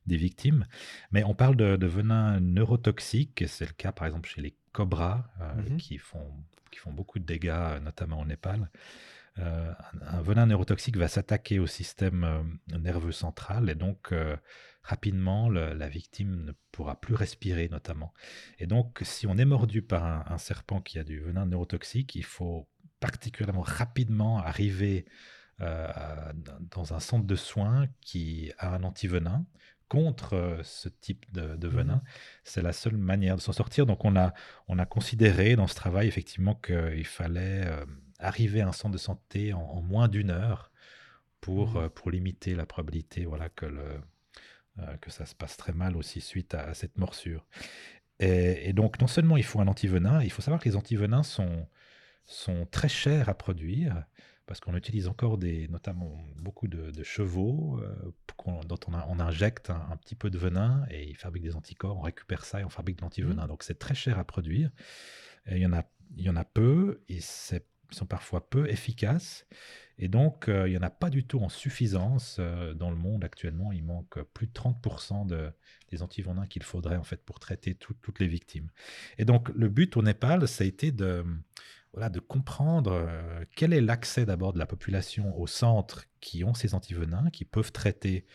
des 0.06 0.18
victimes. 0.18 0.66
Mais 1.12 1.24
on 1.24 1.36
parle 1.36 1.56
de, 1.58 1.76
de 1.76 1.88
venins 1.88 2.40
neurotoxiques, 2.40 3.42
et 3.42 3.48
c'est 3.48 3.68
le 3.68 3.74
cas 3.74 3.92
par 3.92 4.08
exemple 4.08 4.30
chez 4.30 4.42
les 4.42 4.56
cobras, 4.72 5.28
euh, 5.42 5.54
Mhm. 5.70 5.78
qui, 5.78 5.98
font, 5.98 6.32
qui 6.72 6.80
font 6.80 6.94
beaucoup 6.94 7.20
de 7.20 7.26
dégâts, 7.26 7.50
euh, 7.50 7.80
notamment 7.80 8.20
au 8.22 8.26
Népal. 8.26 8.70
Euh, 9.38 9.74
un, 10.02 10.18
un 10.18 10.22
venin 10.22 10.46
neurotoxique 10.46 10.96
va 10.96 11.10
s'attaquer 11.10 11.60
au 11.60 11.68
système 11.68 12.24
euh, 12.24 12.78
nerveux 12.80 13.12
central 13.12 13.70
et 13.70 13.76
donc 13.76 14.14
euh, 14.14 14.38
rapidement 14.86 15.50
le- 15.50 15.74
la 15.74 15.90
victime 15.90 16.46
ne 16.46 16.54
pourra 16.72 16.96
plus 17.00 17.16
respirer 17.16 17.68
notamment. 17.70 18.14
Et 18.60 18.68
donc 18.68 19.00
si 19.04 19.28
on 19.28 19.38
est 19.38 19.46
mordu 19.56 19.82
par 19.82 20.04
un, 20.06 20.24
un 20.28 20.38
serpent 20.38 20.80
qui 20.82 21.00
a 21.00 21.04
du 21.04 21.20
venin 21.20 21.46
neurotoxique, 21.46 22.16
il 22.16 22.24
faut 22.36 22.68
particulièrement 23.00 23.62
rapidement 23.62 24.40
arriver 24.40 25.06
euh, 25.62 25.88
dans 26.76 26.94
un 26.94 27.00
centre 27.00 27.26
de 27.26 27.36
soins 27.36 27.88
qui 28.02 28.52
a 28.58 28.76
un 28.76 28.84
antivenin 28.84 29.46
contre 29.88 30.34
euh, 30.34 30.64
ce 30.64 30.90
type 30.90 31.32
de, 31.32 31.56
de 31.56 31.68
venin. 31.68 32.02
C'est 32.44 32.62
la 32.62 32.74
seule 32.74 32.98
manière 32.98 33.36
de 33.38 33.42
s'en 33.42 33.54
sortir. 33.54 33.86
Donc 33.86 34.04
on 34.06 34.16
a, 34.16 34.34
on 34.68 34.80
a 34.80 34.86
considéré 34.86 35.56
dans 35.56 35.68
ce 35.68 35.76
travail 35.76 36.08
effectivement 36.08 36.56
qu'il 36.56 37.06
fallait 37.06 37.64
euh, 37.68 37.86
arriver 38.20 38.62
à 38.62 38.68
un 38.68 38.72
centre 38.72 38.94
de 38.94 38.98
santé 38.98 39.54
en, 39.54 39.62
en 39.62 39.82
moins 39.82 40.08
d'une 40.08 40.32
heure 40.32 40.72
pour, 41.42 41.78
euh, 41.78 41.90
pour 41.90 42.12
limiter 42.12 42.56
la 42.56 42.66
probabilité 42.66 43.26
voilà, 43.26 43.50
que, 43.50 43.66
le, 43.68 44.02
que 45.02 45.10
ça 45.12 45.26
se 45.26 45.36
passe 45.36 45.58
très 45.58 45.74
mal 45.74 45.96
aussi 45.98 46.22
suite 46.22 46.54
à, 46.54 46.64
à 46.64 46.74
cette 46.74 46.98
morsure. 46.98 47.46
Et, 48.20 48.70
et 48.70 48.74
donc 48.74 49.00
non 49.02 49.08
seulement 49.08 49.38
il 49.38 49.44
faut 49.44 49.60
un 49.60 49.68
antivenin, 49.68 50.22
il 50.24 50.32
faut 50.32 50.42
savoir 50.42 50.62
que 50.62 50.70
les 50.70 50.76
antivenins 50.76 51.24
sont, 51.24 51.68
sont 52.26 52.66
très 52.72 52.90
chers 52.90 53.30
à 53.30 53.34
produire 53.34 54.06
parce 54.46 54.60
qu'on 54.60 54.76
utilise 54.76 55.08
encore 55.08 55.38
des, 55.40 55.68
notamment 55.70 56.24
beaucoup 56.38 56.68
de, 56.68 56.92
de 56.92 57.04
chevaux 57.04 57.80
euh, 57.82 58.14
dont 58.68 58.80
on, 58.88 58.94
a- 58.94 59.06
on 59.10 59.20
injecte 59.20 59.70
un, 59.72 59.88
un 59.92 59.98
petit 59.98 60.14
peu 60.16 60.30
de 60.30 60.38
venin 60.38 60.86
et 60.92 61.10
ils 61.10 61.16
fabriquent 61.18 61.44
des 61.44 61.56
anticorps, 61.56 61.98
on 61.98 62.02
récupère 62.02 62.46
ça 62.46 62.62
et 62.62 62.64
on 62.64 62.70
fabrique 62.70 62.98
de 62.98 63.02
l'antivenin. 63.02 63.48
Donc 63.48 63.64
c'est 63.64 63.80
très 63.80 63.96
cher 63.96 64.20
à 64.20 64.24
produire. 64.24 64.70
Et 65.48 65.56
il 65.56 65.62
y 65.62 65.66
en 65.66 65.74
a, 65.74 65.84
il 66.16 66.24
y 66.24 66.30
en 66.30 66.36
a 66.36 66.46
peu 66.46 67.02
et 67.10 67.22
c'est- 67.22 67.66
ils 67.92 67.96
sont 67.98 68.06
parfois 68.06 68.50
peu 68.50 68.70
efficaces. 68.70 69.46
Et 69.98 70.10
donc 70.10 70.50
euh, 70.50 70.68
il 70.68 70.72
n'y 70.72 70.78
en 70.78 70.82
a 70.82 70.90
pas 70.90 71.10
du 71.10 71.26
tout 71.26 71.40
en 71.40 71.48
suffisance 71.50 72.38
euh, 72.40 72.74
dans 72.74 72.90
le 72.90 72.98
monde 72.98 73.24
actuellement. 73.24 73.72
Il 73.72 73.84
manque 73.84 74.22
plus 74.34 74.48
de 74.48 74.52
30% 74.54 75.26
de, 75.26 75.52
des 75.90 76.02
antivenins 76.02 76.48
qu'il 76.48 76.64
faudrait 76.64 76.98
en 76.98 77.04
fait 77.04 77.24
pour 77.24 77.40
traiter 77.40 77.76
tout- 77.76 77.94
toutes 78.02 78.20
les 78.20 78.28
victimes. 78.28 78.70
Et 79.18 79.26
donc 79.26 79.50
le 79.50 79.70
but 79.70 79.96
au 79.98 80.02
Népal, 80.02 80.48
ça 80.48 80.64
a 80.64 80.68
été 80.68 80.92
de 80.92 81.24
voilà, 81.94 82.10
de 82.10 82.20
comprendre 82.20 82.92
euh, 82.92 83.46
quel 83.56 83.72
est 83.72 83.80
l'accès 83.82 84.26
d'abord 84.26 84.52
de 84.52 84.60
la 84.60 84.66
population 84.66 85.38
aux 85.40 85.48
centres 85.48 86.04
qui 86.20 86.44
ont 86.44 86.54
ces 86.54 86.74
antivenins, 86.76 87.30
qui 87.32 87.46
peuvent 87.46 87.72
traiter 87.72 88.26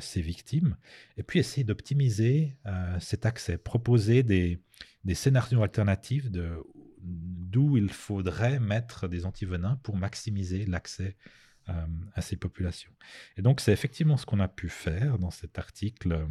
ces 0.00 0.20
victimes, 0.20 0.76
et 1.16 1.22
puis 1.22 1.38
essayer 1.38 1.62
d'optimiser 1.62 2.56
cet 2.98 3.26
accès, 3.26 3.58
proposer 3.58 4.24
des, 4.24 4.58
des 5.04 5.14
scénarios 5.14 5.62
alternatifs 5.62 6.32
de 6.32 6.58
d'où 7.02 7.76
il 7.76 7.90
faudrait 7.90 8.60
mettre 8.60 9.08
des 9.08 9.26
antivenins 9.26 9.76
pour 9.82 9.96
maximiser 9.96 10.64
l'accès 10.66 11.16
euh, 11.68 11.86
à 12.14 12.22
ces 12.22 12.36
populations. 12.36 12.92
Et 13.36 13.42
donc, 13.42 13.60
c'est 13.60 13.72
effectivement 13.72 14.16
ce 14.16 14.26
qu'on 14.26 14.40
a 14.40 14.48
pu 14.48 14.68
faire 14.68 15.18
dans 15.18 15.30
cet 15.30 15.58
article 15.58 16.26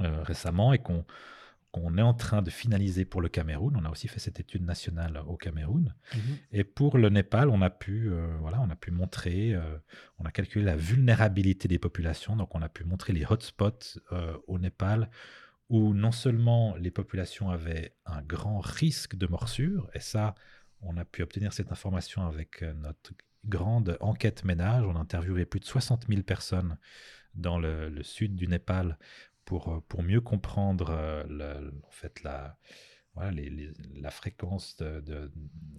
euh, 0.00 0.22
récemment 0.22 0.72
et 0.72 0.78
qu'on 0.78 1.04
qu'on 1.76 1.98
est 1.98 2.02
en 2.02 2.14
train 2.14 2.40
de 2.40 2.48
finaliser 2.48 3.04
pour 3.04 3.20
le 3.20 3.28
Cameroun. 3.28 3.76
On 3.76 3.84
a 3.84 3.90
aussi 3.90 4.08
fait 4.08 4.18
cette 4.18 4.40
étude 4.40 4.64
nationale 4.64 5.22
au 5.26 5.36
Cameroun. 5.36 5.94
Mhm. 6.14 6.20
Et 6.52 6.64
pour 6.64 6.96
le 6.96 7.10
Népal, 7.10 7.50
on 7.50 7.60
a 7.60 7.68
pu, 7.68 8.08
euh, 8.08 8.34
voilà, 8.40 8.62
on 8.62 8.70
a 8.70 8.76
pu 8.76 8.90
montrer, 8.90 9.54
euh, 9.54 9.76
on 10.18 10.24
a 10.24 10.30
calculé 10.30 10.64
la 10.64 10.76
vulnérabilité 10.76 11.68
des 11.68 11.78
populations. 11.78 12.34
Donc, 12.34 12.54
on 12.54 12.62
a 12.62 12.70
pu 12.70 12.84
montrer 12.84 13.12
les 13.12 13.26
hotspots 13.28 14.00
euh, 14.12 14.36
au 14.46 14.58
Népal 14.58 15.10
où 15.68 15.94
non 15.94 16.12
seulement 16.12 16.76
les 16.76 16.90
populations 16.90 17.50
avaient 17.50 17.94
un 18.06 18.22
grand 18.22 18.60
risque 18.60 19.16
de 19.16 19.26
morsure, 19.26 19.90
et 19.94 20.00
ça, 20.00 20.34
on 20.80 20.96
a 20.96 21.04
pu 21.04 21.22
obtenir 21.22 21.52
cette 21.52 21.72
information 21.72 22.26
avec 22.26 22.62
euh, 22.62 22.72
notre 22.74 23.12
grande 23.44 23.96
enquête 24.00 24.44
ménage. 24.44 24.84
On 24.84 24.96
a 24.96 25.00
interviewé 25.00 25.44
plus 25.44 25.60
de 25.60 25.64
60 25.64 26.06
000 26.08 26.22
personnes 26.22 26.78
dans 27.34 27.58
le, 27.58 28.02
sud 28.02 28.34
du 28.34 28.48
Népal 28.48 28.98
pour, 29.44 29.68
euh, 29.68 29.80
pour 29.88 30.02
mieux 30.02 30.20
comprendre 30.20 30.90
euh, 30.90 31.70
en 31.84 31.90
fait, 31.90 32.22
la, 32.22 32.58
voilà, 33.14 33.32
la 33.94 34.10
fréquence 34.10 34.76
de, 34.76 35.00
de, 35.00 35.32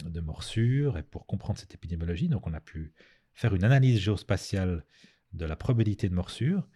de 0.03 0.19
morsure 0.19 0.97
et 0.97 1.03
pour 1.03 1.25
comprendre 1.25 1.59
cette 1.59 1.73
épidémiologie. 1.73 2.29
Donc, 2.29 2.47
on 2.47 2.53
a 2.53 2.61
pu 2.61 2.93
faire 3.33 3.53
une 3.55 3.63
analyse 3.63 3.99
géospatiale 3.99 4.83
de 5.33 5.45
la 5.45 5.55
probabilité 5.55 6.09
de 6.09 6.15
morsure. 6.15 6.67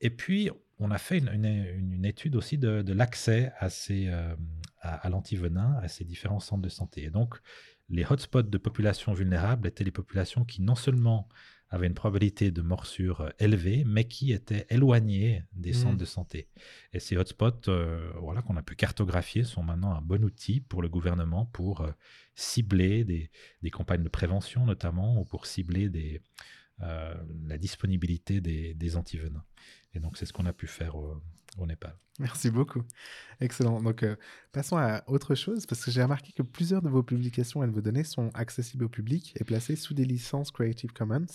Et 0.00 0.10
puis, 0.10 0.50
on 0.78 0.90
a 0.90 0.98
fait 0.98 1.18
une, 1.18 1.28
une- 1.28 1.44
une- 1.44 1.92
une 1.92 2.04
étude 2.04 2.36
aussi 2.36 2.58
de, 2.58 2.82
de 2.82 2.92
l'accès 2.92 3.52
à, 3.58 3.70
ces, 3.70 4.08
euh, 4.08 4.34
à, 4.80 4.94
à 5.06 5.08
l'antivenin, 5.08 5.78
à 5.82 5.88
ces 5.88 6.04
différents 6.04 6.40
centres 6.40 6.62
de 6.62 6.68
santé. 6.68 7.04
Et 7.04 7.10
donc, 7.10 7.34
les 7.88 8.04
hotspots 8.04 8.42
de 8.42 8.58
populations 8.58 9.12
vulnérables 9.12 9.68
étaient 9.68 9.84
les 9.84 9.90
populations 9.90 10.44
qui 10.44 10.62
non 10.62 10.74
seulement 10.74 11.28
avaient 11.70 11.86
une 11.86 11.94
probabilité 11.94 12.50
de 12.50 12.62
morsure 12.62 13.22
euh, 13.22 13.30
élevée, 13.38 13.84
mais 13.84 14.04
qui 14.04 14.32
étaient 14.32 14.66
éloignées 14.70 15.42
des 15.52 15.72
centres 15.72 15.96
de 15.96 16.04
santé. 16.04 16.48
Et 16.92 17.00
ces 17.00 17.16
hotspots, 17.16 17.68
euh, 17.68 18.12
voilà, 18.20 18.42
qu'on 18.42 18.56
a 18.56 18.62
pu 18.62 18.76
cartographier, 18.76 19.42
sont 19.44 19.62
maintenant 19.62 19.92
un 19.92 20.00
bon 20.02 20.22
outil 20.24 20.60
pour 20.60 20.82
le 20.82 20.88
gouvernement 20.88 21.46
pour 21.46 21.80
euh, 21.80 21.90
cibler 22.34 23.04
des, 23.04 23.30
des 23.62 23.70
campagnes 23.70 24.02
de 24.04 24.08
prévention 24.08 24.64
notamment, 24.66 25.20
ou 25.20 25.24
pour 25.24 25.46
cibler 25.46 25.88
des, 25.88 26.20
euh, 26.82 27.14
la 27.46 27.58
disponibilité 27.58 28.40
des, 28.40 28.74
des 28.74 28.96
antivenins. 28.96 29.44
Et 29.94 30.00
donc, 30.00 30.16
c'est 30.16 30.26
ce 30.26 30.32
qu'on 30.32 30.46
a 30.46 30.52
pu 30.52 30.66
faire 30.66 30.96
au, 31.58 31.66
Népal. 31.66 31.96
Merci 32.20 32.50
beaucoup. 32.50 32.82
Excellent. 33.40 33.82
Donc, 33.82 34.04
euh, 34.04 34.14
passons 34.52 34.76
à 34.76 35.02
autre 35.08 35.34
chose, 35.34 35.66
parce 35.66 35.84
que 35.84 35.90
j'ai 35.90 36.02
remarqué 36.02 36.32
que 36.32 36.42
plusieurs 36.42 36.80
de 36.80 36.88
vos 36.88 37.02
publications 37.02 37.64
et 37.64 37.66
de 37.66 37.72
vos 37.72 37.80
données 37.80 38.04
sont 38.04 38.30
accessibles 38.34 38.84
au 38.84 38.88
public 38.88 39.34
et 39.40 39.44
placées 39.44 39.74
sous 39.74 39.94
des 39.94 40.04
licences 40.04 40.52
Creative 40.52 40.92
Commons, 40.92 41.26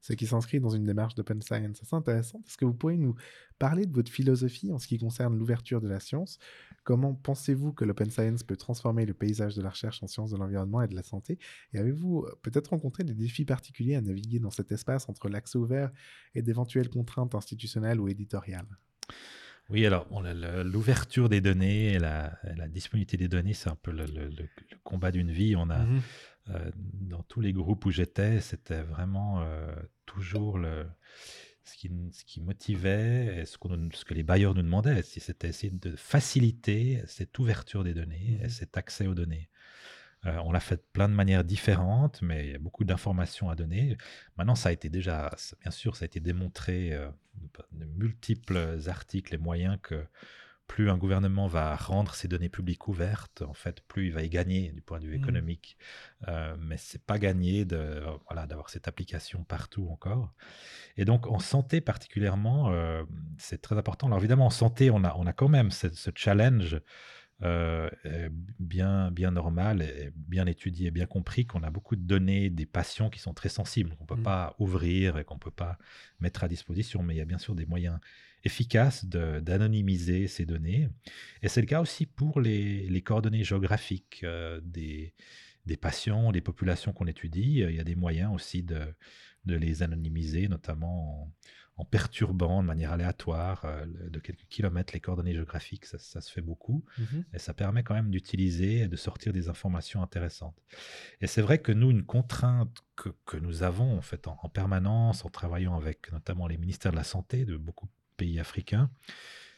ce 0.00 0.12
qui 0.12 0.26
s'inscrit 0.26 0.58
dans 0.58 0.70
une 0.70 0.84
démarche 0.84 1.14
d'open 1.14 1.40
science 1.40 1.82
assez 1.82 1.94
intéressante. 1.94 2.44
Est-ce 2.46 2.56
que 2.56 2.64
vous 2.64 2.74
pourriez 2.74 2.98
nous 2.98 3.14
parler 3.58 3.86
de 3.86 3.92
votre 3.92 4.10
philosophie 4.10 4.72
en 4.72 4.78
ce 4.78 4.88
qui 4.88 4.98
concerne 4.98 5.38
l'ouverture 5.38 5.80
de 5.80 5.88
la 5.88 6.00
science? 6.00 6.38
Comment 6.82 7.14
pensez-vous 7.14 7.72
que 7.72 7.84
l'open 7.84 8.10
science 8.10 8.42
peut 8.42 8.56
transformer 8.56 9.06
le 9.06 9.14
paysage 9.14 9.54
de 9.54 9.62
la 9.62 9.70
recherche 9.70 10.02
en 10.02 10.08
sciences 10.08 10.30
de 10.30 10.36
l'environnement 10.36 10.82
et 10.82 10.88
de 10.88 10.96
la 10.96 11.02
santé? 11.02 11.38
Et 11.72 11.78
avez-vous 11.78 12.24
euh, 12.24 12.38
peut-être 12.42 12.68
rencontré 12.68 13.04
des 13.04 13.14
défis 13.14 13.44
particuliers 13.44 13.94
à 13.94 14.00
naviguer 14.00 14.40
dans 14.40 14.50
cet 14.50 14.72
espace 14.72 15.08
entre 15.08 15.28
l'accès 15.28 15.58
ouvert 15.58 15.90
et 16.34 16.42
d'éventuelles 16.42 16.88
contraintes 16.88 17.34
institutionnelles 17.34 18.00
ou 18.00 18.08
éditoriales? 18.08 18.66
Oui, 19.68 19.84
alors 19.84 20.06
bon, 20.06 20.22
l'ouverture 20.64 21.28
des 21.28 21.40
données 21.42 21.92
et 21.92 21.98
la, 21.98 22.38
disponibilité 22.68 23.16
des 23.18 23.28
données, 23.28 23.52
c'est 23.52 23.68
un 23.68 23.76
peu 23.76 23.90
le, 23.90 24.06
le- 24.06 24.28
le- 24.28 24.48
le 24.70 24.76
combat 24.82 25.10
d'une 25.10 25.30
vie. 25.30 25.56
On 25.56 25.68
a, 25.68 25.78
Mhm. 25.84 26.00
euh, 26.50 26.70
dans 26.74 27.22
tous 27.24 27.40
les 27.42 27.52
groupes 27.52 27.84
où 27.84 27.90
j'étais, 27.90 28.40
c'était 28.40 28.82
vraiment 28.82 29.42
euh, 29.42 29.70
toujours 30.06 30.56
le, 30.58 30.86
ce, 31.64 31.76
qui, 31.76 31.90
ce 32.12 32.24
qui 32.24 32.40
motivait 32.40 33.40
et 33.40 33.44
ce 33.44 33.58
que 33.58 34.14
les 34.14 34.22
bailleurs 34.22 34.54
nous 34.54 34.62
demandaient. 34.62 35.02
si 35.02 35.20
C'était 35.20 35.48
essayer 35.48 35.70
de 35.72 35.94
faciliter 35.96 37.02
cette 37.06 37.38
ouverture 37.38 37.84
des 37.84 37.92
données 37.92 38.38
et 38.40 38.44
Mhm. 38.44 38.48
cet 38.48 38.78
accès 38.78 39.06
aux 39.06 39.14
données. 39.14 39.50
Euh, 40.26 40.36
on 40.44 40.52
l'a 40.52 40.60
fait 40.60 40.76
de 40.76 40.84
plein 40.92 41.08
de 41.08 41.14
manières 41.14 41.44
différentes, 41.44 42.22
mais 42.22 42.46
il 42.46 42.52
y 42.52 42.54
a 42.54 42.58
beaucoup 42.58 42.84
d'informations 42.84 43.50
à 43.50 43.54
donner. 43.56 43.96
Maintenant, 44.36 44.56
ça 44.56 44.70
a 44.70 44.72
été 44.72 44.88
déjà, 44.90 45.32
ça- 45.36 45.56
bien 45.60 45.70
sûr, 45.70 45.96
ça 45.96 46.04
a 46.04 46.06
été 46.06 46.20
démontré 46.20 46.92
euh, 46.92 47.08
de 47.72 47.84
multiples 47.84 48.78
articles 48.88 49.34
et 49.34 49.38
moyens 49.38 49.78
que 49.82 50.04
plus 50.66 50.90
un 50.90 50.98
gouvernement 50.98 51.46
va 51.46 51.74
rendre 51.76 52.14
ses 52.14 52.28
données 52.28 52.50
publiques 52.50 52.88
ouvertes, 52.88 53.40
en 53.42 53.54
fait, 53.54 53.80
plus 53.88 54.06
il 54.08 54.12
va 54.12 54.22
y 54.22 54.28
gagner 54.28 54.70
du 54.72 54.82
point 54.82 54.98
de 55.00 55.06
vue 55.06 55.16
Mhm. 55.16 55.18
économique. 55.18 55.78
Euh, 56.28 56.56
mais 56.60 56.76
c'est 56.76 57.02
pas 57.04 57.18
gagné 57.18 57.64
de 57.64 58.02
voilà 58.28 58.46
d'avoir 58.46 58.68
cette 58.70 58.86
application 58.86 59.44
partout 59.44 59.88
encore. 59.90 60.34
Et 60.96 61.04
donc 61.04 61.26
en 61.26 61.38
santé 61.38 61.80
particulièrement, 61.80 62.70
euh, 62.70 63.04
c'est 63.38 63.62
très 63.62 63.76
important. 63.78 64.08
Alors 64.08 64.18
évidemment 64.18 64.46
en 64.46 64.50
santé, 64.50 64.90
on 64.90 65.04
a 65.04 65.14
on 65.16 65.26
a 65.26 65.32
quand 65.32 65.48
même 65.48 65.70
ce, 65.70 65.88
ce 65.94 66.10
challenge 66.14 66.80
euh, 67.42 67.88
bien 68.58 69.10
bien 69.12 69.30
normal 69.30 69.82
et 69.82 70.10
bien 70.16 70.46
étudié, 70.46 70.90
bien 70.90 71.06
compris 71.06 71.46
qu'on 71.46 71.62
a 71.62 71.70
beaucoup 71.70 71.96
de 71.96 72.02
données 72.02 72.50
des 72.50 72.66
patients 72.66 73.10
qui 73.10 73.20
sont 73.20 73.34
très 73.34 73.48
sensibles, 73.48 73.94
qu'on 73.96 74.06
peut 74.06 74.16
Mhm. 74.16 74.22
pas 74.22 74.54
ouvrir 74.58 75.18
et 75.18 75.24
qu'on 75.24 75.38
peut 75.38 75.50
pas 75.52 75.78
mettre 76.20 76.44
à 76.44 76.48
disposition. 76.48 77.02
Mais 77.02 77.14
il 77.14 77.18
y 77.18 77.20
a 77.20 77.24
bien 77.24 77.38
sûr 77.38 77.54
des 77.54 77.66
moyens 77.66 77.98
efficaces 78.44 79.04
de- 79.04 79.40
d'anonymiser 79.40 80.26
ces 80.28 80.46
données. 80.46 80.88
Et 81.42 81.48
c'est 81.48 81.60
le 81.60 81.66
cas 81.66 81.80
aussi 81.80 82.06
pour 82.06 82.40
les, 82.40 82.88
les 82.88 83.02
coordonnées 83.02 83.44
géographiques 83.44 84.20
euh, 84.24 84.60
des, 84.64 85.14
des 85.66 85.76
patients, 85.76 86.32
des 86.32 86.40
populations 86.40 86.92
qu'on 86.92 87.06
étudie. 87.06 87.60
Il 87.60 87.74
y 87.74 87.80
a 87.80 87.84
des 87.84 87.96
moyens 87.96 88.32
aussi 88.34 88.62
de, 88.62 88.80
de 89.44 89.54
les 89.56 89.82
anonymiser, 89.82 90.48
notamment 90.48 91.24
en, 91.24 91.32
en 91.78 91.84
perturbant 91.84 92.60
de 92.62 92.66
manière 92.66 92.92
aléatoire 92.92 93.64
euh, 93.64 93.86
de 93.86 94.18
quelques 94.18 94.46
kilomètres 94.48 94.92
les 94.92 95.00
coordonnées 95.00 95.32
géographiques. 95.32 95.86
Ça, 95.86 95.96
ça 95.98 96.20
se 96.20 96.30
fait 96.30 96.40
beaucoup. 96.42 96.84
Mhm. 96.98 97.24
Et 97.32 97.38
ça 97.38 97.54
permet 97.54 97.82
quand 97.84 97.94
même 97.94 98.10
d'utiliser 98.10 98.80
et 98.80 98.88
de 98.88 98.96
sortir 98.96 99.32
des 99.32 99.48
informations 99.48 100.02
intéressantes. 100.02 100.56
Et 101.20 101.26
c'est 101.26 101.40
vrai 101.42 101.58
que 101.58 101.72
nous, 101.72 101.90
une 101.90 102.04
contrainte 102.04 102.76
que, 102.96 103.10
que 103.24 103.36
nous 103.36 103.62
avons 103.62 103.96
en 103.96 104.02
fait 104.02 104.26
en, 104.28 104.36
en 104.42 104.48
permanence, 104.48 105.24
en 105.24 105.30
travaillant 105.30 105.76
avec 105.76 106.12
notamment 106.12 106.46
les 106.48 106.58
ministères 106.58 106.92
de 106.92 106.96
la 106.96 107.04
Santé 107.04 107.44
de 107.44 107.56
beaucoup 107.56 107.86
de 107.86 107.92
pays 108.16 108.40
africains, 108.40 108.90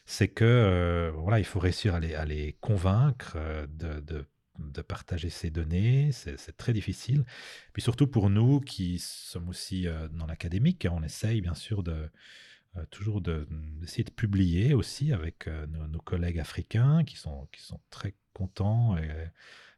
c'est 0.05 0.27
que 0.27 0.45
euh, 0.45 1.11
voilà, 1.15 1.39
il 1.39 1.45
faut 1.45 1.59
réussir 1.59 1.95
à 1.95 1.99
les, 1.99 2.15
à 2.15 2.25
les 2.25 2.53
convaincre 2.61 3.33
euh, 3.35 3.65
de, 3.67 3.99
de- 3.99 4.25
de 4.59 4.81
partager 4.81 5.29
ces 5.29 5.49
données. 5.49 6.11
C'est 6.11 6.57
très 6.57 6.73
difficile. 6.73 7.25
Puis 7.73 7.81
surtout 7.81 8.07
pour 8.07 8.29
nous 8.29 8.59
qui 8.59 8.99
sommes 8.99 9.49
aussi 9.49 9.87
euh, 9.87 10.07
dans 10.09 10.25
l'académique, 10.25 10.87
on 10.89 11.03
essaye 11.03 11.41
bien 11.41 11.55
sûr 11.55 11.83
de 11.83 12.09
euh, 12.77 12.85
toujours 12.89 13.21
de- 13.21 13.47
d'essayer 13.79 14.03
de, 14.03 14.11
publier 14.11 14.73
aussi 14.73 15.11
avec 15.11 15.47
euh, 15.47 15.67
nos, 15.67 15.87
nos 15.87 15.99
collègues 15.99 16.39
africains 16.39 17.03
qui 17.03 17.17
sont, 17.17 17.47
qui 17.51 17.61
sont 17.61 17.81
très 17.89 18.13
contents 18.33 18.97
et 18.97 19.09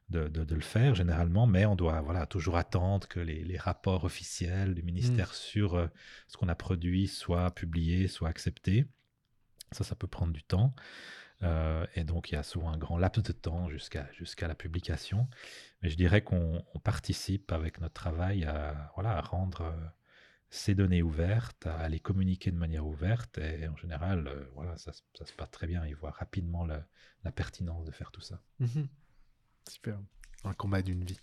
de, 0.09 0.27
de- 0.27 0.43
de 0.43 0.55
le 0.55 0.61
faire 0.61 0.93
généralement, 0.93 1.47
mais 1.47 1.65
on 1.65 1.75
doit 1.75 2.01
voilà, 2.01 2.25
toujours 2.27 2.57
attendre 2.57 3.07
que 3.07 3.19
les, 3.19 3.43
les 3.43 3.57
rapports 3.57 4.03
officiels 4.03 4.75
du 4.75 4.83
ministère 4.83 5.33
sur 5.33 5.75
euh, 5.75 5.87
ce 6.27 6.37
qu'on 6.37 6.49
a 6.49 6.55
produit 6.55 7.07
soient 7.07 7.49
publiés, 7.51 8.07
soient 8.07 8.29
acceptés. 8.29 8.85
Ça, 9.71 9.83
ça 9.83 9.95
peut 9.95 10.07
prendre 10.07 10.33
du 10.33 10.43
temps. 10.43 10.75
Euh, 11.43 11.85
et 11.95 12.03
donc, 12.03 12.31
il 12.31 12.35
y 12.35 12.37
a 12.37 12.43
souvent 12.43 12.69
un 12.71 12.77
grand 12.77 12.97
laps 12.97 13.23
de 13.23 13.31
temps 13.33 13.69
jusqu'à 13.69 14.09
jusqu'à 14.13 14.47
la 14.47 14.55
publication. 14.55 15.27
Mais 15.81 15.89
je 15.89 15.97
dirais 15.97 16.23
qu'on 16.23 16.63
on 16.73 16.79
participe 16.79 17.51
avec 17.51 17.79
notre 17.79 17.93
travail 17.93 18.45
à, 18.45 18.91
voilà, 18.95 19.17
à 19.17 19.21
rendre 19.21 19.61
euh, 19.61 19.85
ces 20.49 20.75
données 20.75 21.01
ouvertes, 21.03 21.67
à 21.67 21.89
les 21.89 21.99
communiquer 21.99 22.51
de 22.51 22.57
manière 22.57 22.85
ouverte. 22.85 23.37
Et 23.39 23.67
en 23.67 23.75
général, 23.75 24.27
euh, 24.27 24.45
voilà, 24.55 24.77
ça, 24.77 24.93
se- 24.93 25.01
passe 25.35 25.51
très 25.51 25.67
bien. 25.67 25.85
Ils 25.85 25.95
voient 25.95 26.11
rapidement 26.11 26.65
la 26.65 27.31
pertinence 27.31 27.85
de 27.85 27.91
faire 27.91 28.11
tout 28.11 28.21
ça. 28.21 28.41
Mhm. 28.59 28.87
Super. 29.69 29.99
Un 30.43 30.53
combat 30.53 30.81
d'une 30.81 31.03
vie. 31.03 31.19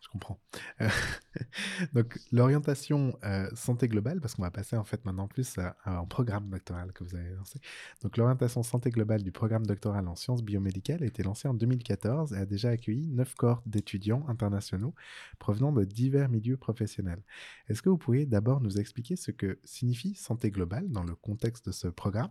Je 0.00 0.08
comprends. 0.08 0.38
Euh, 0.80 0.88
Donc, 1.92 2.18
l'orientation 2.32 3.18
euh, 3.24 3.48
santé 3.54 3.88
globale, 3.88 4.20
parce 4.20 4.34
qu'on 4.34 4.42
va 4.42 4.50
passer 4.50 4.76
en 4.76 4.84
fait 4.84 5.04
maintenant 5.04 5.28
plus 5.28 5.58
à, 5.58 5.76
un 5.84 6.04
programme 6.04 6.48
doctoral 6.48 6.92
que 6.92 7.04
vous 7.04 7.14
avez 7.14 7.30
lancé. 7.30 7.60
Donc, 8.02 8.16
l'orientation 8.16 8.62
santé 8.62 8.90
globale 8.90 9.22
du 9.22 9.32
programme 9.32 9.66
doctoral 9.66 10.08
en 10.08 10.14
sciences 10.14 10.42
biomédicales 10.42 11.02
a 11.02 11.06
été 11.06 11.22
lancée 11.22 11.48
en 11.48 11.54
2014 11.54 12.32
et 12.32 12.36
a 12.36 12.46
déjà 12.46 12.70
accueilli 12.70 13.08
neuf 13.08 13.34
cohortes 13.34 13.66
d'étudiants 13.66 14.24
internationaux 14.28 14.94
provenant 15.38 15.72
de 15.72 15.84
divers 15.84 16.28
milieux 16.28 16.56
professionnels. 16.56 17.22
Est-ce 17.68 17.82
que 17.82 17.88
vous 17.88 17.98
pourriez 17.98 18.26
d'abord 18.26 18.60
nous 18.60 18.78
expliquer 18.78 19.16
ce 19.16 19.30
que 19.30 19.58
signifie 19.64 20.14
santé 20.14 20.50
globale 20.50 20.90
dans 20.90 21.04
le 21.04 21.14
contexte 21.14 21.66
de 21.66 21.72
ce 21.72 21.88
programme? 21.88 22.30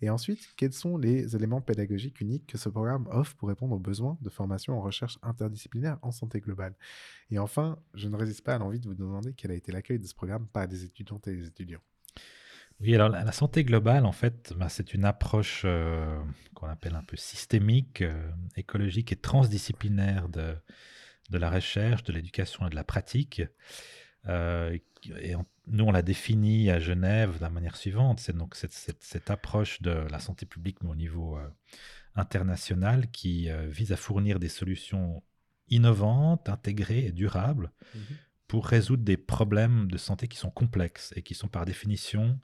Et 0.00 0.10
ensuite, 0.10 0.54
quels 0.56 0.72
sont 0.72 0.96
les 0.96 1.36
éléments 1.36 1.60
pédagogiques 1.60 2.20
uniques 2.20 2.46
que 2.46 2.58
ce 2.58 2.68
programme 2.68 3.06
offre 3.10 3.34
pour 3.36 3.48
répondre 3.48 3.74
aux 3.74 3.80
besoins 3.80 4.18
de 4.20 4.30
formation 4.30 4.78
en 4.78 4.82
recherche 4.82 5.18
interdisciplinaire 5.22 5.98
en 6.02 6.10
santé 6.10 6.40
globale? 6.40 6.74
Et 7.30 7.38
enfin, 7.38 7.78
je 7.94 8.08
ne 8.08 8.16
résiste 8.16 8.44
pas 8.44 8.54
à 8.54 8.58
l'envie 8.58 8.80
de 8.80 8.86
vous 8.86 8.94
demander 8.94 9.32
quel 9.34 9.50
a 9.50 9.54
été 9.54 9.72
l'accueil 9.72 9.98
de 9.98 10.06
ce 10.06 10.14
programme 10.14 10.46
par 10.48 10.68
des 10.68 10.84
étudiantes 10.84 11.26
et 11.28 11.34
des 11.34 11.46
étudiants. 11.46 11.80
Oui, 12.80 12.94
alors 12.94 13.08
la, 13.08 13.32
santé 13.32 13.64
globale, 13.64 14.04
en 14.04 14.12
fait, 14.12 14.52
ben, 14.56 14.68
c'est 14.68 14.94
une 14.94 15.04
approche 15.04 15.62
euh, 15.64 16.18
qu'on 16.54 16.66
appelle 16.66 16.94
un 16.96 17.04
peu 17.04 17.16
systémique, 17.16 18.02
euh, 18.02 18.30
écologique 18.56 19.12
et 19.12 19.16
transdisciplinaire 19.16 20.28
de, 20.28 20.56
de 21.30 21.38
la 21.38 21.50
recherche, 21.50 22.02
de 22.02 22.12
l'éducation 22.12 22.66
et 22.66 22.70
de 22.70 22.74
la 22.74 22.84
pratique. 22.84 23.42
Euh, 24.26 24.76
et 25.20 25.34
nous, 25.66 25.84
on 25.84 25.92
l'a 25.92 26.02
défini 26.02 26.70
à 26.70 26.80
Genève 26.80 27.36
de 27.36 27.42
la 27.42 27.50
manière 27.50 27.76
suivante. 27.76 28.20
C'est 28.20 28.36
donc 28.36 28.54
cette, 28.54 28.72
cette, 28.72 29.30
approche 29.30 29.80
de 29.80 30.06
la 30.10 30.18
santé 30.18 30.44
publique, 30.46 30.82
au 30.82 30.96
niveau 30.96 31.38
international, 32.14 33.10
qui 33.10 33.50
vise 33.68 33.92
à 33.92 33.96
fournir 33.96 34.38
des 34.38 34.48
solutions 34.48 35.22
innovantes, 35.68 36.48
intégrées 36.48 37.06
et 37.06 37.12
durables 37.12 37.72
mhm. 37.94 38.02
pour 38.46 38.66
résoudre 38.66 39.04
des 39.04 39.16
problèmes 39.16 39.90
de 39.90 39.96
santé 39.96 40.28
qui 40.28 40.38
sont 40.38 40.50
complexes 40.50 41.12
et 41.16 41.22
qui 41.22 41.34
sont 41.34 41.48
par 41.48 41.64
définition 41.64 42.40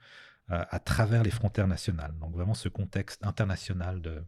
à 0.52 0.80
travers 0.80 1.22
les 1.22 1.30
frontières 1.30 1.68
nationales. 1.68 2.12
Donc 2.18 2.32
vraiment 2.32 2.54
ce 2.54 2.68
contexte 2.68 3.24
international 3.24 4.02
de, 4.02 4.24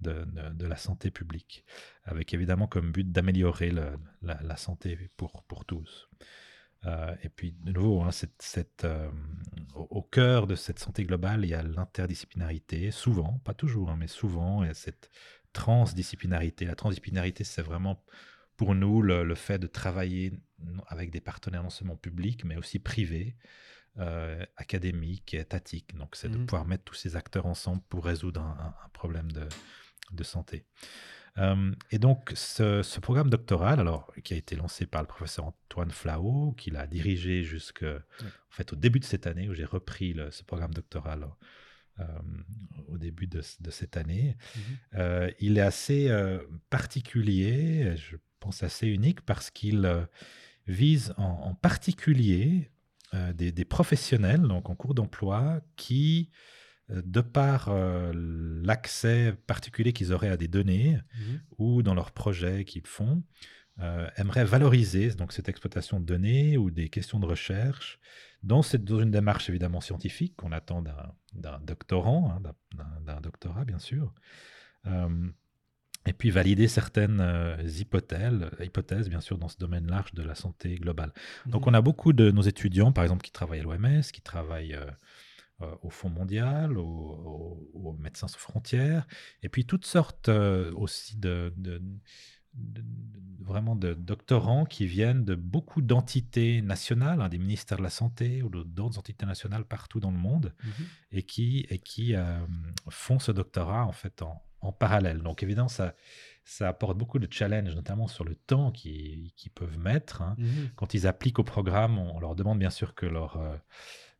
de, 0.00 0.24
de, 0.52 0.66
la 0.66 0.76
santé 0.76 1.10
publique, 1.10 1.64
avec 2.04 2.34
évidemment 2.34 2.66
comme 2.66 2.92
but 2.92 3.10
d'améliorer 3.10 3.70
la, 3.70 3.96
la, 4.22 4.56
santé 4.56 5.10
pour, 5.16 5.42
pour 5.44 5.64
tous. 5.64 6.08
Euh, 6.84 7.14
et 7.22 7.28
puis, 7.28 7.52
de 7.62 7.72
nouveau, 7.72 8.02
hein, 8.02 8.10
cette, 8.12 8.84
euh, 8.84 9.10
au, 9.74 10.02
cœur 10.02 10.46
de 10.46 10.54
cette 10.54 10.78
santé 10.78 11.04
globale, 11.04 11.44
il 11.44 11.48
y 11.48 11.54
a 11.54 11.62
l'interdisciplinarité, 11.62 12.90
souvent, 12.90 13.40
pas 13.44 13.54
toujours, 13.54 13.90
hein, 13.90 13.96
mais 13.98 14.06
souvent, 14.06 14.62
il 14.62 14.68
y 14.68 14.70
a 14.70 14.74
cette 14.74 15.10
transdisciplinarité. 15.56 16.66
La 16.66 16.74
transdisciplinarité, 16.74 17.42
c'est 17.42 17.62
vraiment 17.62 18.04
pour 18.58 18.74
nous 18.74 19.00
le, 19.00 19.34
fait 19.34 19.58
de 19.58 19.66
travailler 19.66 20.32
avec 20.86 21.10
des 21.10 21.20
partenaires 21.20 21.62
non 21.62 21.70
seulement 21.70 21.96
publics, 21.96 22.44
mais 22.44 22.56
aussi 22.56 22.78
privés, 22.78 23.36
euh, 23.98 24.44
académiques 24.56 25.32
et 25.32 25.38
étatiques. 25.38 25.96
Donc, 25.96 26.14
c'est 26.14 26.28
de 26.28 26.36
mmh. 26.36 26.46
pouvoir 26.46 26.66
mettre 26.66 26.84
tous 26.84 26.94
ces 26.94 27.16
acteurs 27.16 27.46
ensemble 27.46 27.82
pour 27.88 28.04
résoudre 28.04 28.42
un, 28.42 28.74
un 28.84 28.88
problème 28.90 29.32
de, 29.32 29.48
de 30.12 30.22
santé. 30.22 30.66
Euh, 31.38 31.72
et 31.90 31.98
donc, 31.98 32.32
ce, 32.34 33.00
programme 33.00 33.30
doctoral, 33.30 33.80
alors, 33.80 34.12
qui 34.22 34.34
a 34.34 34.36
été 34.36 34.56
lancé 34.56 34.86
par 34.86 35.02
le 35.02 35.08
professeur 35.08 35.46
Antoine 35.46 35.90
Flao, 35.90 36.52
qui 36.56 36.70
l'a 36.70 36.86
dirigé 36.86 37.42
jusqu'au 37.42 37.86
en 37.86 38.50
fait, 38.50 38.72
au 38.72 38.76
début 38.76 39.00
de 39.00 39.04
cette 39.04 39.26
année, 39.26 39.48
où 39.48 39.54
j'ai 39.54 39.64
repris 39.64 40.16
ce 40.30 40.42
programme 40.42 40.74
doctoral 40.74 41.26
au 42.88 42.98
début 42.98 43.26
de, 43.26 43.40
cette 43.42 43.96
année, 43.96 44.36
mhm. 44.54 44.62
euh, 44.96 45.30
il 45.40 45.58
est 45.58 45.62
assez 45.62 46.10
particulier, 46.70 47.94
je 47.96 48.16
pense 48.40 48.62
assez 48.62 48.86
unique, 48.86 49.22
parce 49.22 49.50
qu'il 49.50 50.06
vise 50.66 51.14
en, 51.16 51.54
particulier 51.54 52.70
des, 53.34 53.52
des, 53.52 53.64
professionnels, 53.64 54.42
donc 54.42 54.68
en 54.68 54.74
cours 54.74 54.94
d'emploi, 54.94 55.60
qui 55.76 56.30
euh, 56.90 57.02
de 57.04 57.20
par 57.20 57.68
euh, 57.68 58.12
l'accès 58.64 59.34
particulier 59.46 59.92
qu'ils 59.92 60.12
auraient 60.12 60.28
à 60.28 60.36
des 60.36 60.48
données 60.48 60.98
mhm. 61.18 61.40
ou 61.58 61.82
dans 61.82 61.94
leurs 61.94 62.12
projets 62.12 62.64
qu'ils 62.64 62.86
font, 62.86 63.22
euh, 63.80 64.08
aimeraient 64.16 64.44
valoriser 64.44 65.10
donc 65.10 65.32
cette 65.32 65.48
exploitation 65.48 66.00
de 66.00 66.06
données 66.06 66.56
ou 66.56 66.70
des 66.70 66.88
questions 66.88 67.18
de 67.18 67.26
recherche 67.26 67.98
dans, 68.42 68.62
cette, 68.62 68.84
dans 68.84 69.00
une 69.00 69.10
démarche 69.10 69.48
évidemment 69.48 69.80
scientifique 69.80 70.36
qu'on 70.36 70.52
attend 70.52 70.82
d'un 71.32 71.60
doctorant, 71.60 72.30
hein, 72.30 72.52
d'un 73.04 73.20
doctorat 73.20 73.64
bien 73.64 73.78
sûr, 73.78 74.12
et 76.06 76.12
puis 76.12 76.30
valider 76.30 76.68
certaines 76.68 77.56
hypothèses, 77.66 78.48
hypothèses 78.60 79.08
bien 79.08 79.20
sûr 79.20 79.38
dans 79.38 79.48
ce 79.48 79.58
domaine 79.58 79.88
large 79.88 80.14
de 80.14 80.22
la 80.22 80.34
santé 80.34 80.76
globale. 80.76 81.12
Donc 81.46 81.62
mhm. 81.62 81.72
on 81.72 81.74
a 81.74 81.80
beaucoup 81.80 82.12
de 82.12 82.30
nos 82.30 82.42
étudiants 82.42 82.92
par 82.92 83.04
exemple 83.04 83.22
qui 83.22 83.32
travaillent 83.32 83.60
à 83.60 83.64
l'OMS, 83.64 84.02
qui 84.12 84.22
travaillent 84.22 84.78
euh, 85.62 85.74
au 85.80 85.88
Fonds 85.88 86.10
mondial, 86.10 86.76
aux 86.76 87.96
Médecins 87.98 88.28
sans 88.28 88.36
frontières, 88.36 89.06
et 89.42 89.48
puis 89.48 89.64
toutes 89.64 89.86
sortes 89.86 90.28
euh, 90.28 90.70
aussi 90.74 91.16
de, 91.16 91.50
vraiment 93.40 93.76
de 93.76 93.94
doctorants 93.94 94.64
qui 94.64 94.86
viennent 94.86 95.24
de 95.24 95.34
beaucoup 95.34 95.80
d'entités 95.80 96.62
nationales, 96.62 97.20
hein, 97.20 97.28
des 97.28 97.38
ministères 97.38 97.78
de 97.78 97.82
la 97.82 97.90
Santé 97.90 98.42
ou 98.42 98.48
d'autres 98.48 98.98
entités 98.98 99.24
nationales 99.24 99.64
partout 99.64 100.00
dans 100.00 100.10
le 100.10 100.18
monde, 100.18 100.52
mmh 100.62 100.68
et 101.12 101.22
qui, 101.22 101.66
et 101.70 101.78
qui 101.78 102.14
euh, 102.14 102.38
font 102.90 103.18
ce 103.18 103.32
doctorat 103.32 103.86
en 103.86 103.92
fait 103.92 104.22
en, 104.22 104.42
parallèle. 104.80 105.22
Donc 105.22 105.44
évidemment, 105.44 105.68
ça, 105.68 105.94
ça 106.44 106.68
apporte 106.68 106.98
beaucoup 106.98 107.20
de 107.20 107.32
challenges, 107.32 107.76
notamment 107.76 108.08
sur 108.08 108.24
le 108.24 108.34
temps 108.34 108.72
qu'ils 108.72 109.30
peuvent 109.54 109.78
mettre. 109.78 110.22
Hein. 110.22 110.34
Mmh 110.38 110.46
Quand 110.74 110.92
ils 110.92 111.06
appliquent 111.06 111.38
au 111.38 111.44
programme, 111.44 111.98
on, 111.98 112.18
leur 112.18 112.34
demande 112.34 112.58
bien 112.58 112.70
sûr 112.70 112.96
que 112.96 113.06
leur 113.06 113.38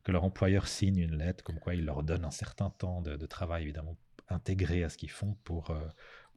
que 0.06 0.12
leur 0.12 0.22
employeur 0.22 0.68
signe 0.68 0.98
une 0.98 1.16
lettre 1.16 1.42
comme 1.42 1.58
quoi 1.58 1.74
il 1.74 1.84
leur 1.84 2.04
donne 2.04 2.24
un 2.24 2.30
certain 2.30 2.70
temps 2.70 3.02
de, 3.02 3.26
travail, 3.26 3.64
évidemment, 3.64 3.96
intégré 4.28 4.84
à 4.84 4.88
ce 4.88 4.96
qu'ils 4.96 5.10
font 5.10 5.36
pour, 5.42 5.70
euh, 5.70 5.80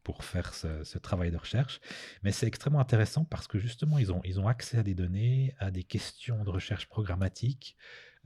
pour 0.03 0.23
faire 0.23 0.53
ce, 0.53 0.97
travail 0.97 1.31
de 1.31 1.37
recherche. 1.37 1.79
Mais 2.23 2.31
c'est 2.31 2.47
extrêmement 2.47 2.79
intéressant 2.79 3.25
parce 3.25 3.47
que 3.47 3.59
justement, 3.59 3.97
ils 3.97 4.11
ont, 4.11 4.21
ils 4.23 4.39
ont 4.39 4.47
accès 4.47 4.77
à 4.77 4.83
des 4.83 4.95
données, 4.95 5.53
à 5.59 5.71
des 5.71 5.83
questions 5.83 6.43
de 6.43 6.49
recherche 6.49 6.87
programmatique 6.87 7.75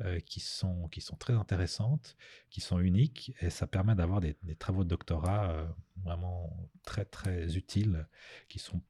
euh, 0.01 0.19
qui, 0.19 0.39
sont, 0.39 0.87
qui 0.87 1.01
sont 1.01 1.15
très 1.15 1.33
intéressantes, 1.33 2.15
qui 2.49 2.61
sont 2.61 2.79
uniques, 2.79 3.33
et 3.41 3.49
ça 3.49 3.67
permet 3.67 3.95
d'avoir 3.95 4.21
des, 4.21 4.35
travaux 4.57 4.83
de 4.83 4.89
doctorat 4.89 5.51
euh, 5.51 5.67
vraiment 6.03 6.69
très, 6.83 7.05
très 7.05 7.55
utiles, 7.57 8.07
qui 8.49 8.59
sont 8.59 8.81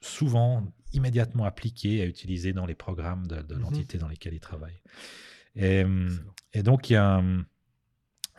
souvent 0.00 0.72
immédiatement 0.92 1.44
appliqués 1.44 1.98
et 1.98 2.06
utilisés 2.06 2.54
dans 2.54 2.64
les 2.64 2.74
programmes 2.74 3.26
de, 3.26 3.42
de 3.42 3.54
mmh 3.54 3.58
l'entité 3.58 3.98
dans 3.98 4.08
lesquelles 4.08 4.34
ils 4.34 4.40
travaillent. 4.40 4.80
Et, 5.56 5.84
donc, 6.62 6.90
il 6.90 6.94
y 6.94 6.96
a, 6.96 7.22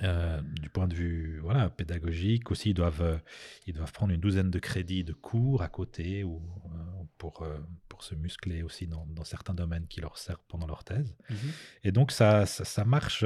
euh, 0.03 0.39
du 0.61 0.69
point 0.69 0.87
de 0.87 0.93
vue 0.93 1.39
voilà, 1.41 1.69
pédagogique 1.69 2.51
aussi, 2.51 2.69
ils 2.69 2.73
doivent, 2.73 3.01
euh, 3.01 3.17
ils 3.65 3.73
doivent 3.73 3.91
prendre 3.91 4.13
une 4.13 4.19
douzaine 4.19 4.51
de 4.51 4.59
crédits 4.59 5.03
de 5.03 5.13
cours 5.13 5.63
à 5.63 5.69
côté 5.69 6.23
ou, 6.23 6.39
euh, 6.65 7.03
pour, 7.17 7.47
pour 7.89 8.03
se 8.03 8.13
muscler 8.13 8.61
aussi 8.61 8.85
dans, 8.85 9.07
dans, 9.07 9.23
certains 9.23 9.55
domaines 9.55 9.87
qui 9.87 9.99
leur 9.99 10.19
servent 10.19 10.43
pendant 10.47 10.67
leur 10.67 10.83
thèse. 10.83 11.15
Mmh 11.29 11.35
Et 11.83 11.91
donc, 11.91 12.11
ça, 12.11 12.45
ça, 12.45 12.85
marche 12.85 13.25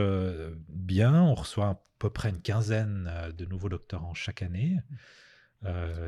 bien. 0.70 1.22
On 1.22 1.36
reçoit 1.36 1.68
à 1.68 1.84
peu 2.00 2.10
près 2.10 2.30
une 2.30 2.42
quinzaine 2.42 3.12
de 3.38 3.46
nouveaux 3.46 3.70
doctorants 3.70 4.14
chaque 4.14 4.42
année. 4.42 4.80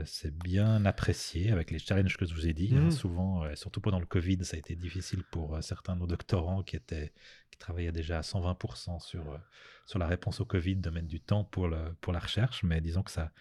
c'est 0.06 0.34
bien 0.34 0.86
apprécié 0.86 1.52
avec 1.52 1.72
les 1.72 1.80
challenges 1.80 2.16
que 2.16 2.26
je 2.26 2.34
vous 2.34 2.48
ai 2.48 2.54
dit. 2.54 2.74
Hein. 2.74 2.86
Mmh. 2.86 2.92
souvent, 2.92 3.56
surtout 3.56 3.82
pendant 3.82 4.00
le 4.00 4.06
Covid, 4.06 4.46
ça 4.46 4.56
a 4.56 4.60
été 4.60 4.78
difficile 4.78 5.24
pour 5.30 5.62
certains 5.62 5.96
de 5.96 6.00
nos 6.00 6.08
doctorants 6.08 6.64
qui 6.64 6.78
étaient 6.78 7.12
qui 7.52 7.60
travaillait 7.60 7.92
déjà 7.92 8.20
à 8.20 8.22
120% 8.22 9.00
sur, 9.00 9.40
sur 9.86 10.00
la 10.00 10.08
réponse 10.08 10.40
au 10.40 10.46
Covid, 10.46 10.78
de 10.78 10.90
mettre 10.90 11.08
du 11.08 11.20
temps 11.20 11.44
pour, 11.44 11.68
la 11.68 12.20
recherche, 12.20 12.64
mais 12.64 12.82
disons 12.82 13.04
que 13.04 13.12
ça, 13.12 13.32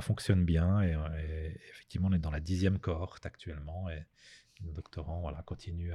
fonctionne 0.00 0.44
bien 0.44 0.82
et, 0.82 0.96
effectivement 1.70 2.08
on 2.10 2.14
est 2.14 2.18
dans 2.18 2.30
la 2.30 2.40
dixième 2.40 2.78
cohorte 2.78 3.26
actuellement 3.26 3.90
et 3.90 4.06
nos 4.62 4.72
doctorants 4.72 5.30
continuent 5.44 5.92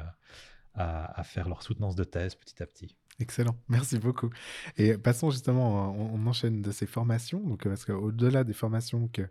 à, 0.76 1.24
faire 1.24 1.50
leur 1.50 1.64
soutenance 1.64 1.96
de 1.96 2.04
thèse 2.04 2.36
petit 2.36 2.62
à 2.62 2.68
petit. 2.68 2.96
Excellent, 3.20 3.58
merci 3.68 3.98
beaucoup. 3.98 4.30
Et 4.78 4.96
passons 4.98 5.32
justement, 5.32 5.92
on, 5.98 6.28
enchaîne 6.28 6.62
de 6.62 6.72
ces 6.72 6.86
formations, 6.86 7.40
donc 7.40 7.64
parce 7.64 7.84
qu'au-delà 7.86 8.44
des 8.44 8.54
formations 8.54 9.08
que, 9.08 9.24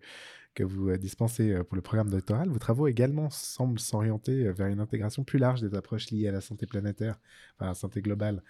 que 0.56 0.64
vous 0.64 0.96
dispensez 0.96 1.52
euh, 1.52 1.62
pour 1.62 1.76
le 1.76 1.82
programme 1.82 2.10
doctoral, 2.10 2.48
vos 2.48 2.58
travaux 2.58 2.88
également 2.88 3.30
semblent 3.30 3.78
s'orienter 3.78 4.46
euh, 4.46 4.52
vers 4.52 4.66
une 4.66 4.80
intégration 4.80 5.22
plus 5.22 5.38
large 5.38 5.60
des 5.60 5.76
approches 5.76 6.10
liées 6.10 6.26
à 6.26 6.32
la 6.32 6.40
santé 6.40 6.66
planétaire, 6.66 7.20
enfin 7.54 7.66
à 7.66 7.68
la 7.68 7.74
santé 7.74 8.00
globale. 8.00 8.42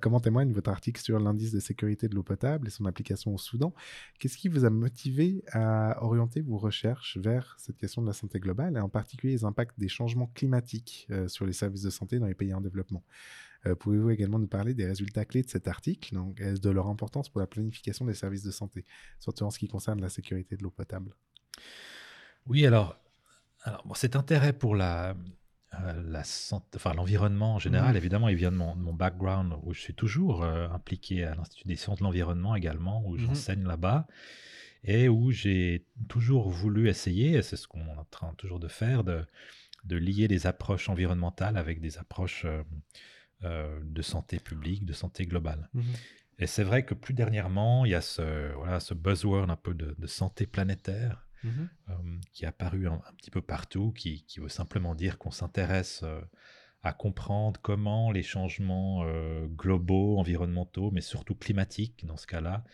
Comment 0.00 0.20
témoigne 0.20 0.52
votre 0.52 0.70
article 0.70 1.00
sur 1.00 1.18
l'indice 1.18 1.52
de 1.52 1.60
sécurité 1.60 2.08
de 2.08 2.14
l'eau 2.14 2.22
potable 2.22 2.68
et 2.68 2.70
son 2.70 2.86
application 2.86 3.34
au 3.34 3.38
Soudan? 3.38 3.74
Qu'est-ce 4.18 4.36
qui 4.36 4.48
vous 4.48 4.64
a 4.64 4.70
motivé 4.70 5.44
à 5.52 6.02
orienter 6.04 6.40
vos 6.40 6.58
recherches 6.58 7.18
vers 7.18 7.56
cette 7.58 7.76
question 7.76 8.02
de 8.02 8.06
la 8.06 8.12
santé 8.12 8.40
globale 8.40 8.76
et 8.76 8.80
en 8.80 8.88
particulier 8.88 9.34
les 9.34 9.44
impacts 9.44 9.78
des 9.78 9.88
changements 9.88 10.30
climatiques 10.34 11.08
sur 11.28 11.46
les 11.46 11.52
services 11.52 11.82
de 11.82 11.90
santé 11.90 12.18
dans 12.18 12.26
les 12.26 12.34
pays 12.34 12.54
en 12.54 12.60
développement? 12.60 13.04
Euh, 13.66 13.74
pouvez-vous 13.74 14.10
également 14.10 14.38
nous 14.38 14.46
parler 14.46 14.74
des 14.74 14.86
résultats 14.86 15.24
clés 15.24 15.42
de 15.42 15.50
cet 15.50 15.68
article, 15.68 16.14
donc, 16.14 16.40
de 16.40 16.70
leur 16.70 16.88
importance 16.88 17.28
pour 17.28 17.40
la 17.40 17.46
planification 17.46 18.06
des 18.06 18.14
services 18.14 18.42
de 18.42 18.50
santé, 18.50 18.86
surtout 19.18 19.44
en 19.44 19.50
ce 19.50 19.58
qui 19.58 19.68
concerne 19.68 20.00
la 20.00 20.08
sécurité 20.08 20.56
de 20.56 20.62
l'eau 20.62 20.70
potable? 20.70 21.14
Oui, 22.46 22.64
alors 22.64 22.98
cet 23.94 24.16
intérêt 24.16 24.54
pour 24.54 24.74
la, 24.74 25.14
euh, 25.74 26.02
la 26.08 26.22
enfin 26.74 26.94
l'environnement 26.94 27.54
en 27.54 27.58
général, 27.58 27.94
mmh. 27.94 27.96
évidemment, 27.96 28.28
il 28.28 28.36
vient 28.36 28.50
de 28.50 28.56
mon, 28.56 28.92
background 28.92 29.54
où 29.62 29.72
je 29.72 29.80
suis 29.80 29.94
toujours 29.94 30.42
euh, 30.42 30.68
impliqué 30.68 31.24
à 31.24 31.34
l'Institut 31.34 31.68
des 31.68 31.76
sciences 31.76 31.98
de 31.98 32.04
l'environnement 32.04 32.56
également, 32.56 33.04
où 33.06 33.14
mmh. 33.14 33.18
j'enseigne 33.18 33.64
là-bas 33.64 34.06
et 34.82 35.08
où 35.08 35.30
j'ai 35.30 35.84
toujours 36.08 36.48
voulu 36.48 36.88
essayer, 36.88 37.32
et 37.32 37.42
c'est 37.42 37.56
ce 37.56 37.68
qu'on 37.68 37.86
est 37.86 37.98
en 37.98 38.06
train 38.10 38.32
toujours 38.38 38.58
de 38.58 38.68
faire, 38.68 39.04
de, 39.04 39.26
de 39.84 39.96
lier 39.96 40.26
des 40.26 40.46
approches 40.46 40.88
environnementales 40.88 41.58
avec 41.58 41.80
des 41.80 41.98
approches 41.98 42.46
euh, 43.42 43.80
de 43.82 44.02
santé 44.02 44.38
publique, 44.38 44.84
de 44.84 44.92
santé 44.92 45.24
globale. 45.24 45.70
Mhm. 45.72 45.84
Et 46.40 46.46
c'est 46.46 46.62
vrai 46.62 46.84
que 46.84 46.92
plus 46.92 47.14
dernièrement, 47.14 47.86
il 47.86 47.92
y 47.92 47.94
a 47.94 48.02
ce, 48.02 48.52
voilà, 48.54 48.80
ce 48.80 48.92
buzzword 48.92 49.48
un 49.48 49.56
peu 49.56 49.72
de, 49.72 50.06
santé 50.06 50.46
planétaire 50.46 51.26
mhm. 51.44 51.68
euh, 51.88 51.94
qui 52.32 52.44
est 52.44 52.48
apparu 52.48 52.86
un, 52.88 53.00
petit 53.16 53.30
peu 53.30 53.42
partout, 53.42 53.92
qui, 53.92 54.24
veut 54.38 54.48
simplement 54.48 54.94
dire 54.94 55.18
qu'on 55.18 55.30
s'intéresse 55.30 56.02
euh, 56.04 56.20
à 56.82 56.92
comprendre 56.92 57.60
comment 57.60 58.10
les 58.10 58.22
changements 58.22 59.04
globaux, 59.48 60.18
environnementaux, 60.18 60.90
mais 60.90 61.02
surtout 61.02 61.34
climatiques 61.34 62.06
dans 62.06 62.16
ce 62.16 62.26
cas-là, 62.26 62.64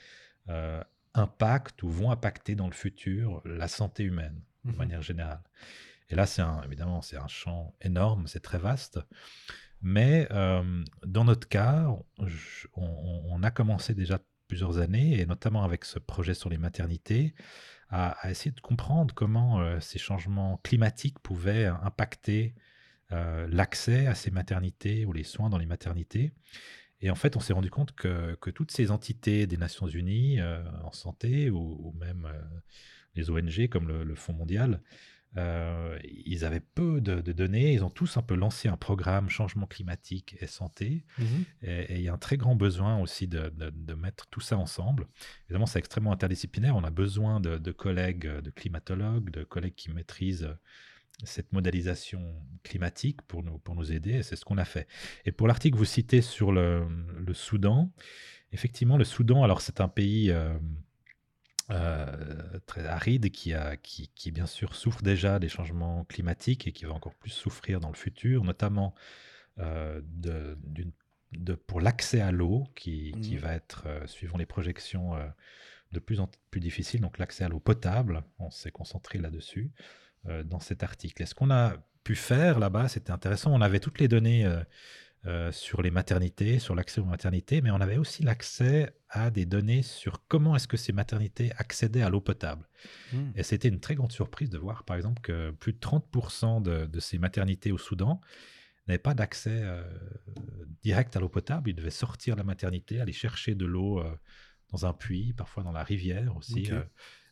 impactent 1.14 1.82
ou 1.82 1.88
vont 1.88 2.12
impacter 2.12 2.54
dans 2.54 2.68
le 2.68 2.72
futur 2.72 3.42
la 3.44 3.66
santé 3.66 4.04
humaine 4.04 4.40
de 4.64 4.70
mhm. 4.70 4.76
manière 4.76 5.02
générale. 5.02 5.42
Et 6.08 6.14
là, 6.14 6.24
c'est 6.24 6.42
évidemment, 6.64 7.02
c'est 7.02 7.16
un 7.16 7.26
champ 7.26 7.74
énorme, 7.80 8.28
c'est 8.28 8.38
très 8.38 8.58
vaste. 8.58 9.00
Mais 9.82 10.26
euh, 10.30 10.84
dans 11.04 11.24
notre 11.24 11.48
cas, 11.48 11.88
on 12.74 13.42
a 13.42 13.50
commencé 13.50 13.94
déjà 13.94 14.20
plusieurs 14.48 14.78
années, 14.78 15.20
et 15.20 15.26
notamment 15.26 15.64
avec 15.64 15.84
ce 15.84 15.98
projet 15.98 16.34
sur 16.34 16.48
les 16.48 16.58
maternités, 16.58 17.34
à, 17.90 18.30
essayer 18.30 18.50
de 18.50 18.60
comprendre 18.60 19.14
comment 19.14 19.60
euh, 19.60 19.80
ces 19.80 19.98
changements 19.98 20.60
climatiques 20.62 21.18
pouvaient 21.20 21.66
impacter 21.66 22.54
euh, 23.12 23.46
l'accès 23.50 24.06
à 24.06 24.14
ces 24.14 24.30
maternités 24.30 25.04
ou 25.04 25.12
les 25.12 25.22
soins 25.22 25.48
dans 25.48 25.58
les 25.58 25.66
maternités. 25.66 26.32
Et 27.00 27.10
en 27.10 27.14
fait, 27.14 27.36
on 27.36 27.40
s'est 27.40 27.52
rendu 27.52 27.70
compte 27.70 27.92
que, 27.92 28.34
que 28.40 28.50
toutes 28.50 28.70
ces 28.70 28.90
entités 28.90 29.46
des 29.46 29.56
Nations 29.56 29.86
Unies 29.86 30.40
euh, 30.40 30.62
en 30.82 30.92
santé 30.92 31.50
ou, 31.50 31.94
même 31.98 32.28
les 33.14 33.30
ONG 33.30 33.68
comme 33.68 34.02
le 34.02 34.14
Fonds 34.14 34.32
mondial, 34.32 34.80
euh, 35.36 35.98
ils 36.24 36.44
avaient 36.44 36.60
peu 36.60 37.00
de, 37.00 37.20
de 37.20 37.32
données. 37.32 37.72
Ils 37.74 37.84
ont 37.84 37.90
tous 37.90 38.16
un 38.16 38.22
peu 38.22 38.34
lancé 38.34 38.68
un 38.68 38.76
programme 38.76 39.28
changement 39.28 39.66
climatique 39.66 40.36
et 40.40 40.46
santé. 40.46 41.04
Mhm. 41.18 41.44
Et 41.62 41.80
et 41.92 41.94
il 41.96 42.02
y 42.02 42.08
a 42.08 42.12
un 42.14 42.18
très 42.18 42.36
grand 42.36 42.56
besoin 42.56 42.98
aussi 43.00 43.28
de, 43.28 43.48
de- 43.50 43.70
de 43.74 43.94
mettre 43.94 44.26
tout 44.28 44.40
ça 44.40 44.56
ensemble. 44.56 45.06
Évidemment, 45.46 45.66
c'est 45.66 45.78
extrêmement 45.78 46.12
interdisciplinaire. 46.12 46.74
On 46.76 46.84
a 46.84 46.90
besoin 46.90 47.40
de, 47.40 47.72
collègues, 47.72 48.26
de 48.40 48.50
climatologues, 48.50 49.30
de 49.30 49.44
collègues 49.44 49.74
qui 49.74 49.90
maîtrisent 49.90 50.48
cette 51.24 51.52
modélisation 51.52 52.20
climatique 52.62 53.22
pour 53.22 53.42
nous, 53.42 53.58
pour 53.58 53.74
nous 53.74 53.90
aider. 53.92 54.12
Et 54.16 54.22
c'est 54.22 54.36
ce 54.36 54.44
qu'on 54.44 54.58
a 54.58 54.64
fait. 54.66 54.86
Et 55.24 55.32
pour 55.32 55.48
l'article 55.48 55.74
que 55.74 55.78
vous 55.78 55.84
citez 55.84 56.20
sur 56.22 56.52
le, 56.52 56.86
le 57.18 57.34
Soudan, 57.34 57.90
effectivement, 58.52 58.98
le 58.98 59.04
Soudan, 59.04 59.42
alors 59.42 59.60
c'est 59.62 59.80
un 59.80 59.88
pays 59.88 60.30
euh, 60.30 60.58
euh, 61.70 62.58
très 62.66 62.86
aride 62.86 63.30
qui, 63.30 63.52
a, 63.54 63.76
qui, 63.76 64.08
qui, 64.14 64.30
bien 64.30 64.46
sûr, 64.46 64.74
souffre 64.74 65.02
déjà 65.02 65.38
des 65.38 65.48
changements 65.48 66.04
climatiques 66.04 66.66
et 66.66 66.72
qui 66.72 66.84
va 66.84 66.92
encore 66.94 67.14
plus 67.14 67.30
souffrir 67.30 67.80
dans 67.80 67.88
le 67.88 67.96
futur, 67.96 68.44
notamment 68.44 68.94
euh, 69.58 70.00
de, 70.04 70.56
de- 71.32 71.54
pour 71.54 71.80
l'accès 71.80 72.20
à 72.20 72.30
l'eau 72.30 72.64
qui, 72.76 73.12
qui 73.22 73.34
Mhm. 73.34 73.40
va 73.40 73.52
être, 73.54 73.84
euh, 73.86 74.06
suivant 74.06 74.38
les 74.38 74.46
projections, 74.46 75.16
euh, 75.16 75.26
de 75.92 75.98
plus 75.98 76.20
en 76.20 76.28
plus 76.50 76.60
difficile. 76.60 77.00
Donc 77.00 77.18
l'accès 77.18 77.44
à 77.44 77.48
l'eau 77.48 77.60
potable, 77.60 78.22
on 78.38 78.50
s'est 78.50 78.70
concentré 78.72 79.18
là-dessus 79.18 79.70
dans 80.44 80.58
cet 80.58 80.82
article. 80.82 81.22
Et 81.22 81.26
ce 81.26 81.34
qu'on 81.36 81.52
a 81.52 81.74
pu 82.02 82.16
faire 82.16 82.58
là-bas, 82.58 82.88
c'était 82.88 83.12
intéressant. 83.12 83.52
On 83.54 83.60
avait 83.60 83.78
toutes 83.78 84.00
les 84.00 84.08
données 84.08 84.44
euh, 85.26 85.50
sur 85.50 85.82
les 85.82 85.90
maternités, 85.90 86.60
sur 86.60 86.76
l'accès 86.76 87.00
aux 87.00 87.04
maternités, 87.04 87.60
mais 87.60 87.72
on 87.72 87.80
avait 87.80 87.96
aussi 87.96 88.22
l'accès 88.22 88.94
à 89.08 89.30
des 89.30 89.44
données 89.44 89.82
sur 89.82 90.24
comment 90.28 90.54
est-ce 90.54 90.68
que 90.68 90.76
ces 90.76 90.92
maternités 90.92 91.50
accédaient 91.56 92.02
à 92.02 92.10
l'eau 92.10 92.20
potable. 92.20 92.68
Mhm. 93.12 93.32
Et 93.34 93.42
c'était 93.42 93.66
une 93.66 93.80
très 93.80 93.96
grande 93.96 94.12
surprise 94.12 94.50
de 94.50 94.58
voir, 94.58 94.84
par 94.84 94.96
exemple, 94.96 95.20
que 95.22 95.50
plus 95.50 95.72
de 95.72 95.78
30% 95.78 96.62
de, 96.62 96.86
de 96.86 97.00
ces 97.00 97.18
maternités 97.18 97.72
au 97.72 97.78
Soudan 97.78 98.20
n'avaient 98.86 98.98
pas 98.98 99.14
d'accès 99.14 99.62
euh, 99.64 99.82
direct 100.84 101.16
à 101.16 101.20
l'eau 101.20 101.28
potable. 101.28 101.70
Ils 101.70 101.74
devaient 101.74 101.90
sortir 101.90 102.36
de 102.36 102.40
la 102.40 102.44
maternité, 102.44 103.00
aller 103.00 103.12
chercher 103.12 103.56
de 103.56 103.66
l'eau 103.66 103.98
euh, 103.98 104.16
dans 104.70 104.86
un 104.86 104.92
puits, 104.92 105.32
parfois 105.32 105.64
dans 105.64 105.72
la 105.72 105.82
rivière 105.82 106.36
aussi. 106.36 106.70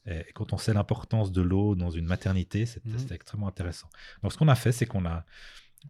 Et 0.06 0.32
quand 0.34 0.52
on 0.52 0.58
sait 0.58 0.74
l'importance 0.74 1.32
de 1.32 1.40
l'eau 1.40 1.76
dans 1.76 1.90
une 1.90 2.06
maternité, 2.06 2.66
c'est 2.66 2.82
c'est 2.98 3.12
extrêmement 3.12 3.48
intéressant. 3.48 3.88
Donc, 4.22 4.32
ce 4.32 4.36
qu'on 4.36 4.48
a 4.48 4.54
fait, 4.54 4.72
c'est 4.72 4.84
qu'on 4.84 5.06
a, 5.06 5.24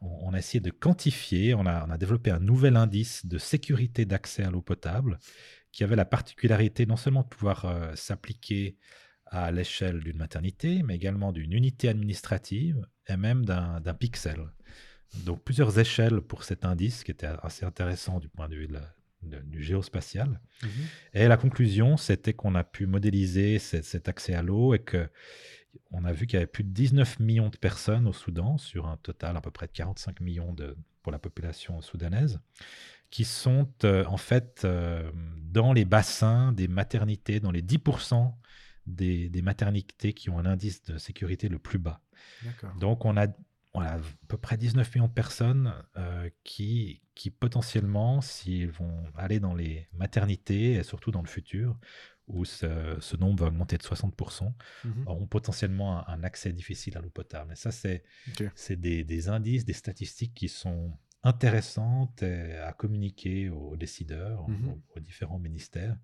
on, 0.00 0.32
a 0.34 0.38
essayé 0.38 0.60
de 0.60 0.70
quantifier, 0.70 1.54
on 1.54 1.66
a, 1.66 1.86
on 1.86 1.90
a 1.90 1.98
développé 1.98 2.30
un 2.30 2.40
nouvel 2.40 2.76
indice 2.76 3.26
de 3.26 3.38
sécurité 3.38 4.04
d'accès 4.04 4.42
à 4.44 4.50
l'eau 4.50 4.62
potable 4.62 5.18
qui 5.72 5.82
avait 5.84 5.96
la 5.96 6.04
particularité 6.04 6.86
non 6.86 6.96
seulement 6.96 7.22
de 7.22 7.28
pouvoir 7.28 7.64
euh, 7.64 7.94
s'appliquer 7.96 8.76
à 9.26 9.50
l'échelle 9.50 10.00
d'une 10.04 10.18
maternité, 10.18 10.82
mais 10.84 10.94
également 10.94 11.32
d'une 11.32 11.52
unité 11.52 11.88
administrative 11.88 12.86
et 13.08 13.16
même 13.16 13.44
d'un 13.44 13.94
pixel. 13.98 14.40
Donc 15.24 15.42
plusieurs 15.42 15.78
échelles 15.78 16.20
pour 16.20 16.44
cet 16.44 16.64
indice 16.64 17.02
qui 17.04 17.10
était 17.10 17.26
assez 17.42 17.64
intéressant 17.64 18.20
du 18.20 18.28
point 18.28 18.48
de 18.48 18.54
vue 18.56 18.68
de 18.68 18.74
la- 18.74 18.94
de- 19.22 19.40
du 19.40 19.62
géospatial. 19.62 20.40
Mhm. 20.62 20.68
Et 21.14 21.26
la 21.28 21.36
conclusion, 21.36 21.96
c'était 21.96 22.34
qu'on 22.34 22.54
a 22.54 22.62
pu 22.64 22.86
modéliser 22.86 23.58
ce- 23.58 23.82
cet 23.82 24.08
accès 24.08 24.34
à 24.34 24.42
l'eau 24.42 24.74
et 24.74 24.80
que 24.80 25.08
on 25.90 26.04
a 26.04 26.12
vu 26.12 26.26
qu'il 26.26 26.34
y 26.34 26.38
avait 26.38 26.46
plus 26.46 26.64
de 26.64 26.70
19 26.70 27.20
millions 27.20 27.48
de 27.48 27.56
personnes 27.56 28.06
au 28.06 28.12
Soudan 28.12 28.58
sur 28.58 28.86
un 28.86 28.96
total 28.96 29.36
à 29.36 29.40
peu 29.40 29.50
près 29.50 29.66
de 29.66 29.72
45 29.72 30.20
millions 30.20 30.52
de, 30.52 30.76
pour 31.02 31.12
la 31.12 31.18
population 31.18 31.80
soudanaise 31.80 32.40
qui 33.10 33.24
sont 33.24 33.68
euh, 33.84 34.04
en 34.06 34.16
fait 34.16 34.62
euh, 34.64 35.08
dans 35.38 35.72
les 35.72 35.84
bassins 35.84 36.50
des 36.50 36.66
maternités, 36.66 37.38
dans 37.38 37.52
les 37.52 37.62
10% 37.62 38.34
des, 38.86 39.28
des 39.28 39.40
maternités 39.40 40.12
qui 40.12 40.30
ont 40.30 40.38
un 40.40 40.46
indice 40.46 40.82
de 40.82 40.98
sécurité 40.98 41.48
le 41.48 41.60
plus 41.60 41.78
bas. 41.78 42.00
Donc 42.80 43.04
on 43.04 43.16
a 43.16 43.26
à 43.74 43.98
peu 44.28 44.36
près 44.36 44.56
19 44.56 44.94
millions 44.94 45.08
de 45.08 45.12
personnes 45.12 45.74
euh, 45.96 46.28
qui, 46.44 47.02
qui 47.14 47.30
potentiellement, 47.30 48.20
s'ils 48.20 48.70
vont 48.70 49.04
aller 49.16 49.40
dans 49.40 49.54
les 49.54 49.88
maternités, 49.92 50.74
et 50.74 50.82
surtout 50.82 51.10
dans 51.10 51.22
le 51.22 51.28
futur, 51.28 51.76
où 52.26 52.44
ce, 52.44 52.96
ce 53.00 53.16
nombre 53.16 53.42
va 53.44 53.48
augmenter 53.48 53.76
de 53.76 53.82
60%, 53.82 54.52
Mhm. 54.84 55.04
auront 55.06 55.26
potentiellement 55.26 55.98
un, 56.08 56.14
un 56.14 56.24
accès 56.24 56.52
difficile 56.52 56.96
à 56.96 57.00
l'eau 57.00 57.10
potable. 57.10 57.52
Et 57.52 57.56
ça, 57.56 57.70
c'est 57.70 58.02
des, 58.80 59.04
des 59.04 59.28
indices, 59.28 59.64
des 59.64 59.72
statistiques 59.74 60.34
qui 60.34 60.48
sont 60.48 60.96
intéressantes 61.22 62.22
à 62.22 62.72
communiquer 62.72 63.50
aux 63.50 63.76
décideurs, 63.76 64.48
Mhm. 64.48 64.68
aux, 64.68 64.82
aux 64.96 65.00
différents 65.00 65.38
ministères, 65.38 65.96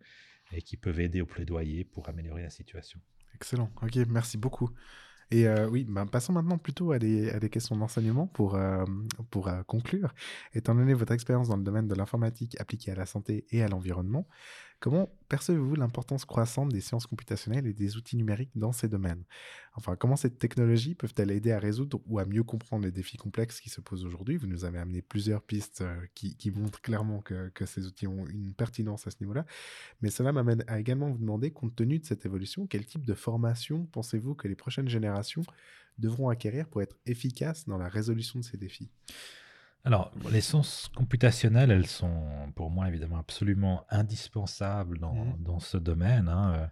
et 0.53 0.63
qui 0.63 0.77
peuvent 0.77 1.01
aider 1.01 1.21
au 1.21 1.27
plaidoyer 1.27 1.85
pour 1.85 2.09
améliorer 2.09 2.43
la 2.43 2.51
situation. 2.51 3.01
Excellent. 3.35 3.71
Ok, 3.83 3.97
merci 4.09 4.37
beaucoup. 4.37 4.71
Et 5.33 5.47
euh, 5.47 5.69
oui, 5.69 5.85
ben, 5.89 6.07
passons 6.07 6.33
maintenant 6.33 6.59
plutôt 6.59 6.91
à 6.91 6.99
des, 6.99 7.31
à 7.31 7.39
des 7.39 7.49
questions 7.51 7.77
d'enseignement 7.77 8.27
pour, 8.27 8.57
euh, 8.57 8.85
pour 9.31 9.47
euh, 9.47 9.63
conclure. 9.63 10.13
Étant 10.55 10.75
donné 10.75 10.93
votre 10.93 11.13
expérience 11.13 11.49
dans 11.49 11.57
le 11.57 11.63
domaine 11.63 11.87
de 11.87 11.95
l'informatique 11.95 12.61
appliquée 12.61 12.91
à 12.91 12.97
la 12.97 13.07
santé 13.07 13.47
et 13.51 13.63
à 13.63 13.69
l'environnement, 13.69 14.27
comment 14.81 15.15
percevez-vous 15.29 15.77
l'importance 15.77 16.25
croissante 16.25 16.71
des 16.71 16.81
sciences 16.81 17.07
computationnelles 17.07 17.67
et 17.67 17.75
des 17.75 17.97
outils 17.97 18.17
numériques 18.17 18.51
dans 18.57 18.73
ces 18.73 18.89
domaines? 18.89 19.23
Enfin, 19.75 19.95
comment 19.95 20.17
ces 20.17 20.31
technologies 20.31 20.95
peuvent-elles 20.95 21.31
aider 21.31 21.53
à 21.53 21.59
résoudre 21.59 22.01
ou 22.07 22.19
à 22.19 22.25
mieux 22.25 22.43
comprendre 22.43 22.85
les 22.85 22.91
défis 22.91 23.19
complexes 23.19 23.61
qui 23.61 23.71
se 23.71 23.81
posent 23.81 24.05
aujourd'hui? 24.05 24.37
Vous 24.37 24.47
nous 24.47 24.65
avez 24.65 24.79
amené 24.79 25.03
plusieurs 25.03 25.43
pistes 25.43 25.83
euh, 25.83 26.07
qui, 26.15 26.51
montrent 26.51 26.81
clairement 26.81 27.21
que, 27.21 27.51
que 27.51 27.67
ces 27.67 27.87
outils 27.87 28.07
ont 28.07 28.27
une 28.27 28.55
pertinence 28.55 29.07
à 29.07 29.11
ce 29.11 29.17
niveau-là. 29.21 29.45
Mais 30.01 30.11
cela 30.11 30.33
m'amène 30.33 30.65
à 30.67 30.81
également 30.81 31.11
vous 31.11 31.19
demander, 31.19 31.53
compte 31.53 31.77
tenu 31.77 31.99
de 31.99 32.07
cette 32.07 32.27
évolution, 32.27 32.67
quel 32.67 32.87
type 32.87 33.07
de 33.07 33.15
formation 33.15 33.87
pensez-vous 33.93 34.35
que 34.35 34.49
les 34.49 34.57
prochaines 34.57 34.89
générations 34.89 35.43
devront 35.99 36.31
acquérir 36.31 36.67
pour 36.69 36.83
être 36.83 36.97
efficaces 37.07 37.67
dans 37.67 37.79
la 37.79 37.89
résolution 37.89 38.41
de 38.41 38.45
ces 38.45 38.57
défis? 38.57 38.91
Alors, 39.85 40.13
les 40.31 40.41
sciences 40.43 40.91
computationnelles, 40.95 41.71
elles 41.71 41.87
sont 41.87 42.53
pour 42.55 42.71
moi 42.71 42.89
évidemment 42.89 43.19
absolument 43.19 43.87
indispensables 43.89 44.99
dans, 44.99 45.15
Mhm. 45.15 45.43
dans 45.43 45.59
ce 45.61 45.77
domaine. 45.79 46.29
hein, 46.29 46.55
euh, 46.55 46.67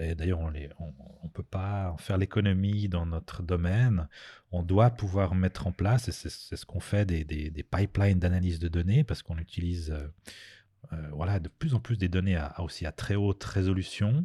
Et, 0.00 0.14
d'ailleurs, 0.14 0.38
on 0.38 0.50
ne 0.52 1.28
peut 1.32 1.42
pas 1.42 1.90
en 1.90 1.96
faire 1.96 2.18
l'économie 2.18 2.88
dans 2.88 3.04
notre 3.04 3.42
domaine. 3.42 4.06
On 4.52 4.62
doit 4.62 4.90
pouvoir 4.90 5.34
mettre 5.34 5.66
en 5.66 5.72
place, 5.72 6.06
et 6.08 6.12
c'est 6.12 6.28
ce 6.56 6.64
qu'on 6.64 6.78
fait, 6.78 7.04
des, 7.04 7.24
des- 7.24 7.50
des 7.50 7.62
pipelines 7.64 8.20
d'analyse 8.20 8.60
de 8.60 8.68
données, 8.68 9.02
parce 9.02 9.22
qu'on 9.22 9.38
utilise 9.38 9.90
euh, 9.90 10.06
euh, 10.92 11.08
voilà, 11.12 11.40
de 11.40 11.48
plus 11.48 11.74
en 11.74 11.80
plus 11.80 11.98
des 11.98 12.08
données 12.08 12.36
à, 12.36 12.46
à 12.46 12.62
aussi 12.62 12.86
à 12.86 12.92
très 12.92 13.16
haute 13.16 13.42
résolution, 13.42 14.24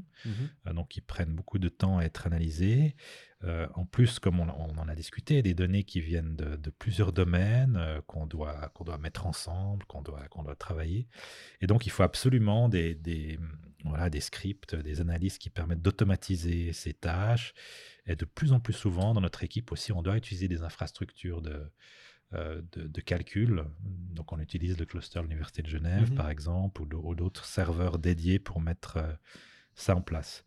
euh, 0.68 0.74
donc 0.74 0.90
qui 0.90 1.02
prennent 1.02 1.34
beaucoup 1.34 1.58
de 1.58 1.70
temps 1.70 1.98
à 1.98 2.04
être 2.04 2.28
analysées. 2.28 2.96
Euh, 3.44 3.68
en 3.74 3.86
plus, 3.86 4.20
comme 4.20 4.40
on, 4.40 4.48
on 4.50 4.78
en 4.78 4.88
a 4.88 4.96
discuté, 4.96 5.42
des 5.42 5.54
données 5.56 5.84
qui 5.84 6.00
viennent 6.00 6.36
de, 6.36 6.56
de 6.58 6.70
plusieurs 6.70 7.12
domaines 7.12 7.76
euh, 7.76 8.00
qu'on 8.06 8.28
doit, 8.28 8.70
qu'on 8.76 8.84
doit 8.84 8.98
mettre 9.00 9.26
ensemble, 9.26 9.84
qu'on 9.86 10.02
doit, 10.04 10.28
qu'on 10.30 10.44
doit 10.44 10.56
travailler. 10.56 11.08
Et 11.60 11.68
donc, 11.68 11.86
il 11.88 11.90
faut 11.90 12.04
absolument 12.04 12.70
des, 12.70 12.94
des, 12.94 13.40
voilà, 13.84 14.10
des 14.12 14.20
scripts, 14.22 14.76
des 14.76 15.02
analyses 15.02 15.40
qui 15.40 15.50
permettent 15.50 15.82
d'automatiser 15.82 16.72
ces 16.72 16.94
tâches. 16.94 17.54
Et 18.06 18.16
de 18.16 18.26
plus 18.26 18.54
en 18.54 18.60
plus 18.60 18.74
souvent, 18.74 19.14
dans 19.16 19.22
notre 19.22 19.44
équipe 19.44 19.72
aussi, 19.72 19.92
on 19.92 20.04
doit 20.04 20.18
utiliser 20.18 20.48
des 20.48 20.62
infrastructures 20.62 21.42
de, 21.42 21.64
euh, 22.34 22.62
de, 22.74 22.88
de 22.88 23.02
calcul. 23.02 23.64
Donc, 23.80 24.34
on 24.34 24.40
utilise 24.40 24.78
le 24.78 24.86
cluster 24.86 25.18
de 25.20 25.24
l'Université 25.24 25.64
de 25.64 25.68
Genève, 25.68 26.12
Mhm. 26.12 26.16
par 26.16 26.30
exemple, 26.30 26.84
ou 26.84 27.16
d'autres 27.16 27.46
serveurs 27.46 27.98
dédiés 27.98 28.38
pour 28.38 28.62
mettre 28.62 29.00
ça 29.74 29.96
en 29.96 30.02
place. 30.02 30.44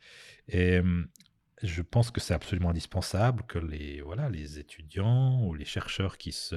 Et 0.49 0.79
hum, 0.79 1.09
je 1.63 1.83
pense 1.83 2.11
que 2.11 2.21
c'est 2.21 2.35
absolument 2.35 2.71
indispensable 2.71 3.45
que 3.47 3.59
les, 3.59 4.01
voilà, 4.01 4.29
les 4.29 4.59
étudiants 4.59 5.43
ou 5.45 5.55
les 5.55 5.65
chercheurs 5.65 6.19
qui 6.19 6.33
se, 6.33 6.57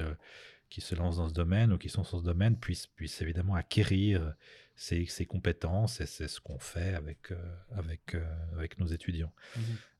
qui 0.68 0.80
se 0.80 0.94
lancent 0.94 1.16
dans 1.16 1.28
ce 1.28 1.34
domaine 1.34 1.72
ou 1.72 1.78
qui 1.78 1.88
sont 1.88 2.04
sur 2.04 2.18
ce 2.18 2.24
domaine 2.24 2.58
puissent, 2.58 2.86
puissent 2.86 3.22
évidemment 3.22 3.54
acquérir 3.54 4.34
ces, 4.74 5.06
ces 5.06 5.26
compétences 5.26 6.00
et 6.00 6.06
c'est 6.06 6.28
ce 6.28 6.40
qu'on 6.40 6.58
fait 6.58 6.94
avec, 6.94 7.32
euh, 7.32 7.56
avec, 7.72 8.14
euh, 8.14 8.24
avec 8.52 8.78
nos 8.78 8.86
étudiants. 8.86 9.32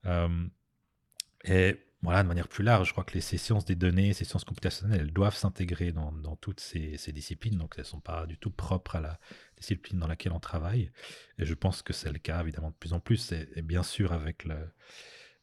Euh, 0.07 0.47
et 1.45 1.77
voilà, 2.03 2.23
de 2.23 2.29
manière 2.29 2.49
plus 2.49 2.63
large, 2.65 2.89
je 2.89 2.93
crois 2.93 3.05
que 3.05 3.15
les, 3.15 3.21
ces 3.21 3.39
sciences 3.39 3.65
des 3.65 3.75
données, 3.75 4.13
ces 4.13 4.25
sciences 4.25 4.45
computationnelles, 4.45 5.01
elles 5.01 5.13
doivent 5.13 5.37
s'intégrer 5.37 5.91
dans, 5.93 6.13
dans 6.13 6.37
toutes 6.37 6.61
ces, 6.61 6.97
ces 6.97 7.13
disciplines, 7.13 7.59
donc 7.59 7.75
elles 7.77 7.83
ne 7.83 7.89
sont 7.89 8.01
pas 8.01 8.27
du 8.27 8.39
tout 8.39 8.51
propres 8.53 8.97
à 8.97 9.01
la 9.01 9.19
discipline 9.57 9.99
dans 9.99 10.07
laquelle 10.07 10.33
on 10.33 10.41
travaille. 10.41 10.93
Et 11.39 11.45
je 11.45 11.55
pense 11.55 11.83
que 11.83 11.93
c'est 11.93 12.13
le 12.13 12.19
cas, 12.19 12.41
évidemment, 12.43 12.71
de 12.71 12.77
plus 12.77 12.93
en 12.93 13.01
plus, 13.01 13.33
et, 13.33 13.49
et 13.57 13.63
bien 13.63 13.83
sûr 13.83 14.13
avec 14.13 14.45
le, 14.45 14.57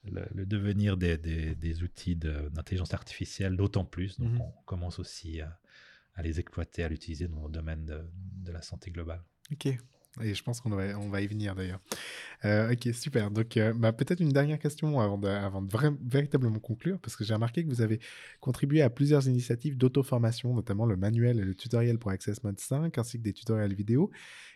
le, 0.06 0.26
le 0.34 0.46
devenir 0.46 0.98
des, 0.98 1.18
des, 1.18 1.56
des 1.56 1.84
outils 1.84 2.16
de- 2.16 2.50
d'intelligence 2.54 2.94
artificielle, 2.94 3.58
d'autant 3.58 3.86
plus. 3.86 4.20
Donc 4.20 4.32
Mhm. 4.32 4.42
on 4.42 4.52
commence 4.66 5.00
aussi 5.00 5.42
à, 5.42 5.60
à 6.16 6.22
les 6.22 6.40
exploiter, 6.40 6.84
à 6.84 6.90
l'utiliser 6.90 7.28
dans 7.28 7.46
le 7.46 7.52
domaine 7.52 7.86
de, 7.86 8.02
de 8.14 8.52
la 8.52 8.62
santé 8.62 8.92
globale. 8.92 9.24
Ok. 9.52 9.78
Et 10.22 10.34
je 10.34 10.44
pense 10.44 10.62
qu'on 10.62 10.70
va, 10.70 10.98
on 11.00 11.10
va 11.10 11.22
y 11.22 11.28
venir 11.28 11.56
d'ailleurs. 11.56 11.82
Euh, 12.46 12.72
ok, 12.72 12.94
super. 12.94 13.32
Donc, 13.32 13.58
euh, 13.58 13.74
bah, 13.74 13.92
peut-être 13.92 14.20
une 14.22 14.32
dernière 14.32 14.60
question 14.60 15.00
avant 15.00 15.18
de, 15.18 15.28
avant 15.28 15.62
de 15.62 15.70
vra- 15.70 15.98
véritablement 16.06 16.60
conclure, 16.60 17.00
parce 17.00 17.16
que 17.16 17.24
j'ai 17.24 17.34
remarqué 17.34 17.64
que 17.64 17.70
vous 17.70 17.82
avez 17.82 18.00
contribué 18.40 18.82
à 18.82 18.90
plusieurs 18.90 19.28
initiatives 19.28 19.78
d'auto-formation, 19.78 20.54
notamment 20.54 20.86
le 20.86 20.96
manuel 20.96 21.40
et 21.40 21.44
le 21.44 21.56
tutoriel 21.56 22.00
pour 22.00 22.12
Access 22.12 22.44
Mode 22.44 22.60
5, 22.60 22.98
ainsi 22.98 23.18
que 23.18 23.24
des 23.24 23.34
tutoriels 23.34 23.74
vidéo. 23.74 24.12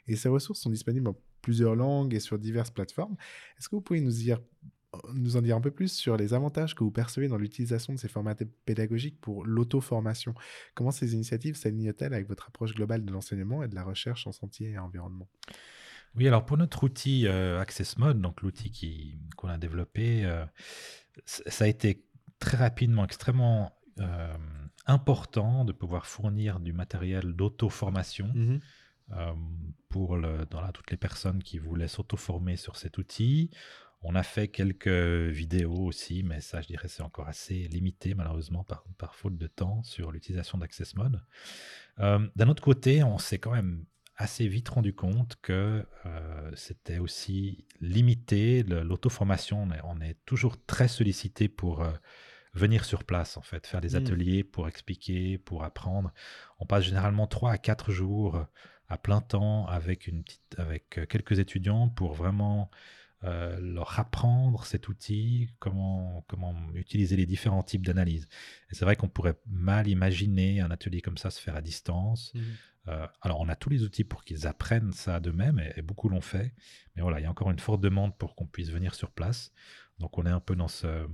Et 0.08 0.16
ces 0.16 0.30
ressources 0.30 0.62
sont 0.62 0.70
disponibles 0.70 1.08
en 1.10 1.18
plusieurs 1.42 1.76
langues 1.76 2.14
et 2.14 2.20
sur 2.20 2.38
diverses 2.40 2.72
plateformes. 2.72 3.16
Est-ce 3.58 3.70
que 3.70 3.76
vous 3.76 3.82
pouvez 3.82 4.02
nous 4.02 4.12
dire 4.12 4.40
nous 5.14 5.38
en 5.38 5.42
dire 5.42 5.56
un 5.56 5.62
peu 5.62 5.72
plus 5.72 5.92
sur 5.92 6.18
les 6.18 6.34
avantages 6.34 6.74
que 6.74 6.84
vous 6.84 6.92
percevez 6.92 7.28
dans 7.28 7.38
l'utilisation 7.38 7.94
de 7.94 8.00
ces 8.00 8.08
formats 8.08 8.36
pédagogiques 8.66 9.20
pour 9.22 9.46
l'auto-formation. 9.46 10.34
Comment 10.74 10.92
ces 10.92 11.14
initiatives 11.14 11.56
s'alignent-elles 11.56 12.14
avec 12.14 12.28
votre 12.28 12.48
approche 12.48 12.74
globale 12.74 13.06
de 13.06 13.12
l'enseignement 13.12 13.64
et 13.64 13.68
de 13.68 13.76
la 13.76 13.84
recherche 13.84 14.26
en 14.26 14.32
santé 14.32 14.72
et 14.72 14.80
environnement? 14.80 15.30
Oui, 16.16 16.28
alors 16.28 16.44
pour 16.46 16.58
notre 16.58 16.84
outil 16.84 17.28
euh, 17.28 17.60
Access 17.60 17.98
Mode, 17.98 18.20
donc 18.20 18.42
l'outil 18.42 19.20
qu'on 19.38 19.48
a 19.48 19.60
développé, 19.60 20.26
euh, 20.26 20.44
ça 21.26 21.66
a 21.66 21.68
été 21.68 22.04
très 22.40 22.58
rapidement, 22.58 23.06
extrêmement 23.06 23.72
euh, 24.00 24.36
important 24.88 25.66
de 25.66 25.72
pouvoir 25.72 26.08
fournir 26.08 26.60
du 26.60 26.74
matériel 26.74 27.34
d'auto-formation 27.34 28.34
euh, 29.12 29.34
pour 29.88 30.18
le- 30.18 30.48
dans 30.50 30.62
la- 30.62 30.72
toutes 30.72 30.90
les 30.90 30.98
personnes 30.98 31.44
qui 31.44 31.60
voulaient 31.60 31.88
s'auto-former 31.88 32.56
sur 32.56 32.76
cet 32.76 32.98
outil. 32.98 33.52
On 34.02 34.16
a 34.16 34.24
fait 34.24 34.48
quelques 34.48 34.88
vidéos 34.88 35.86
aussi, 35.86 36.24
mais 36.24 36.40
ça, 36.40 36.62
je 36.62 36.68
dirais, 36.68 36.88
c'est 36.88 37.04
encore 37.04 37.28
assez 37.28 37.68
limité, 37.68 38.14
malheureusement, 38.14 38.64
par, 38.64 38.84
par 38.98 39.14
faute 39.16 39.38
de 39.38 39.48
temps 39.48 39.84
sur 39.84 40.12
l'utilisation 40.12 40.58
d'Access 40.58 40.96
Mode. 40.96 41.22
Euh, 42.00 42.26
D'un 42.36 42.48
autre 42.48 42.64
côté, 42.64 43.04
on 43.04 43.18
s'est 43.18 43.40
quand 43.40 43.52
même 43.52 43.86
assez 44.16 44.48
vite 44.48 44.70
rendu 44.70 44.94
compte 44.94 45.38
que 45.42 45.86
euh, 46.06 46.52
c'était 46.56 47.00
aussi 47.00 47.66
limité. 47.82 48.64
L'auto-formation, 48.64 49.64
on 49.64 49.72
est, 49.72 49.82
on 49.84 50.00
est 50.02 50.18
toujours 50.26 50.56
très 50.66 50.88
sollicité 50.88 51.50
pour 51.50 51.82
euh, 51.82 51.92
venir 52.54 52.86
sur 52.86 53.04
place, 53.04 53.36
en 53.38 53.42
fait, 53.42 53.68
faire 53.68 53.82
des 53.82 53.96
Mm. 53.96 53.96
ateliers 53.98 54.44
pour 54.46 54.68
expliquer, 54.70 55.38
pour 55.38 55.64
apprendre. 55.66 56.14
On 56.60 56.66
passe 56.66 56.86
généralement 56.86 57.28
3 57.28 57.52
à 57.52 57.58
4 57.58 57.92
jours 57.92 58.46
à 58.88 58.98
plein 58.98 59.22
temps 59.22 59.68
avec, 59.68 60.08
une 60.08 60.24
petite, 60.24 60.56
avec 60.58 60.90
quelques 61.10 61.40
étudiants 61.40 61.90
pour 61.90 62.14
vraiment 62.14 62.72
euh, 63.24 63.60
leur 63.60 64.00
apprendre 64.00 64.66
cet 64.66 64.88
outil, 64.88 65.50
comment, 65.60 66.24
comment 66.28 66.56
utiliser 66.74 67.18
les 67.18 67.26
différents 67.26 67.64
types 67.64 67.86
d'analyse. 67.86 68.28
Et 68.72 68.76
c'est 68.76 68.86
vrai 68.86 68.96
qu'on 68.96 69.10
pourrait 69.10 69.38
mal 69.48 69.88
imaginer 69.88 70.62
un 70.62 70.72
atelier 70.72 71.02
comme 71.02 71.18
ça 71.18 71.30
se 71.30 71.42
faire 71.42 71.56
à 71.56 71.62
distance. 71.62 72.34
Euh, 72.88 73.06
alors, 73.22 73.40
on 73.40 73.50
a 73.50 73.56
tous 73.56 73.70
les 73.70 73.84
outils 73.84 74.04
pour 74.04 74.24
qu'ils 74.24 74.48
apprennent 74.48 74.94
ça 74.94 75.20
d'eux-mêmes, 75.20 75.60
et, 75.60 75.74
et 75.78 75.82
beaucoup 75.82 76.10
l'ont 76.10 76.22
fait. 76.22 76.54
Mais 76.96 77.02
voilà, 77.02 77.20
il 77.20 77.24
y 77.24 77.26
a 77.26 77.30
encore 77.30 77.52
une 77.52 77.60
forte 77.60 77.82
demande 77.82 78.18
pour 78.18 78.36
qu'on 78.36 78.48
puisse 78.48 78.70
venir 78.70 78.96
sur 78.96 79.12
place. 79.12 79.52
Donc, 80.00 80.18
on 80.18 80.26
est 80.26 80.30
un 80.32 80.40
peu 80.40 80.56
dans 80.56 80.70
ce, 80.70 80.88
euh, 80.88 81.08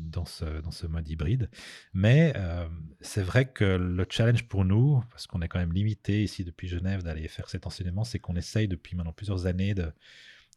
dans 0.00 0.24
ce, 0.24 0.62
dans 0.62 0.70
ce 0.70 0.86
mode 0.86 1.08
hybride. 1.08 1.50
Mais 1.92 2.32
euh, 2.36 2.66
c'est 3.00 3.22
vrai 3.22 3.44
que 3.44 3.64
le 3.64 4.06
challenge 4.08 4.48
pour 4.48 4.64
nous, 4.64 5.02
parce 5.10 5.26
qu'on 5.26 5.42
est 5.42 5.48
quand 5.48 5.58
même 5.58 5.72
limité 5.72 6.24
ici 6.24 6.44
depuis 6.44 6.66
Genève 6.66 7.02
d'aller 7.02 7.28
faire 7.28 7.50
cet 7.50 7.66
enseignement, 7.66 8.04
c'est 8.04 8.18
qu'on 8.18 8.36
essaye 8.36 8.68
depuis 8.68 8.96
maintenant 8.96 9.12
plusieurs 9.12 9.46
années 9.46 9.74
de, 9.74 9.92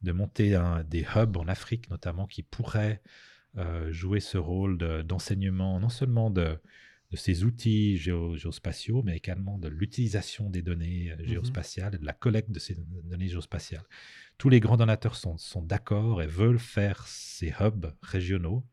de 0.02 0.12
monter 0.12 0.56
un- 0.56 0.84
des 0.84 1.06
hubs 1.16 1.38
en 1.38 1.48
Afrique 1.48 1.90
notamment 1.90 2.28
qui 2.28 2.44
pourraient 2.44 3.02
euh, 3.58 3.92
jouer 3.92 4.20
ce 4.20 4.38
rôle 4.38 4.78
de- 4.78 5.02
d'enseignement, 5.02 5.80
non 5.80 5.88
seulement 5.90 6.30
de, 6.30 6.58
de 7.12 7.16
ces 7.18 7.46
outils 7.46 7.96
géo- 7.98 8.36
géospatiaux, 8.36 9.02
mais 9.04 9.16
également 9.16 9.58
de 9.58 9.70
l'utilisation 9.70 10.50
des 10.50 10.62
données 10.62 11.12
euh, 11.12 11.16
géospatiales 11.26 11.96
et 11.96 11.98
de 11.98 12.06
la 12.06 12.12
collecte 12.14 12.52
de 12.52 12.60
ces 12.60 12.76
données 13.06 13.30
géospatiales. 13.30 13.86
Tous 14.38 14.50
les 14.50 14.60
grands 14.60 14.76
donateurs 14.76 15.16
sont, 15.16 15.38
sont 15.38 15.62
d'accord 15.62 16.22
et 16.22 16.28
veulent 16.28 16.60
faire 16.60 17.08
ces 17.08 17.54
hubs 17.62 17.94
régionaux. 18.02 18.66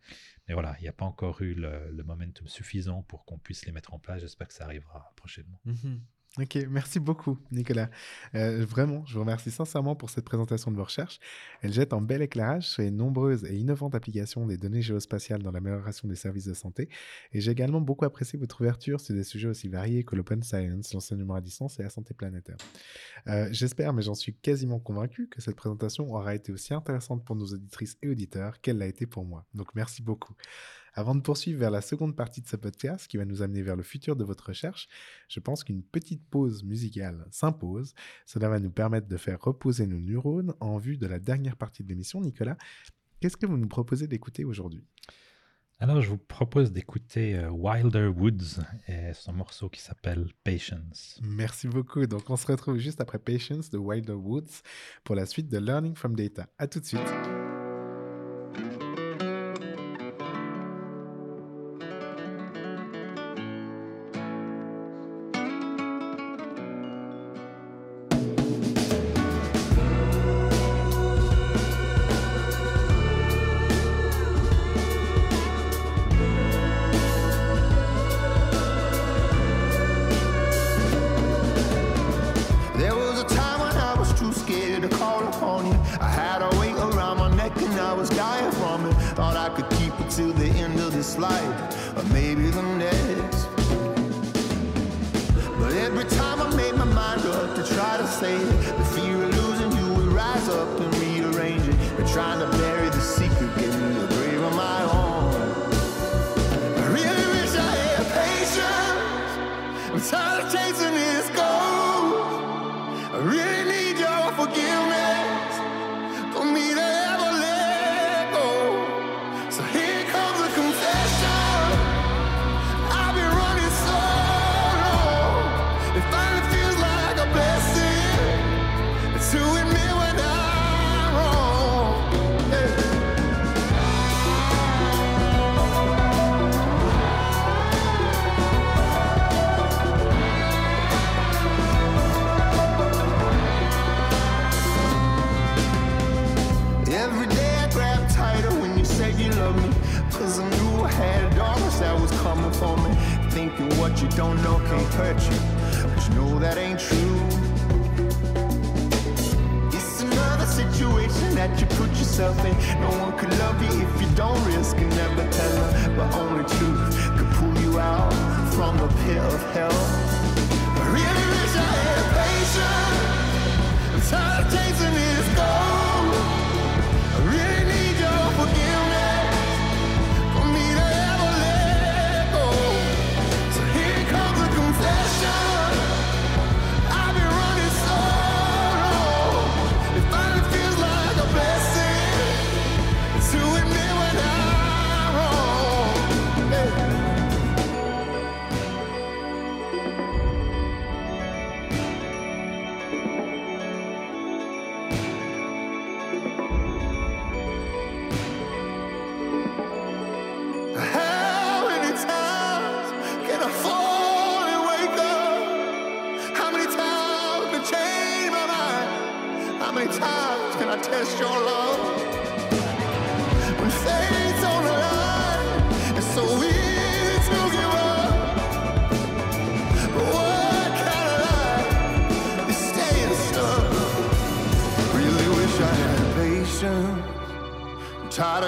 Mais 0.49 0.55
voilà, 0.55 0.75
il 0.81 0.83
n'y 0.83 0.89
a 0.89 0.93
pas 0.93 1.05
encore 1.05 1.41
eu 1.43 1.55
le, 1.55 1.89
le 1.93 2.03
momentum 2.03 2.49
suffisant 2.49 3.03
pour 3.05 3.25
qu'on 3.25 3.39
puisse 3.39 3.65
les 3.65 3.71
mettre 3.71 3.95
en 3.95 4.01
place. 4.01 4.21
J'espère 4.21 4.49
que 4.49 4.55
ça 4.55 4.65
arrivera 4.65 5.13
prochainement. 5.15 5.61
Ok, 6.39 6.57
merci 6.71 6.99
beaucoup, 6.99 7.37
Nicolas. 7.51 7.91
Euh, 8.35 8.65
vraiment, 8.65 9.05
je 9.05 9.13
vous 9.13 9.21
remercie 9.21 9.51
sincèrement 9.51 9.95
pour 9.95 10.09
cette 10.09 10.25
présentation 10.25 10.71
de 10.71 10.77
vos 10.79 10.85
recherches. 10.85 11.21
Elle 11.61 11.75
jette 11.75 11.93
un 11.93 12.01
bel 12.01 12.23
éclairage 12.23 12.67
sur 12.71 12.81
les 12.81 12.91
nombreuses 12.91 13.45
et 13.45 13.55
innovantes 13.55 13.95
applications 13.95 14.47
des 14.47 14.57
données 14.57 14.81
géospatiales 14.81 15.43
dans 15.43 15.51
l'amélioration 15.51 16.09
des 16.09 16.15
services 16.15 16.47
de 16.47 16.55
santé. 16.55 16.89
Et 17.35 17.43
j'ai 17.43 17.51
également 17.51 17.83
beaucoup 17.83 18.07
apprécié 18.07 18.39
votre 18.39 18.63
ouverture 18.63 18.99
sur 18.99 19.15
des 19.15 19.25
sujets 19.25 19.49
aussi 19.49 19.69
variés 19.69 20.05
que 20.05 20.17
l'open 20.17 20.43
science, 20.43 20.95
l'enseignement 20.95 21.35
à 21.35 21.43
distance 21.43 21.79
et 21.81 21.83
la 21.83 21.91
santé 21.91 22.15
planétaire. 22.15 22.57
Euh, 23.27 23.49
J'espère, 23.51 23.93
mais 23.93 24.01
j'en 24.01 24.15
suis 24.15 24.35
quasiment 24.35 24.81
convaincu, 24.81 25.29
que 25.29 25.43
cette 25.43 25.57
présentation 25.57 26.15
aura 26.15 26.35
été 26.35 26.51
aussi 26.51 26.73
intéressante 26.73 27.27
pour 27.27 27.37
nos 27.37 27.45
auditrices 27.53 27.99
et 28.01 28.09
auditeurs 28.09 28.59
qu'elle 28.63 28.79
l'a 28.79 28.87
été 28.87 29.05
pour 29.05 29.27
moi. 29.27 29.45
Donc 29.53 29.75
merci 29.75 30.01
beaucoup. 30.01 30.33
Avant 30.95 31.15
de 31.15 31.21
poursuivre 31.21 31.59
vers 31.59 31.71
la 31.71 31.81
seconde 31.81 32.15
partie 32.15 32.43
de 32.43 32.47
ce 32.47 32.57
podcast 32.57 33.07
qui 33.09 33.17
va 33.17 33.25
nous 33.25 33.43
amener 33.43 33.63
vers 33.63 33.77
le 33.77 33.83
futur 33.83 34.17
de 34.17 34.25
votre 34.25 34.49
recherche, 34.49 34.89
je 35.29 35.41
pense 35.41 35.65
qu'une 35.65 35.83
petite 35.83 36.25
pause 36.29 36.65
musicale 36.65 37.27
s'impose. 37.31 37.95
Cela 38.27 38.49
va 38.49 38.59
nous 38.59 38.71
permettre 38.71 39.09
de 39.09 39.17
faire 39.17 39.41
reposer 39.41 39.87
nos 39.87 40.01
neurones 40.01 40.55
en 40.61 40.77
vue 40.77 40.99
de 40.99 41.07
la 41.07 41.19
dernière 41.19 41.57
partie 41.57 41.83
de 41.83 41.89
l'émission. 41.89 42.21
Nicolas, 42.21 42.57
qu'est-ce 43.21 43.37
que 43.37 43.47
vous 43.47 43.57
nous 43.57 43.69
proposez 43.69 44.07
d'écouter 44.07 44.45
aujourd'hui? 44.45 44.85
Alors, 45.83 46.01
je 46.01 46.11
vous 46.11 46.19
propose 46.19 46.71
d'écouter 46.71 47.37
euh, 47.37 47.51
Wilder 47.51 48.07
Woods 48.07 48.63
et 48.87 49.13
son 49.15 49.33
morceau 49.33 49.69
qui 49.69 49.81
s'appelle 49.81 50.29
Patience. 50.45 51.19
Merci 51.25 51.67
beaucoup. 51.67 52.07
Donc, 52.07 52.31
on 52.31 52.37
se 52.37 52.47
retrouve 52.47 52.79
juste 52.79 53.01
après 53.01 53.19
Patience 53.19 53.69
de 53.69 53.79
Wilder 53.79 54.13
Woods 54.13 54.63
pour 55.03 55.17
la 55.17 55.27
suite 55.27 55.49
de 55.49 55.59
Learning 55.59 55.97
from 55.97 56.15
Data. 56.15 56.47
À 56.57 56.69
tout 56.69 56.79
de 56.79 56.85
suite. 56.85 57.42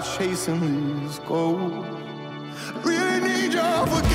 Chasing 0.04 1.00
these 1.00 1.18
goals. 1.20 1.86
Really 2.84 3.20
need 3.20 3.52
your 3.54 3.86
forgiveness 3.86 4.13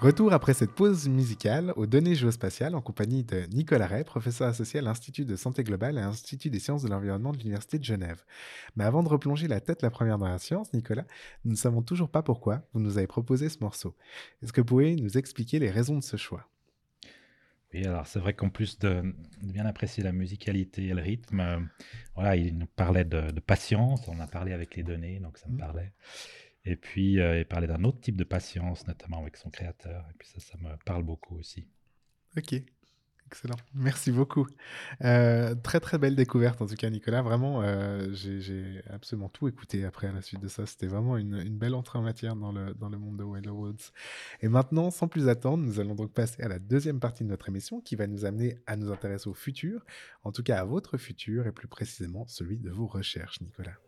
Retour 0.00 0.32
après 0.32 0.54
cette 0.54 0.70
pause 0.72 1.08
musicale 1.10 1.74
aux 1.76 1.84
données 1.86 2.14
géospatiales 2.14 2.74
en 2.74 2.80
compagnie 2.80 3.22
de 3.22 3.42
Nicolas 3.52 3.86
Ray, 3.86 4.02
professeur 4.02 4.48
associé 4.48 4.80
à 4.80 4.82
l'Institut 4.82 5.26
de 5.26 5.36
santé 5.36 5.62
globale 5.62 5.96
et 5.98 6.00
à 6.00 6.06
l'Institut 6.06 6.48
des 6.48 6.58
sciences 6.58 6.82
de 6.82 6.88
l'environnement 6.88 7.32
de 7.32 7.36
l'Université 7.38 7.78
de 7.78 7.84
Genève. 7.84 8.24
Mais 8.76 8.84
avant 8.84 9.02
de 9.02 9.10
replonger 9.10 9.46
la 9.46 9.60
tête 9.60 9.82
la 9.82 9.90
première 9.90 10.16
dans 10.16 10.26
la 10.28 10.38
science, 10.38 10.72
Nicolas, 10.72 11.04
nous 11.44 11.50
ne 11.50 11.56
savons 11.56 11.82
toujours 11.82 12.08
pas 12.08 12.22
pourquoi 12.22 12.62
vous 12.72 12.80
nous 12.80 12.96
avez 12.96 13.06
proposé 13.06 13.50
ce 13.50 13.58
morceau. 13.60 13.94
Est-ce 14.42 14.54
que 14.54 14.62
vous 14.62 14.66
pouvez 14.66 14.96
nous 14.96 15.18
expliquer 15.18 15.58
les 15.58 15.70
raisons 15.70 15.98
de 15.98 16.02
ce 16.02 16.16
choix? 16.16 16.48
Oui, 17.74 17.84
alors 17.84 18.06
c'est 18.06 18.18
vrai 18.18 18.32
qu'en 18.32 18.48
plus 18.48 18.78
de, 18.78 19.02
de 19.42 19.52
bien 19.52 19.64
apprécier 19.66 20.02
la 20.02 20.12
musicalité 20.12 20.86
et 20.86 20.94
le 20.94 21.02
rythme, 21.02 21.40
euh, 21.40 21.60
voilà, 22.14 22.34
il 22.36 22.58
nous 22.58 22.66
parlait 22.66 23.04
de, 23.04 23.30
de 23.30 23.40
patience, 23.40 24.08
on 24.08 24.18
a 24.18 24.26
parlé 24.26 24.52
avec 24.52 24.74
les 24.76 24.82
données, 24.82 25.20
donc 25.20 25.36
ça 25.38 25.46
me 25.48 25.52
Mhm. 25.52 25.58
parlait. 25.60 25.92
Et 26.64 26.76
puis, 26.76 27.20
euh, 27.20 27.38
il 27.38 27.46
parlait 27.46 27.66
d'un 27.66 27.84
autre 27.84 28.00
type 28.00 28.16
de 28.16 28.24
patience, 28.24 28.86
notamment 28.86 29.20
avec 29.20 29.36
son 29.36 29.50
créateur, 29.50 30.06
et 30.10 30.14
puis 30.18 30.28
ça, 30.28 30.40
ça 30.40 30.58
me 30.58 30.76
parle 30.84 31.02
beaucoup 31.02 31.36
aussi. 31.36 31.66
Ok, 32.36 32.54
excellent. 33.26 33.56
Merci 33.74 34.12
beaucoup. 34.12 34.46
Euh, 35.02 35.54
très 35.54 35.80
très 35.80 35.98
belle 35.98 36.14
découverte 36.14 36.60
en 36.60 36.66
tout 36.66 36.74
cas, 36.74 36.90
Nicolas. 36.90 37.22
Vraiment, 37.22 37.62
euh, 37.62 38.08
j'ai 38.12 38.82
absolument 38.90 39.28
tout 39.28 39.48
écouté 39.48 39.84
après 39.84 40.08
à 40.08 40.12
la 40.12 40.20
suite 40.20 40.40
de 40.40 40.48
ça. 40.48 40.66
C'était 40.66 40.86
vraiment 40.86 41.16
une, 41.16 41.58
belle 41.58 41.74
entrée 41.74 41.98
en 41.98 42.02
matière 42.02 42.36
dans 42.36 42.52
le, 42.52 42.74
dans 42.74 42.88
le 42.88 42.98
monde 42.98 43.16
de 43.16 43.24
Wilder 43.24 43.50
Woods. 43.50 43.92
Et 44.42 44.48
maintenant, 44.48 44.90
sans 44.90 45.08
plus 45.08 45.28
attendre, 45.28 45.64
nous 45.64 45.80
allons 45.80 45.94
donc 45.94 46.12
passer 46.12 46.42
à 46.42 46.48
la 46.48 46.58
deuxième 46.58 47.00
partie 47.00 47.24
de 47.24 47.28
notre 47.28 47.48
émission 47.48 47.80
qui 47.80 47.96
va 47.96 48.06
nous 48.06 48.24
amener 48.24 48.58
à 48.66 48.76
nous 48.76 48.92
intéresser 48.92 49.28
au 49.28 49.34
futur, 49.34 49.84
en 50.24 50.32
tout 50.32 50.42
cas 50.42 50.60
à 50.60 50.64
votre 50.64 50.98
futur 50.98 51.46
et 51.46 51.52
plus 51.52 51.68
précisément 51.68 52.26
celui 52.26 52.58
de 52.58 52.70
vos 52.70 52.86
recherches, 52.86 53.40
Nicolas. 53.40 53.78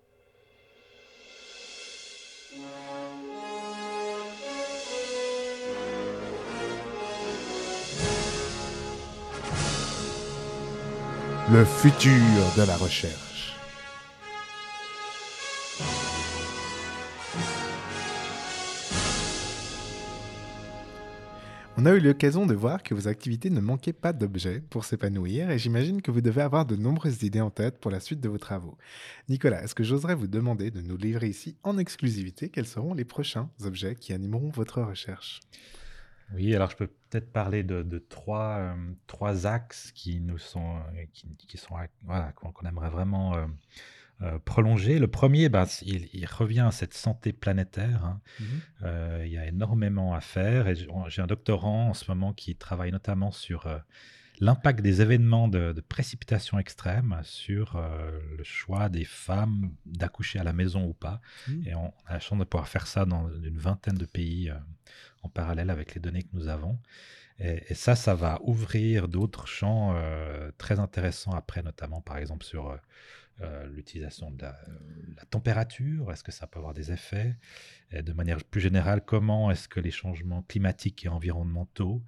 Le 11.52 11.66
futur 11.66 12.12
de 12.56 12.66
la 12.66 12.78
recherche. 12.78 13.54
On 21.76 21.84
a 21.84 21.92
eu 21.92 22.00
l'occasion 22.00 22.46
de 22.46 22.54
voir 22.54 22.82
que 22.82 22.94
vos 22.94 23.06
activités 23.06 23.50
ne 23.50 23.60
manquaient 23.60 23.92
pas 23.92 24.14
d'objets 24.14 24.62
pour 24.70 24.86
s'épanouir 24.86 25.50
et 25.50 25.58
j'imagine 25.58 26.00
que 26.00 26.10
vous 26.10 26.22
devez 26.22 26.40
avoir 26.40 26.64
de 26.64 26.74
nombreuses 26.74 27.22
idées 27.22 27.42
en 27.42 27.50
tête 27.50 27.80
pour 27.80 27.90
la 27.90 28.00
suite 28.00 28.20
de 28.20 28.30
vos 28.30 28.38
travaux. 28.38 28.78
Nicolas, 29.28 29.62
est-ce 29.62 29.74
que 29.74 29.84
j'oserais 29.84 30.14
vous 30.14 30.28
demander 30.28 30.70
de 30.70 30.80
nous 30.80 30.96
livrer 30.96 31.28
ici 31.28 31.58
en 31.64 31.76
exclusivité 31.76 32.48
quels 32.48 32.66
seront 32.66 32.94
les 32.94 33.04
prochains 33.04 33.50
objets 33.62 33.94
qui 33.94 34.14
animeront 34.14 34.48
votre 34.48 34.80
recherche? 34.80 35.40
Oui, 36.34 36.54
alors 36.54 36.70
je 36.70 36.76
peux 36.76 36.86
peut-être 37.10 37.30
parler 37.32 37.62
de, 37.62 37.82
de 37.82 37.98
trois, 37.98 38.56
euh, 38.58 38.74
trois 39.06 39.46
axes 39.46 39.92
qui 39.92 40.20
nous 40.20 40.38
sont, 40.38 40.76
euh, 40.76 41.04
qui, 41.12 41.26
qui 41.36 41.58
sont 41.58 41.74
voilà, 42.04 42.32
qu'on 42.32 42.66
aimerait 42.66 42.90
vraiment 42.90 43.34
euh, 44.22 44.38
prolonger. 44.44 44.98
Le 44.98 45.08
premier, 45.08 45.48
ben, 45.48 45.66
il, 45.82 46.08
il 46.12 46.26
revient 46.26 46.60
à 46.60 46.70
cette 46.70 46.94
santé 46.94 47.32
planétaire. 47.32 48.04
hein. 48.04 48.20
Euh, 48.82 49.22
il 49.26 49.32
y 49.32 49.38
a 49.38 49.46
énormément 49.46 50.14
à 50.14 50.20
faire 50.20 50.68
et 50.68 50.74
j'ai 51.08 51.22
un 51.22 51.26
doctorant 51.26 51.88
en 51.90 51.94
ce 51.94 52.10
moment 52.10 52.32
qui 52.32 52.56
travaille 52.56 52.92
notamment 52.92 53.30
sur 53.32 53.66
l'impact 54.40 54.80
des 54.80 55.00
événements 55.00 55.48
de, 55.48 55.72
de 55.72 55.80
précipitation 55.80 56.58
extrême 56.58 57.20
sur 57.22 57.76
euh, 57.76 58.20
le 58.36 58.44
choix 58.44 58.88
des 58.88 59.04
femmes 59.04 59.72
d'accoucher 59.86 60.38
à 60.38 60.44
la 60.44 60.52
maison 60.52 60.84
ou 60.84 60.94
pas. 60.94 61.20
Mhm. 61.48 61.64
Et 61.66 61.74
on 61.74 61.92
a 62.06 62.14
la 62.14 62.20
chance 62.20 62.38
de 62.38 62.44
pouvoir 62.44 62.68
faire 62.68 62.86
ça 62.86 63.04
dans 63.04 63.28
une 63.42 63.58
vingtaine 63.58 63.96
de 63.96 64.06
pays 64.06 64.50
euh, 64.50 64.54
en 65.22 65.28
parallèle 65.28 65.70
avec 65.70 65.94
les 65.94 66.00
données 66.00 66.22
que 66.22 66.34
nous 66.34 66.48
avons. 66.48 66.78
Et, 67.38 67.62
et 67.68 67.74
ça, 67.74 67.94
ça 67.94 68.14
va 68.14 68.40
ouvrir 68.42 69.08
d'autres 69.08 69.46
champs 69.46 69.92
euh, 69.94 70.50
très 70.58 70.80
intéressants 70.80 71.32
après, 71.32 71.62
notamment 71.62 72.00
par 72.00 72.16
exemple 72.16 72.44
sur 72.44 72.76
euh, 73.40 73.66
l'utilisation 73.68 74.30
de 74.30 74.42
la, 74.42 74.56
la 75.16 75.24
température. 75.24 76.12
Est-ce 76.12 76.24
que 76.24 76.32
ça 76.32 76.46
peut 76.46 76.58
avoir 76.58 76.74
des 76.74 76.92
effets? 76.92 77.36
Et 77.90 78.02
de 78.02 78.12
manière 78.12 78.42
plus 78.44 78.60
générale, 78.60 79.04
comment 79.04 79.50
est-ce 79.50 79.68
que 79.68 79.80
les 79.80 79.90
changements 79.90 80.42
climatiques 80.42 81.04
et 81.04 81.08
environnementaux 81.08 82.02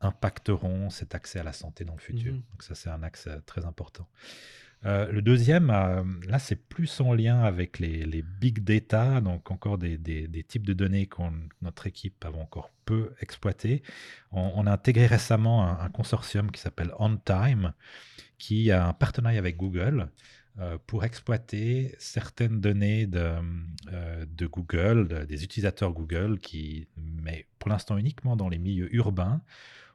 impacteront 0.00 0.90
cet 0.90 1.14
accès 1.14 1.38
à 1.40 1.42
la 1.44 1.52
santé 1.52 1.84
dans 1.84 1.94
le 1.94 2.00
futur 2.00 2.32
Mhm. 2.34 2.42
Donc 2.52 2.62
ça, 2.62 2.74
c'est 2.74 2.90
un 2.90 3.02
axe 3.02 3.26
euh, 3.28 3.38
très 3.46 3.64
important. 3.64 4.06
Euh, 4.84 5.10
le 5.10 5.22
deuxième, 5.22 5.70
euh, 5.70 6.04
là, 6.28 6.38
c'est 6.38 6.54
plus 6.56 7.00
en 7.00 7.14
lien 7.14 7.40
avec 7.40 7.78
les, 7.78 8.04
les 8.04 8.22
big 8.22 8.62
data, 8.62 9.20
donc 9.20 9.50
encore 9.50 9.78
des, 9.78 9.96
des- 9.98 10.28
des 10.28 10.44
types 10.44 10.66
de 10.66 10.74
données 10.74 11.06
que 11.06 11.22
notre 11.62 11.86
équipe 11.86 12.24
a 12.24 12.30
encore 12.30 12.70
peu 12.84 13.12
exploité. 13.20 13.82
On, 14.32 14.52
on 14.54 14.66
a 14.66 14.72
intégré 14.72 15.06
récemment 15.06 15.64
un, 15.66 15.80
un 15.80 15.88
consortium 15.88 16.50
qui 16.52 16.60
s'appelle 16.60 16.92
OnTime, 16.98 17.72
qui 18.38 18.70
a 18.70 18.86
un 18.86 18.92
partenariat 18.92 19.38
avec 19.38 19.56
Google 19.56 20.10
euh, 20.58 20.78
pour 20.86 21.04
exploiter 21.04 21.94
certaines 21.98 22.60
données 22.60 23.06
de, 23.06 23.32
de 24.26 24.46
Google, 24.46 25.08
de- 25.08 25.24
des 25.24 25.44
utilisateurs 25.44 25.92
Google, 25.92 26.38
qui, 26.38 26.86
mais 26.96 27.46
pour 27.58 27.70
l'instant 27.70 27.96
uniquement 27.96 28.36
dans 28.36 28.48
les 28.48 28.58
milieux 28.58 28.94
urbains, 28.94 29.42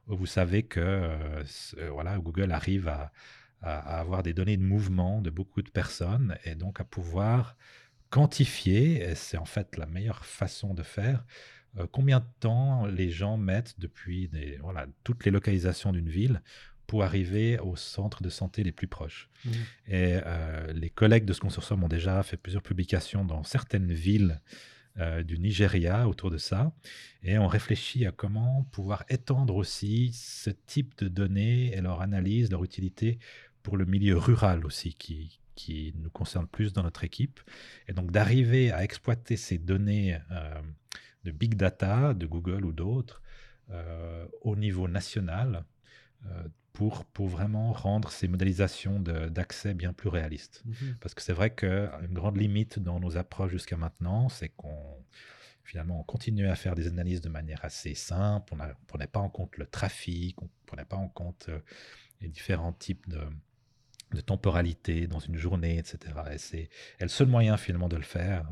vous 0.08 0.26
savez 0.26 0.64
que 0.64 0.80
euh, 0.80 1.44
voilà, 1.92 2.18
Google 2.18 2.52
arrive 2.52 2.88
à, 2.88 3.12
avoir 3.64 4.24
des 4.24 4.34
données 4.34 4.58
de 4.58 4.64
mouvement 4.64 5.22
de 5.22 5.30
beaucoup 5.30 5.62
de 5.62 5.70
personnes 5.70 6.36
et 6.46 6.56
donc 6.56 6.80
à 6.80 6.84
pouvoir 6.84 7.56
quantifier, 8.10 9.04
et 9.04 9.14
c'est 9.14 9.38
en 9.38 9.46
fait 9.46 9.78
la 9.78 9.86
meilleure 9.86 10.26
façon 10.26 10.74
de 10.74 10.82
faire, 10.82 11.24
euh, 11.78 11.86
combien 11.92 12.20
de 12.22 12.26
temps 12.40 12.88
les 12.88 13.12
gens 13.12 13.38
mettent 13.38 13.80
depuis 13.80 14.28
des, 14.28 14.58
voilà, 14.64 14.88
toutes 15.04 15.26
les 15.26 15.32
localisations 15.32 15.94
d'une 15.94 16.10
ville 16.10 16.42
pour 16.88 17.04
arriver 17.04 17.58
au 17.60 17.76
centre 17.76 18.22
de 18.22 18.30
santé 18.30 18.64
les 18.64 18.74
plus 18.74 18.88
proches. 18.88 19.30
Mhm. 19.46 19.54
Et 19.88 20.20
euh, 20.26 20.74
les 20.74 20.90
collègues 20.90 21.26
de 21.26 21.32
ce 21.32 21.40
consortium 21.40 21.84
ont 21.84 21.88
déjà 21.88 22.22
fait 22.24 22.38
plusieurs 22.38 22.64
publications 22.64 23.24
dans 23.24 23.44
certaines 23.44 23.94
villes 23.94 24.42
euh, 25.00 25.24
du 25.24 25.40
Nigeria 25.40 26.08
autour 26.08 26.30
de 26.30 26.38
ça. 26.38 26.74
Et 27.24 27.38
on 27.38 27.48
réfléchit 27.48 28.06
à 28.06 28.12
comment 28.12 28.68
pouvoir 28.72 29.06
étendre 29.10 29.56
aussi 29.56 30.12
ce 30.14 30.50
type 30.50 30.98
de 30.98 31.08
données 31.08 31.74
et 31.74 31.82
leur 31.82 32.02
analyse, 32.02 32.52
leur 32.52 32.64
utilité 32.64 33.20
pour 33.64 33.78
le 33.78 33.86
milieu 33.86 34.18
rural 34.18 34.66
aussi, 34.66 34.94
qui, 34.94 35.40
qui 35.56 35.94
nous 35.98 36.10
concerne 36.10 36.48
plus 36.48 36.74
dans 36.74 36.84
notre 36.84 37.04
équipe. 37.04 37.40
Et 37.88 37.94
donc 37.94 38.12
d'arriver 38.12 38.72
à 38.72 38.84
exploiter 38.84 39.38
ces 39.38 39.58
données 39.58 40.20
euh, 40.32 40.62
de 41.24 41.32
big 41.32 41.56
data, 41.56 42.14
de 42.14 42.26
Google 42.26 42.66
ou 42.66 42.74
d'autres, 42.74 43.22
euh, 43.70 44.26
au 44.42 44.56
niveau 44.56 44.88
national, 44.88 45.64
pour, 46.74 47.06
pour 47.06 47.28
vraiment 47.28 47.74
rendre 47.74 48.12
ces 48.12 48.28
modélisations 48.28 49.00
d'accès 49.00 49.74
bien 49.74 49.94
plus 49.94 50.10
réalistes. 50.10 50.64
Mhm. 50.66 50.98
Parce 51.00 51.14
que 51.14 51.22
c'est 51.22 51.34
vrai 51.34 51.54
qu'une 51.54 52.14
grande 52.14 52.38
limite 52.38 52.80
dans 52.80 53.00
nos 53.00 53.18
approches 53.18 53.52
jusqu'à 53.52 53.78
maintenant, 53.78 54.30
c'est 54.30 54.50
qu'on 54.50 55.04
finalement 55.64 56.00
on 56.00 56.04
continuait 56.04 56.50
à 56.50 56.56
faire 56.56 56.76
des 56.76 56.88
analyses 56.88 57.22
de 57.22 57.30
manière 57.30 57.64
assez 57.64 57.94
simple, 57.94 58.54
on 58.54 58.58
ne 58.58 58.72
prenait 58.88 59.08
pas 59.08 59.20
en 59.20 59.30
compte 59.30 59.58
le 59.58 59.66
trafic, 59.66 60.42
on 60.42 60.46
ne 60.46 60.50
prenait 60.66 60.86
pas 60.86 60.98
en 60.98 61.08
compte 61.08 61.48
euh, 61.50 61.60
les 62.22 62.30
différents 62.30 62.74
types 62.74 63.08
de, 63.08 63.22
de 64.14 64.22
temporalité 64.22 65.08
dans 65.08 65.20
une 65.20 65.38
journée, 65.38 65.78
etc. 65.78 66.00
Et, 66.34 66.38
c'est, 66.38 66.70
le 67.00 67.08
seul 67.08 67.28
moyen 67.28 67.58
finalement 67.58 67.90
de 67.90 67.98
le 67.98 68.04
faire, 68.04 68.46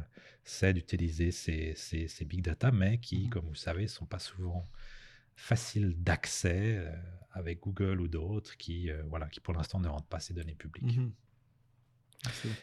c'est 0.43 0.73
d'utiliser 0.73 1.31
ces, 1.31 1.73
ces, 1.75 2.07
ces 2.07 2.25
big 2.25 2.41
data, 2.41 2.71
mais 2.71 2.97
qui, 2.99 3.23
Mhm. 3.23 3.29
comme 3.29 3.45
vous 3.45 3.51
le 3.51 3.57
savez, 3.57 3.83
ne 3.83 3.87
sont 3.87 4.05
pas 4.05 4.19
souvent 4.19 4.65
faciles 5.35 5.95
d'accès 5.97 6.75
euh, 6.77 6.91
avec 7.39 7.61
Google 7.61 8.01
ou 8.01 8.07
d'autres 8.07 8.57
qui, 8.57 8.91
euh, 8.91 9.01
voilà, 9.07 9.27
qui 9.27 9.39
pour 9.39 9.53
l'instant 9.53 9.79
ne 9.79 9.87
rendent 9.87 10.07
pas 10.07 10.19
ces 10.19 10.33
données 10.33 10.55
publiques. 10.55 10.97
Mhm. 10.97 11.11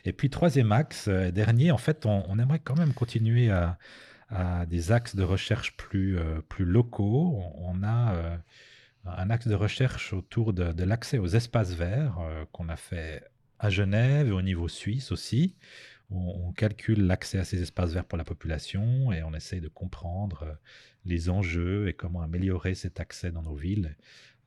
Et 0.04 0.12
puis 0.12 0.28
troisième 0.28 0.70
axe, 0.70 1.08
euh, 1.08 1.30
dernier, 1.30 1.70
en 1.70 1.78
fait, 1.78 2.06
on, 2.06 2.24
on 2.28 2.38
aimerait 2.38 2.60
quand 2.60 2.76
même 2.76 2.92
continuer 2.92 3.50
à, 3.50 3.78
à 4.28 4.66
des 4.66 4.92
axes 4.92 5.16
de 5.16 5.22
recherche 5.22 5.76
plus, 5.76 6.18
euh, 6.18 6.40
plus 6.42 6.66
locaux. 6.66 7.34
On, 7.56 7.80
on 7.80 7.82
a 7.82 8.38
un 9.04 9.30
axe 9.30 9.48
de 9.48 9.54
recherche 9.54 10.12
autour 10.12 10.52
de, 10.52 10.72
de 10.72 10.84
l'accès 10.84 11.18
aux 11.18 11.28
espaces 11.28 11.72
verts 11.72 12.18
qu'on 12.52 12.68
a 12.68 12.76
fait 12.76 13.24
à 13.58 13.70
Genève 13.70 14.28
et 14.28 14.32
au 14.32 14.42
niveau 14.42 14.68
suisse 14.68 15.12
aussi. 15.12 15.56
On, 16.10 16.48
on 16.48 16.52
calcule 16.52 17.06
l'accès 17.06 17.38
à 17.38 17.44
ces 17.44 17.62
espaces 17.62 17.92
verts 17.92 18.04
pour 18.04 18.18
la 18.18 18.24
population 18.24 19.12
et 19.12 19.22
on 19.22 19.32
essaye 19.32 19.60
de 19.60 19.68
comprendre 19.68 20.58
les 21.04 21.30
enjeux 21.30 21.88
et 21.88 21.94
comment 21.94 22.20
améliorer 22.20 22.74
cet 22.74 23.00
accès 23.00 23.30
dans 23.30 23.42
nos 23.42 23.54
villes. 23.54 23.96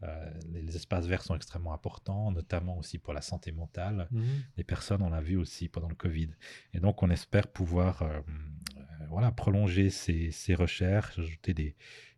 Euh, 0.04 0.32
les, 0.54 0.76
espaces 0.76 1.06
verts 1.08 1.24
sont 1.24 1.36
extrêmement 1.36 1.74
importants, 1.74 2.32
notamment 2.32 2.78
aussi 2.78 2.98
pour 3.00 3.14
la 3.14 3.22
santé 3.22 3.52
mentale 3.52 4.08
Mhm. 4.12 4.44
les 4.56 4.64
personnes, 4.64 5.02
on 5.02 5.10
l'a 5.10 5.20
vu 5.22 5.36
aussi 5.36 5.68
pendant 5.68 5.90
le 5.90 5.96
Covid. 5.96 6.30
Et 6.74 6.80
donc, 6.80 7.04
on 7.04 7.10
espère 7.10 7.48
pouvoir 7.48 8.02
euh, 8.02 8.22
euh, 8.78 8.82
voilà, 9.10 9.32
prolonger 9.32 9.90
ces, 9.90 10.32
ces 10.32 10.56
recherches, 10.56 11.20
ajouter 11.20 11.54
des, 11.54 11.76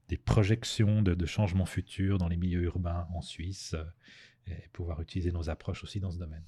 des 0.09 0.17
projections 0.17 1.01
de, 1.01 1.15
de 1.15 1.25
changements 1.25 1.65
futurs 1.65 2.17
dans 2.19 2.27
les 2.27 2.37
milieux 2.37 2.63
urbains 2.63 3.07
en 3.13 3.21
Suisse 3.21 3.75
et 4.47 4.67
pouvoir 4.73 5.01
utiliser 5.01 5.31
nos 5.31 5.49
approches 5.49 5.83
aussi 5.83 5.99
dans 5.99 6.11
ce 6.11 6.17
domaine. 6.17 6.43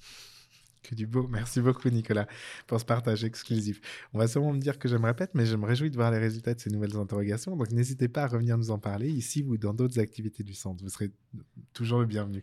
Que 0.84 0.94
du 0.94 1.06
beau. 1.06 1.26
Merci 1.28 1.62
beaucoup, 1.62 1.88
Nicolas, 1.88 2.28
pour 2.66 2.78
ce 2.78 2.84
partage 2.84 3.24
exclusif. 3.24 3.80
On 4.12 4.18
va 4.18 4.28
sûrement 4.28 4.52
me 4.52 4.58
dire 4.58 4.78
que 4.78 4.86
je 4.86 4.96
me 4.96 5.06
répète, 5.06 5.30
mais 5.34 5.46
je 5.46 5.56
me 5.56 5.64
réjouis 5.64 5.90
de 5.90 5.96
voir 5.96 6.10
les 6.10 6.18
résultats 6.18 6.52
de 6.52 6.60
ces 6.60 6.68
nouvelles 6.68 6.94
interrogations. 6.96 7.56
Donc, 7.56 7.70
n'hésitez 7.72 8.06
pas 8.06 8.24
à 8.24 8.26
revenir 8.26 8.58
nous 8.58 8.70
en 8.70 8.78
parler 8.78 9.08
ici 9.08 9.42
ou 9.42 9.56
dans 9.56 9.72
d'autres 9.72 9.98
activités 9.98 10.42
du 10.42 10.52
centre. 10.52 10.84
Vous 10.84 10.90
serez 10.90 11.10
toujours 11.72 12.00
le 12.00 12.06
bienvenu. 12.06 12.42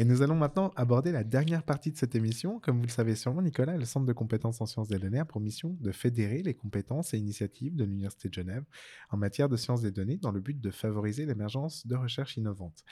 Et 0.00 0.04
nous 0.04 0.22
allons 0.22 0.36
maintenant 0.36 0.70
aborder 0.76 1.10
la 1.10 1.24
dernière 1.24 1.64
partie 1.64 1.90
de 1.90 1.96
cette 1.96 2.14
émission. 2.14 2.60
Comme 2.60 2.76
vous 2.76 2.84
le 2.84 2.88
savez 2.88 3.16
sûrement, 3.16 3.42
Nicolas, 3.42 3.76
le 3.76 3.84
Centre 3.84 4.06
de 4.06 4.12
compétences 4.12 4.60
en 4.60 4.66
sciences 4.66 4.86
des 4.86 4.96
données 4.96 5.18
a 5.18 5.24
pour 5.24 5.40
mission 5.40 5.76
de 5.80 5.90
fédérer 5.90 6.40
les 6.40 6.54
compétences 6.54 7.14
et 7.14 7.18
initiatives 7.18 7.74
de 7.74 7.82
l'Université 7.82 8.28
de 8.28 8.34
Genève 8.34 8.62
en 9.10 9.16
matière 9.16 9.48
de 9.48 9.56
sciences 9.56 9.82
des 9.82 9.90
données 9.90 10.16
dans 10.16 10.30
le 10.30 10.38
but 10.38 10.60
de 10.60 10.70
favoriser 10.70 11.26
l'émergence 11.26 11.84
de 11.84 11.96
recherches 11.96 12.36
innovantes. 12.36 12.84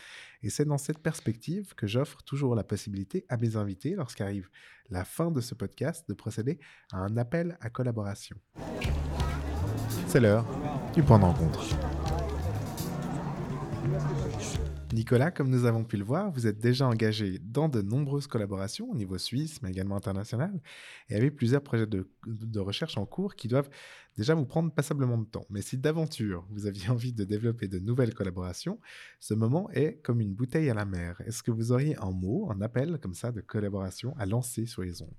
Et 0.43 0.51
c'est 0.51 0.65
dans 0.65 0.79
cette 0.79 0.99
perspective 0.99 1.77
que 1.77 1.87
j'offre 1.87 2.25
toujours 2.25 2.57
la 2.57 2.65
possibilité 2.65 3.25
à 3.29 3.37
mes 3.37 3.55
invités, 3.55 3.95
lorsqu'arrive 3.95 4.49
la 4.91 5.05
fin 5.05 5.31
de 5.31 5.41
ce 5.41 5.55
podcast, 5.55 6.09
de 6.09 6.15
procéder 6.15 6.59
à 6.91 6.99
un 6.99 7.17
appel 7.17 7.57
à 7.61 7.71
collaboration. 7.71 8.37
C'est 10.09 10.19
l'heure 10.19 10.45
du 10.93 11.05
point 11.05 11.21
de 11.21 11.25
rencontre. 11.25 11.65
Nicolas, 14.97 15.31
comme 15.31 15.51
nous 15.51 15.67
avons 15.67 15.85
pu 15.85 15.99
le 15.99 16.05
voir, 16.05 16.31
vous 16.31 16.47
êtes 16.47 16.59
déjà 16.59 16.87
engagé 16.87 17.39
dans 17.39 17.69
de 17.69 17.83
nombreuses 17.83 18.27
collaborations 18.27 18.91
au 18.91 18.95
niveau 18.95 19.19
suisse, 19.19 19.61
mais 19.61 19.69
également 19.69 19.95
international, 19.95 20.59
et 21.11 21.17
avez 21.17 21.31
plusieurs 21.31 21.63
projets 21.63 21.87
de, 21.87 22.09
recherche 22.59 22.97
en 22.97 23.05
cours 23.05 23.35
qui 23.35 23.47
doivent 23.47 23.69
déjà 24.17 24.35
vous 24.35 24.47
prendre 24.47 24.73
passablement 24.73 25.19
de 25.19 25.27
temps. 25.27 25.45
Mais 25.51 25.61
si 25.61 25.77
d'aventure 25.77 26.47
vous 26.49 26.65
aviez 26.65 26.89
envie 26.89 27.13
de 27.13 27.25
développer 27.25 27.69
de 27.69 27.79
nouvelles 27.79 28.15
collaborations, 28.15 28.81
ce 29.21 29.35
moment 29.35 29.69
est 29.73 30.01
comme 30.03 30.23
une 30.23 30.33
bouteille 30.33 30.71
à 30.71 30.75
la 30.75 30.87
mer. 30.87 31.21
Est-ce 31.27 31.43
que 31.43 31.51
vous 31.51 31.73
auriez 31.73 31.95
un 31.99 32.13
mot, 32.13 32.51
un 32.51 32.63
appel 32.63 32.99
comme 32.99 33.13
ça 33.13 33.33
de 33.33 33.43
collaboration 33.43 34.15
à 34.17 34.25
lancer 34.25 34.65
sur 34.65 34.81
les 34.81 35.03
ondes? 35.03 35.13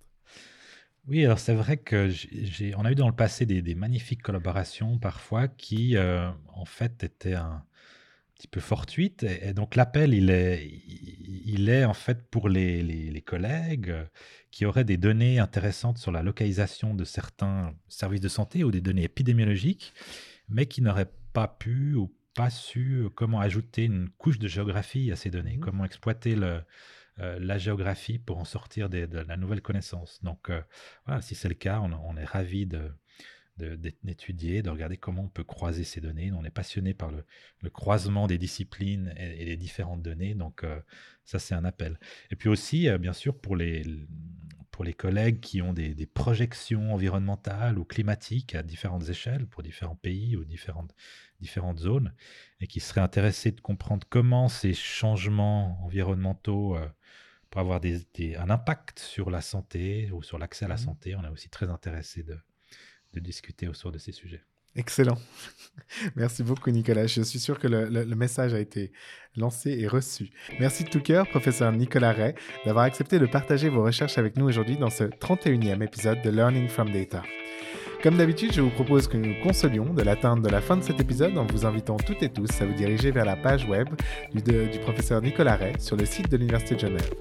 Oui, 1.08 1.24
alors 1.24 1.38
c'est 1.38 1.54
vrai 1.54 1.78
que 1.78 2.10
j'ai, 2.10 2.74
on 2.76 2.84
a 2.84 2.92
eu 2.92 2.96
dans 2.96 3.10
le 3.10 3.16
passé 3.16 3.46
des, 3.46 3.62
des 3.62 3.76
magnifiques 3.76 4.24
collaborations 4.24 4.98
parfois 4.98 5.48
qui, 5.48 5.96
euh, 5.98 6.32
en 6.48 6.66
fait, 6.66 7.04
étaient 7.04 7.36
un 7.36 7.64
petit 8.38 8.48
peu 8.48 8.60
fortuites. 8.60 9.24
Et, 9.24 9.50
et 9.50 9.54
donc 9.54 9.76
l'appel, 9.76 10.14
il 10.14 10.30
est, 10.30 10.66
il, 11.46 11.70
est 11.70 11.86
en 11.86 11.94
fait 11.94 12.30
pour 12.30 12.50
les, 12.50 12.84
les- 12.84 13.10
les 13.10 13.22
collègues 13.22 13.90
euh, 13.90 14.06
qui 14.52 14.66
auraient 14.66 14.84
des 14.86 14.98
données 14.98 15.40
intéressantes 15.40 15.98
sur 15.98 16.12
la 16.12 16.22
localisation 16.24 16.94
de 16.94 17.04
certains 17.04 17.74
services 17.88 18.22
de 18.22 18.28
santé 18.30 18.64
ou 18.64 18.72
des 18.72 18.82
données 18.82 19.04
épidémiologiques, 19.04 19.94
mais 20.50 20.66
qui 20.68 20.82
n'auraient 20.82 21.12
pas 21.34 21.48
pu 21.48 21.96
ou 21.96 22.14
pas 22.36 22.50
su 22.50 22.94
euh, 23.04 23.10
comment 23.10 23.40
ajouter 23.40 23.86
une 23.86 24.10
couche 24.18 24.40
de 24.40 24.48
géographie 24.48 25.12
à 25.12 25.16
ces 25.16 25.30
données, 25.32 25.56
Mhm. 25.58 25.60
comment 25.62 25.86
exploiter 25.86 26.36
le, 26.36 26.62
euh, 27.20 27.40
la 27.40 27.58
géographie 27.58 28.20
pour 28.20 28.38
en 28.38 28.46
sortir 28.46 28.90
des- 28.90 29.08
de 29.08 29.20
la 29.20 29.38
nouvelle 29.38 29.62
connaissance. 29.62 30.20
Donc, 30.24 30.50
euh, 30.52 30.62
voilà, 31.06 31.22
si 31.24 31.34
c'est 31.34 31.50
le 31.50 31.56
cas, 31.56 31.80
on, 31.82 31.92
on 31.94 32.16
est 32.18 32.24
ravi 32.26 32.68
de, 32.68 32.92
d'étudier, 33.58 34.62
de 34.62 34.70
regarder 34.70 34.98
comment 34.98 35.24
on 35.24 35.30
peut 35.30 35.44
croiser 35.44 35.84
ces 35.84 36.02
données. 36.02 36.32
On 36.32 36.44
est 36.44 36.50
passionné 36.50 36.94
par 36.94 37.12
le, 37.12 37.24
le 37.62 37.70
croisement 37.70 38.28
des 38.28 38.38
disciplines 38.38 39.14
et, 39.18 39.42
et 39.42 39.46
des 39.46 39.58
différentes 39.58 40.02
données. 40.02 40.36
Donc, 40.36 40.64
euh, 40.64 40.80
ça, 41.26 41.40
c'est 41.40 41.56
un 41.56 41.66
appel. 41.66 42.00
Et 42.32 42.36
puis 42.36 42.50
aussi, 42.50 42.88
euh, 42.88 42.98
bien 42.98 43.14
sûr, 43.14 43.38
pour 43.40 43.56
les, 43.56 43.84
pour 44.72 44.84
les 44.86 44.94
collègues 44.94 45.40
qui 45.40 45.62
ont 45.62 45.74
des, 45.74 45.96
des 45.96 46.06
projections 46.06 46.94
environnementales 46.94 47.80
ou 47.80 47.84
climatiques 47.86 48.54
à 48.54 48.62
différentes 48.64 49.10
échelles, 49.10 49.48
pour 49.48 49.64
différents 49.64 49.96
pays 49.96 50.36
ou 50.38 50.46
différentes, 50.46 50.94
différentes 51.40 51.80
zones, 51.80 52.14
et 52.62 52.68
qui 52.68 52.80
seraient 52.80 53.02
intéressés 53.02 53.52
de 53.52 53.62
comprendre 53.62 54.06
comment 54.10 54.50
ces 54.50 54.74
changements 54.76 55.84
environnementaux 55.84 56.76
euh, 56.76 56.88
peuvent 57.50 57.62
avoir 57.62 57.80
des- 57.80 58.02
des- 58.14 58.36
un 58.36 58.50
impact 58.50 59.00
sur 59.00 59.30
la 59.32 59.42
santé 59.42 60.12
ou 60.12 60.22
sur 60.22 60.38
l'accès 60.38 60.66
à 60.66 60.68
la 60.68 60.76
Mhm. 60.76 60.82
santé. 60.82 61.16
On 61.16 61.24
est 61.24 61.30
aussi 61.30 61.50
très 61.50 61.70
intéressé 61.70 62.22
de, 62.22 62.38
discuter 63.20 63.68
autour 63.68 63.92
de 63.92 63.98
ces 63.98 64.12
sujets. 64.12 64.42
Excellent. 64.76 65.18
Merci 66.16 66.44
beaucoup, 66.44 66.70
Nicolas. 66.70 67.08
Je 67.08 67.22
suis 67.24 67.40
sûr 67.40 67.58
que 67.58 67.68
le, 67.68 67.90
le- 67.90 68.04
le 68.04 68.16
message 68.16 68.54
a 68.54 68.60
été 68.60 68.92
lancé 69.36 69.72
et 69.72 69.88
reçu. 69.88 70.30
Merci 70.60 70.84
de 70.84 70.90
tout 70.90 71.02
cœur, 71.02 71.28
professeur 71.28 71.72
Nicolas 71.72 72.12
Ray, 72.14 72.36
d'avoir 72.66 72.86
accepté 72.86 73.18
de 73.18 73.26
partager 73.26 73.70
vos 73.70 73.84
recherches 73.84 74.18
avec 74.20 74.38
nous 74.38 74.46
aujourd'hui 74.46 74.78
dans 74.78 74.90
ce 74.92 75.06
31e 75.06 75.84
épisode 75.84 76.22
de 76.22 76.30
Learning 76.30 76.68
from 76.68 76.92
Data. 76.92 77.24
Comme 78.04 78.18
d'habitude, 78.18 78.54
je 78.54 78.62
vous 78.62 78.70
propose 78.70 79.08
que 79.08 79.18
nous 79.18 79.34
consolions 79.42 79.86
de 79.86 80.04
l'atteinte 80.04 80.44
de 80.44 80.50
la 80.50 80.62
fin 80.62 80.78
de 80.78 80.84
cet 80.84 81.02
épisode 81.02 81.36
en 81.36 81.48
vous 81.48 81.66
invitant 81.66 81.98
toutes 81.98 82.22
et 82.22 82.30
tous 82.30 82.62
à 82.62 82.66
vous 82.66 82.74
diriger 82.74 83.10
vers 83.10 83.26
la 83.26 83.36
page 83.36 83.68
web 83.68 83.88
du 84.36 84.80
professeur 84.84 85.20
Nicolas 85.20 85.56
Ray 85.56 85.74
sur 85.80 85.96
le 85.96 86.06
site 86.06 86.32
de 86.32 86.38
l'Université 86.38 86.76
de 86.76 86.82
Genève. 86.82 87.12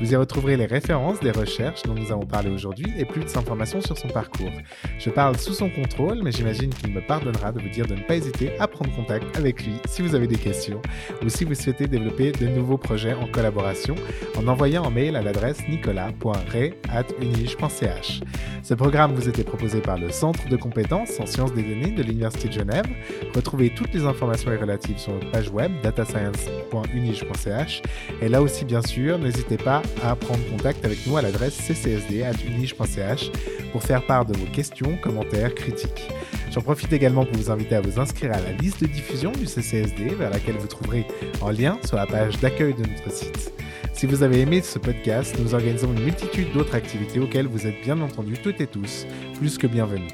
Vous 0.00 0.10
y 0.10 0.16
retrouverez 0.16 0.56
les 0.56 0.64
références 0.64 1.20
des 1.20 1.32
recherches 1.32 1.82
dont 1.82 1.92
nous 1.94 2.12
avons 2.12 2.24
parlé 2.24 2.48
aujourd'hui 2.48 2.86
et 2.96 3.04
plus 3.04 3.30
d'informations 3.30 3.82
sur 3.82 3.98
son 3.98 4.08
parcours. 4.08 4.50
Je 4.98 5.10
parle 5.10 5.36
sous 5.36 5.52
son 5.52 5.68
contrôle, 5.68 6.22
mais 6.22 6.32
j'imagine 6.32 6.70
qu'il 6.70 6.94
me 6.94 7.02
pardonnera 7.02 7.52
de 7.52 7.60
vous 7.60 7.68
dire 7.68 7.86
de 7.86 7.94
ne 7.94 8.00
pas 8.00 8.16
hésiter 8.16 8.58
à 8.58 8.66
prendre 8.66 8.90
contact 8.96 9.36
avec 9.36 9.66
lui 9.66 9.74
si 9.86 10.00
vous 10.00 10.14
avez 10.14 10.26
des 10.26 10.38
questions 10.38 10.80
ou 11.22 11.28
si 11.28 11.44
vous 11.44 11.54
souhaitez 11.54 11.86
développer 11.86 12.32
de 12.32 12.46
nouveaux 12.46 12.78
projets 12.78 13.12
en 13.12 13.26
collaboration 13.26 13.96
en 14.38 14.48
envoyant 14.48 14.86
un 14.86 14.90
mail 14.90 15.14
à 15.14 15.20
l'adresse 15.20 15.68
nicolas.ray.unige.ch. 15.68 18.20
Ce 18.62 18.74
programme 18.74 19.12
vous 19.12 19.28
était 19.28 19.44
proposé 19.44 19.80
par 19.80 19.98
le 19.98 20.08
Centre 20.22 20.48
de 20.48 20.56
compétences 20.56 21.18
en 21.18 21.26
sciences 21.26 21.52
des 21.52 21.64
données 21.64 21.90
de 21.90 22.00
l'Université 22.00 22.46
de 22.46 22.52
Genève. 22.52 22.86
Retrouvez 23.34 23.70
toutes 23.70 23.92
les 23.92 24.04
informations 24.04 24.52
relatives 24.52 24.98
sur 24.98 25.14
notre 25.14 25.28
page 25.32 25.50
web 25.50 25.72
datascience.unige.ch. 25.82 27.82
Et 28.20 28.28
là 28.28 28.40
aussi, 28.40 28.64
bien 28.64 28.82
sûr, 28.82 29.18
n'hésitez 29.18 29.56
pas 29.56 29.82
à 30.04 30.14
prendre 30.14 30.38
contact 30.48 30.84
avec 30.84 31.04
nous 31.08 31.16
à 31.16 31.22
l'adresse 31.22 31.56
ccsd.unige.ch 31.56 33.32
pour 33.72 33.82
faire 33.82 34.06
part 34.06 34.24
de 34.24 34.38
vos 34.38 34.46
questions, 34.46 34.96
commentaires, 35.02 35.56
critiques. 35.56 36.08
J'en 36.52 36.60
profite 36.60 36.92
également 36.92 37.24
pour 37.24 37.36
vous 37.36 37.50
inviter 37.50 37.74
à 37.74 37.80
vous 37.80 37.98
inscrire 37.98 38.32
à 38.32 38.40
la 38.40 38.52
liste 38.52 38.80
de 38.80 38.86
diffusion 38.86 39.32
du 39.32 39.46
CCSD, 39.46 40.10
vers 40.10 40.30
laquelle 40.30 40.56
vous 40.56 40.68
trouverez 40.68 41.04
en 41.40 41.50
lien 41.50 41.80
sur 41.84 41.96
la 41.96 42.06
page 42.06 42.38
d'accueil 42.38 42.74
de 42.74 42.82
notre 42.82 43.10
site. 43.10 43.52
Si 43.92 44.06
vous 44.06 44.22
avez 44.22 44.40
aimé 44.40 44.62
ce 44.62 44.78
podcast, 44.78 45.34
nous 45.40 45.54
organisons 45.54 45.92
une 45.92 46.04
multitude 46.04 46.52
d'autres 46.52 46.76
activités 46.76 47.18
auxquelles 47.18 47.48
vous 47.48 47.66
êtes 47.66 47.82
bien 47.82 48.00
entendu 48.00 48.38
toutes 48.38 48.60
et 48.60 48.68
tous 48.68 49.04
plus 49.42 49.58
que 49.58 49.66
bienvenus. 49.66 50.12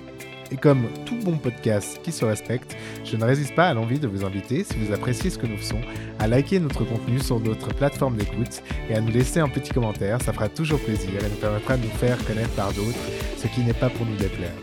Et 0.51 0.57
comme 0.57 0.89
tout 1.05 1.17
bon 1.23 1.37
podcast 1.37 2.01
qui 2.03 2.13
se 2.13 2.25
respecte, 2.25 2.75
je 3.05 3.15
ne 3.19 3.25
résiste 3.27 3.55
pas 3.55 3.69
à 3.69 3.75
l'envie 3.75 3.99
de 3.99 4.09
vous 4.09 4.25
inviter, 4.25 4.65
si 4.65 4.75
vous 4.79 4.95
appréciez 4.95 5.29
ce 5.29 5.37
que 5.37 5.47
nous 5.47 5.59
faisons, 5.59 5.83
à 6.19 6.27
liker 6.27 6.59
notre 6.61 6.83
contenu 6.85 7.19
sur 7.19 7.39
d'autres 7.39 7.75
plateformes 7.75 8.17
d'écoute 8.17 8.63
et 8.89 8.95
à 8.95 9.03
nous 9.03 9.13
laisser 9.13 9.41
un 9.41 9.51
petit 9.51 9.71
commentaire, 9.71 10.23
ça 10.23 10.33
fera 10.33 10.49
toujours 10.49 10.81
plaisir 10.81 11.11
et 11.23 11.29
nous 11.29 11.37
permettra 11.37 11.77
de 11.77 11.83
nous 11.83 11.91
faire 11.91 12.17
connaître 12.25 12.49
par 12.53 12.73
d'autres, 12.73 12.97
ce 13.37 13.49
qui 13.49 13.61
n'est 13.61 13.75
pas 13.75 13.91
pour 13.91 14.07
nous 14.07 14.17
déplaire. 14.17 14.55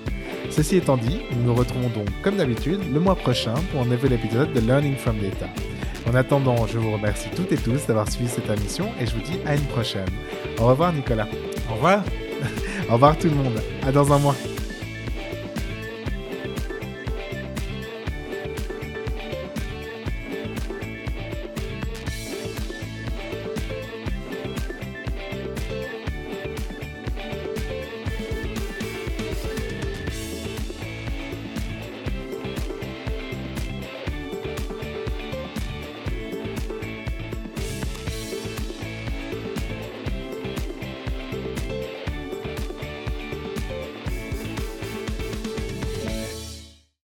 Ceci 0.49 0.77
étant 0.77 0.97
dit, 0.97 1.19
nous 1.33 1.43
nous 1.43 1.53
retrouvons 1.53 1.89
donc 1.89 2.07
comme 2.23 2.37
d'habitude 2.37 2.81
le 2.91 2.99
mois 2.99 3.15
prochain 3.15 3.53
pour 3.71 3.83
un 3.83 3.85
nouvel 3.85 4.13
épisode 4.13 4.51
de 4.51 4.61
Learning 4.61 4.95
from 4.95 5.19
Data. 5.19 5.47
En 6.09 6.15
attendant, 6.15 6.65
je 6.65 6.79
vous 6.79 6.91
remercie 6.91 7.29
toutes 7.35 7.51
et 7.51 7.57
tous 7.57 7.85
d'avoir 7.85 8.11
suivi 8.11 8.29
cette 8.29 8.49
émission 8.49 8.89
et 8.99 9.05
je 9.05 9.13
vous 9.13 9.21
dis 9.21 9.37
à 9.45 9.53
une 9.53 9.65
prochaine. 9.65 10.09
Au 10.59 10.65
revoir 10.65 10.91
Nicolas. 10.91 11.27
Au 11.69 11.75
revoir 11.75 12.01
Au 12.89 12.93
revoir 12.93 13.17
tout 13.17 13.27
le 13.27 13.35
monde. 13.35 13.61
À 13.85 13.91
dans 13.91 14.11
un 14.11 14.19
mois. 14.19 14.35